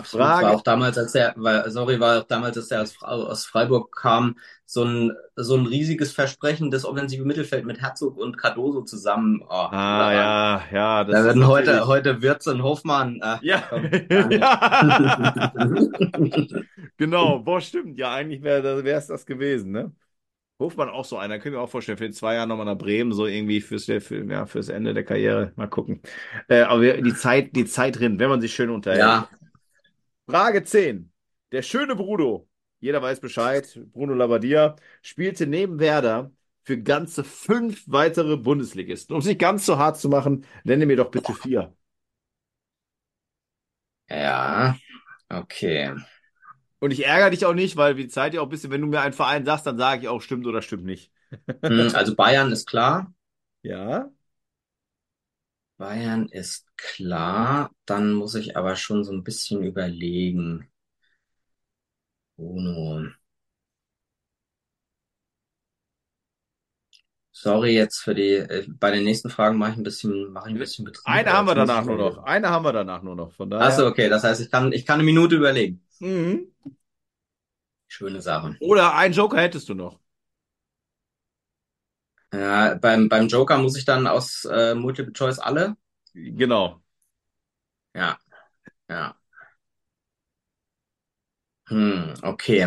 Absolut, 0.00 0.26
Frage- 0.26 0.46
war 0.46 0.54
auch 0.54 0.62
damals, 0.62 0.98
als 0.98 1.14
er, 1.14 1.34
war, 1.36 1.70
sorry, 1.70 1.98
war 2.00 2.18
auch 2.20 2.24
damals, 2.24 2.56
als 2.56 2.70
er 2.70 2.82
aus, 3.02 3.46
Freiburg 3.46 3.94
kam, 3.96 4.36
so 4.66 4.84
ein, 4.84 5.12
so 5.36 5.56
ein 5.56 5.66
riesiges 5.66 6.12
Versprechen, 6.12 6.70
das 6.70 6.84
offensive 6.84 7.24
Mittelfeld 7.24 7.64
mit 7.64 7.80
Herzog 7.80 8.16
und 8.16 8.36
Cardoso 8.38 8.82
zusammen. 8.82 9.42
Oh, 9.42 9.48
Ah, 9.52 10.10
ja, 10.12 10.62
ja, 10.72 11.04
das 11.04 11.14
Da 11.16 11.24
werden 11.24 11.46
heute, 11.46 11.66
natürlich- 11.72 11.86
heute 11.88 12.22
Wirtz 12.22 12.46
und 12.46 12.62
Hofmann. 12.62 13.20
Äh, 13.22 13.36
Ja, 13.42 13.62
komm, 13.68 13.84
ja. 14.30 15.50
Genau, 16.96 17.38
boah, 17.40 17.60
stimmt. 17.60 17.98
Ja, 17.98 18.12
eigentlich 18.14 18.42
wäre 18.42 18.82
es 18.90 19.06
das 19.06 19.26
gewesen, 19.26 19.72
ne? 19.72 19.92
Hofmann 20.60 20.90
auch 20.90 21.06
so 21.06 21.16
einer, 21.16 21.38
können 21.38 21.54
wir 21.54 21.62
auch 21.62 21.70
vorstellen, 21.70 21.96
für 21.98 22.10
zwei 22.10 22.34
Jahren 22.34 22.48
nochmal 22.50 22.66
nach 22.66 22.76
Bremen, 22.76 23.12
so 23.12 23.26
irgendwie 23.26 23.62
fürs, 23.62 23.86
für, 23.86 24.24
ja, 24.30 24.44
fürs 24.44 24.68
Ende 24.68 24.92
der 24.92 25.04
Karriere. 25.04 25.52
Mal 25.56 25.68
gucken. 25.68 26.02
Äh, 26.48 26.60
aber 26.62 26.98
die 27.00 27.14
Zeit, 27.14 27.56
die 27.56 27.64
Zeit 27.64 27.98
drin, 27.98 28.18
wenn 28.18 28.28
man 28.28 28.42
sich 28.42 28.54
schön 28.54 28.68
unterhält. 28.70 29.00
Ja, 29.00 29.28
Frage 30.30 30.64
10. 30.64 31.12
Der 31.52 31.62
schöne 31.62 31.96
Bruno, 31.96 32.48
jeder 32.80 33.02
weiß 33.02 33.20
Bescheid, 33.20 33.78
Bruno 33.92 34.14
Labbadia, 34.14 34.76
spielte 35.02 35.46
neben 35.46 35.78
Werder 35.80 36.32
für 36.62 36.78
ganze 36.80 37.24
fünf 37.24 37.84
weitere 37.86 38.36
Bundesligisten. 38.36 39.14
Um 39.14 39.20
es 39.20 39.26
nicht 39.26 39.40
ganz 39.40 39.66
so 39.66 39.78
hart 39.78 39.98
zu 39.98 40.08
machen, 40.08 40.44
nenne 40.64 40.86
mir 40.86 40.96
doch 40.96 41.10
bitte 41.10 41.34
vier. 41.34 41.74
Ja, 44.08 44.76
okay. 45.28 45.94
Und 46.80 46.92
ich 46.92 47.06
ärgere 47.06 47.30
dich 47.30 47.46
auch 47.46 47.54
nicht, 47.54 47.76
weil 47.76 47.94
die 47.96 48.08
Zeit 48.08 48.34
ja 48.34 48.40
auch 48.42 48.46
ein 48.46 48.50
bisschen, 48.50 48.70
wenn 48.70 48.80
du 48.82 48.88
mir 48.88 49.00
einen 49.02 49.14
Verein 49.14 49.44
sagst, 49.46 49.66
dann 49.66 49.78
sage 49.78 50.02
ich 50.02 50.08
auch, 50.08 50.22
stimmt 50.22 50.46
oder 50.46 50.62
stimmt 50.62 50.84
nicht. 50.84 51.12
Hm, 51.68 51.94
Also 51.94 52.14
Bayern 52.14 52.52
ist 52.52 52.66
klar. 52.66 53.12
Ja, 53.62 54.10
Bayern 55.80 56.28
ist 56.28 56.76
klar. 56.76 57.72
Dann 57.84 58.12
muss 58.12 58.36
ich 58.36 58.56
aber 58.56 58.76
schon 58.76 59.02
so 59.02 59.10
ein 59.12 59.24
bisschen 59.24 59.64
überlegen. 59.64 60.70
Bruno. 62.36 63.12
Sorry 67.32 67.74
jetzt 67.74 67.98
für 68.02 68.14
die, 68.14 68.34
äh, 68.34 68.66
bei 68.68 68.90
den 68.92 69.04
nächsten 69.04 69.30
Fragen 69.30 69.58
mache 69.58 69.72
ich 69.72 69.76
ein 69.78 69.82
bisschen, 69.82 70.32
mache 70.32 70.48
ich 70.48 70.54
ein 70.54 70.58
bisschen 70.58 70.84
Betrieb. 70.84 71.04
eine 71.04 71.32
haben 71.32 71.46
wir 71.46 71.54
Jetzt 71.54 71.58
muss 71.58 71.68
danach 71.68 71.84
nur 71.84 71.96
noch. 71.98 72.16
überlegen. 72.16 72.24
Eine 72.24 72.48
haben 72.50 72.64
wir 72.64 72.72
danach 72.72 73.02
nur 73.02 73.16
noch. 73.16 73.32
Von 73.34 73.50
Ach 73.56 73.70
so, 73.72 73.86
daher. 73.86 73.86
okay. 73.86 74.08
Das 74.08 74.24
heißt, 74.24 74.40
ich 74.40 74.50
kann, 74.50 74.72
ich 74.72 74.84
kann 74.86 74.94
eine 74.94 75.04
Minute 75.04 75.36
überlegen. 75.36 75.84
Mhm. 76.00 76.50
Schöne 77.88 78.22
Sache. 78.22 78.56
Oder 78.60 78.94
einen 78.94 79.12
Joker 79.12 79.38
hättest 79.38 79.68
du 79.68 79.74
noch. 79.74 79.99
Ja, 82.32 82.74
beim, 82.74 83.08
beim 83.08 83.26
Joker 83.28 83.58
muss 83.58 83.76
ich 83.76 83.84
dann 83.84 84.06
aus 84.06 84.44
äh, 84.44 84.74
Multiple 84.74 85.12
Choice 85.12 85.38
alle? 85.40 85.76
Genau. 86.14 86.80
Ja, 87.94 88.18
ja. 88.88 89.16
Hm, 91.68 92.14
okay. 92.22 92.66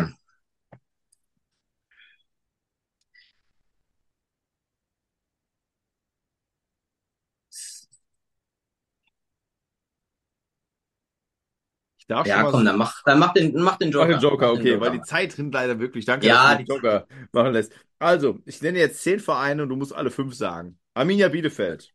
Ich 12.04 12.08
darf 12.08 12.28
Ja, 12.28 12.30
schon 12.30 12.42
mal 12.42 12.52
komm, 12.52 12.64
dann 12.64 12.76
mach, 12.78 13.02
dann 13.04 13.18
mach 13.18 13.32
den, 13.34 13.54
mach 13.62 13.76
den 13.78 13.90
Mach 13.96 14.06
Joker. 14.06 14.08
den 14.08 14.18
Joker, 14.18 14.50
Mach 14.52 14.52
den 14.52 14.66
okay, 14.66 14.80
weil 14.80 14.90
die 14.90 15.00
Joker. 15.00 15.02
Zeit 15.02 15.38
rinnt 15.38 15.54
leider 15.54 15.78
wirklich. 15.78 16.04
Danke, 16.04 16.28
Ja, 16.28 16.28
dass 16.28 16.42
du 16.42 16.48
den 16.56 16.66
Joker 16.66 17.06
machen 17.32 17.52
lässt. 17.52 17.72
Also, 18.00 18.40
ich 18.44 18.60
nenne 18.60 18.78
jetzt 18.80 19.02
zehn 19.02 19.20
Vereine 19.20 19.62
und 19.62 19.68
du 19.68 19.76
musst 19.76 19.92
alle 19.94 20.10
fünf 20.10 20.34
sagen. 20.34 20.78
Arminia 20.94 21.28
Bielefeld, 21.28 21.94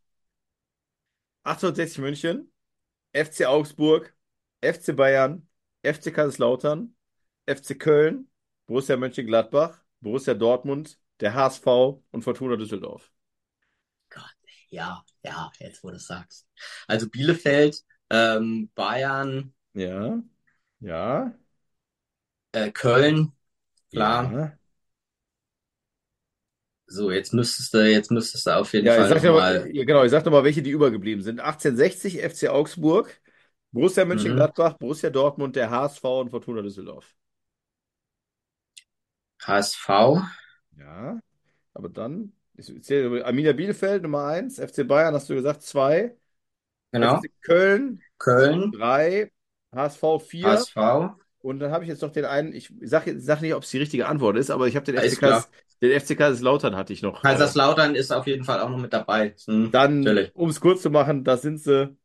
1860 1.44 2.00
München, 2.00 2.52
FC 3.14 3.46
Augsburg, 3.46 4.16
FC 4.62 4.94
Bayern, 4.94 5.48
FC 5.84 6.12
Kaiserslautern, 6.12 6.96
FC 7.46 7.76
Köln, 7.76 8.30
Borussia 8.68 8.98
Mönchengladbach, 8.98 9.84
Borussia 10.02 10.34
Dortmund, 10.36 11.00
der 11.22 11.34
HSV 11.36 12.04
und 12.12 12.24
Fortuna 12.24 12.56
Düsseldorf. 12.58 13.12
Ja, 14.70 15.04
ja, 15.24 15.52
jetzt 15.60 15.84
wo 15.84 15.90
du 15.90 15.96
es 15.96 16.08
sagst. 16.08 16.48
Also 16.88 17.10
Bielefeld, 17.10 17.84
ähm, 18.10 18.70
Bayern, 18.76 19.54
Ja, 19.80 20.22
ja, 20.82 21.34
äh, 22.52 22.72
Köln, 22.72 23.32
klar. 23.94 24.36
ja. 24.36 24.58
So, 26.88 27.10
jetzt 27.12 27.34
müsstest 27.34 27.74
du, 27.74 27.90
jetzt 27.90 28.12
müsstest 28.12 28.46
du 28.48 28.58
auf 28.58 28.74
jeden 28.74 28.90
Ja, 28.90 28.98
ich 29.00 29.08
Fall 29.08 29.10
sag 29.10 29.20
dir 29.22 29.32
nochmal. 29.32 29.34
mal, 29.34 29.70
ja, 29.76 29.84
genau, 29.84 30.04
ich 30.06 30.12
sag 30.12 30.26
mal, 30.26 30.44
welche 30.44 30.62
die 30.64 30.70
übergeblieben 30.70 31.22
sind. 31.22 31.42
1860 31.42 32.22
FC 32.22 32.48
Augsburg, 32.48 33.20
Borussia 33.72 34.06
Mhm. 34.12 34.46
Mönchengladbach, 34.46 34.78
Borussia 34.78 35.10
Dortmund, 35.10 35.56
der 35.58 35.70
HSV 35.70 36.22
und 36.22 36.30
Fortuna 36.30 36.62
Düsseldorf. 36.62 37.14
HSV, 39.46 39.86
Ja, 40.78 41.20
aber 41.74 41.90
dann, 41.90 42.34
ich 42.58 42.84
zähle 42.84 43.26
Arminia 43.26 43.54
Bielefeld 43.54 44.04
Nummer 44.04 44.26
1, 44.28 44.60
FC 44.60 44.84
Bayern 44.84 45.16
hast 45.16 45.30
du 45.30 45.36
gesagt 45.36 45.64
2, 45.64 46.18
genau. 46.92 47.24
FC 47.24 47.30
Köln 47.42 48.04
Köln, 48.20 48.74
3, 48.74 49.32
HSV 49.74 50.20
4 50.20 50.48
HSV, 50.48 50.76
und 51.42 51.60
dann 51.60 51.72
habe 51.72 51.84
ich 51.84 51.90
jetzt 51.90 52.02
noch 52.02 52.12
den 52.12 52.26
einen, 52.26 52.54
ich 52.54 52.72
sage 52.82 53.20
sag 53.20 53.42
nicht, 53.42 53.54
ob 53.54 53.64
es 53.64 53.70
die 53.70 53.78
richtige 53.78 54.08
Antwort 54.08 54.38
ist, 54.38 54.50
aber 54.50 54.68
ich 54.68 54.76
habe 54.76 54.86
den 54.86 54.96
Ist 54.96 55.16
FC, 55.16 55.20
klar. 55.20 55.32
Kais, 55.42 55.50
den 55.82 56.00
FC 56.00 56.18
Kaiserslautern 56.18 56.76
hatte 56.76 56.92
ich 56.94 57.02
noch. 57.02 57.22
Kaiserslautern 57.22 57.96
ist 57.96 58.12
auf 58.12 58.28
jeden 58.28 58.44
Fall 58.44 58.60
auch 58.60 58.70
noch 58.70 58.78
mit 58.80 58.92
dabei. 58.92 59.36
Hm, 59.46 59.72
Dann, 59.72 60.06
um 60.34 60.50
es 60.50 60.60
kurz 60.60 60.82
zu 60.82 60.90
machen, 60.90 61.24
da 61.24 61.38
sind 61.38 61.60
sie. 61.60 61.96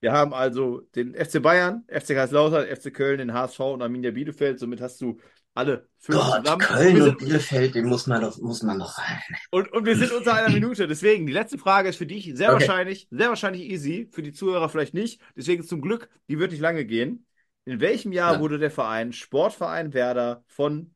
Wir 0.00 0.12
haben 0.12 0.32
also 0.32 0.80
den 0.96 1.14
FC 1.14 1.40
Bayern, 1.40 1.84
FC 1.86 2.14
Kaiserslautern, 2.14 2.66
FC 2.66 2.92
Köln, 2.92 3.18
den 3.18 3.34
HSV 3.34 3.60
und 3.60 3.82
Arminia 3.82 4.10
Bielefeld. 4.10 4.58
Somit 4.58 4.80
hast 4.80 5.00
du 5.00 5.18
alle 5.54 5.88
fünf 5.98 6.18
Gott, 6.18 6.44
zusammen. 6.44 6.60
Köln 6.62 6.96
und 6.96 7.02
sind, 7.02 7.18
Bielefeld, 7.18 7.74
den 7.74 7.86
muss 7.86 8.06
man 8.06 8.22
muss 8.40 8.62
man 8.62 8.78
doch 8.78 8.96
rein. 8.98 9.18
und, 9.50 9.72
und 9.72 9.84
wir 9.84 9.96
sind 9.96 10.12
unter 10.12 10.34
einer 10.34 10.50
Minute. 10.50 10.86
Deswegen, 10.86 11.26
die 11.26 11.32
letzte 11.32 11.58
Frage 11.58 11.88
ist 11.88 11.96
für 11.96 12.06
dich 12.06 12.30
sehr 12.34 12.52
Okay. 12.54 12.66
wahrscheinlich, 12.66 13.08
sehr 13.10 13.28
wahrscheinlich 13.28 13.62
easy, 13.62 14.08
für 14.12 14.22
die 14.22 14.32
Zuhörer 14.32 14.68
vielleicht 14.68 14.94
nicht. 14.94 15.20
Deswegen 15.36 15.62
zum 15.64 15.80
Glück, 15.80 16.08
die 16.28 16.38
wird 16.38 16.52
nicht 16.52 16.60
lange 16.60 16.84
gehen. 16.84 17.26
In 17.66 17.80
welchem 17.80 18.12
Jahr 18.12 18.34
Ja. 18.34 18.40
wurde 18.40 18.58
der 18.58 18.70
Verein 18.70 19.12
Sportverein 19.12 19.92
Werder 19.92 20.44
von 20.46 20.94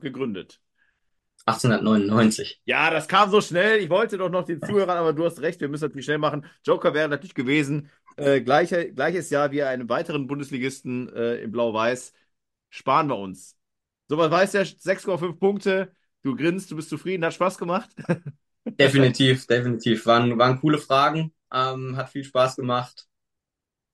gegründet? 0.00 0.60
1899. 1.46 2.60
Ja, 2.64 2.90
das 2.90 3.08
kam 3.08 3.30
so 3.30 3.40
schnell. 3.40 3.80
Ich 3.80 3.90
wollte 3.90 4.16
doch 4.16 4.30
noch 4.30 4.44
den 4.44 4.60
Zuhörern, 4.62 4.96
aber 4.96 5.12
du 5.12 5.24
hast 5.24 5.40
recht, 5.40 5.60
wir 5.60 5.68
müssen 5.68 5.84
natürlich 5.84 6.04
schnell 6.04 6.18
machen. 6.18 6.46
Joker 6.64 6.94
wäre 6.94 7.08
natürlich 7.08 7.34
gewesen. 7.34 7.90
Äh, 8.16 8.40
gleiche, 8.42 8.92
gleiches 8.92 9.30
Jahr 9.30 9.50
wie 9.50 9.62
einen 9.62 9.88
weiteren 9.88 10.26
Bundesligisten 10.26 11.08
äh, 11.14 11.36
in 11.36 11.50
Blau-Weiß. 11.50 12.12
Sparen 12.70 13.08
wir 13.08 13.16
uns. 13.18 13.56
So, 14.12 14.18
was 14.18 14.30
weiß 14.30 14.50
der? 14.52 14.66
6,5 14.66 15.38
Punkte. 15.38 15.90
Du 16.22 16.36
grinst, 16.36 16.70
du 16.70 16.76
bist 16.76 16.90
zufrieden, 16.90 17.24
hat 17.24 17.32
Spaß 17.32 17.56
gemacht. 17.56 17.88
Definitiv, 18.66 19.46
definitiv. 19.46 20.04
Waren, 20.04 20.38
waren 20.38 20.60
coole 20.60 20.76
Fragen. 20.76 21.32
Ähm, 21.50 21.96
hat 21.96 22.10
viel 22.10 22.22
Spaß 22.22 22.56
gemacht. 22.56 23.06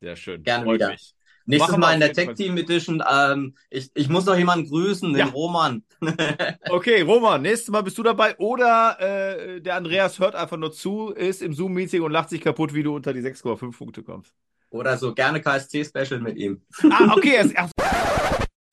Sehr 0.00 0.16
schön. 0.16 0.42
Gerne 0.42 0.64
Freut 0.64 0.74
wieder. 0.80 0.88
mich. 0.90 1.14
Nächstes 1.46 1.70
Machen 1.70 1.80
Mal 1.80 1.94
in 1.94 2.00
der 2.00 2.12
Tech 2.12 2.34
Team 2.34 2.56
Edition. 2.58 3.00
Ähm, 3.08 3.54
ich, 3.70 3.92
ich 3.94 4.08
muss 4.08 4.24
noch 4.24 4.36
jemanden 4.36 4.68
grüßen, 4.68 5.12
den 5.12 5.18
Ja. 5.20 5.26
Roman. 5.26 5.84
Okay, 6.68 7.02
Roman, 7.02 7.40
nächstes 7.40 7.68
Mal 7.68 7.82
bist 7.82 7.96
du 7.96 8.02
dabei. 8.02 8.36
Oder 8.38 8.96
äh, 8.98 9.60
der 9.60 9.76
Andreas 9.76 10.18
hört 10.18 10.34
einfach 10.34 10.56
nur 10.56 10.72
zu, 10.72 11.10
ist 11.10 11.42
im 11.42 11.52
Zoom-Meeting 11.52 12.02
und 12.02 12.10
lacht 12.10 12.30
sich 12.30 12.40
kaputt, 12.40 12.74
wie 12.74 12.82
du 12.82 12.96
unter 12.96 13.12
die 13.12 13.20
6,5 13.20 13.78
Punkte 13.78 14.02
kommst. 14.02 14.34
Oder 14.70 14.98
so 14.98 15.14
gerne 15.14 15.40
KSC-Special 15.40 16.18
mit 16.18 16.36
ihm. 16.38 16.60
Ah, 16.90 17.14
okay. 17.16 17.36
er 17.36 17.44
ist- 17.44 17.54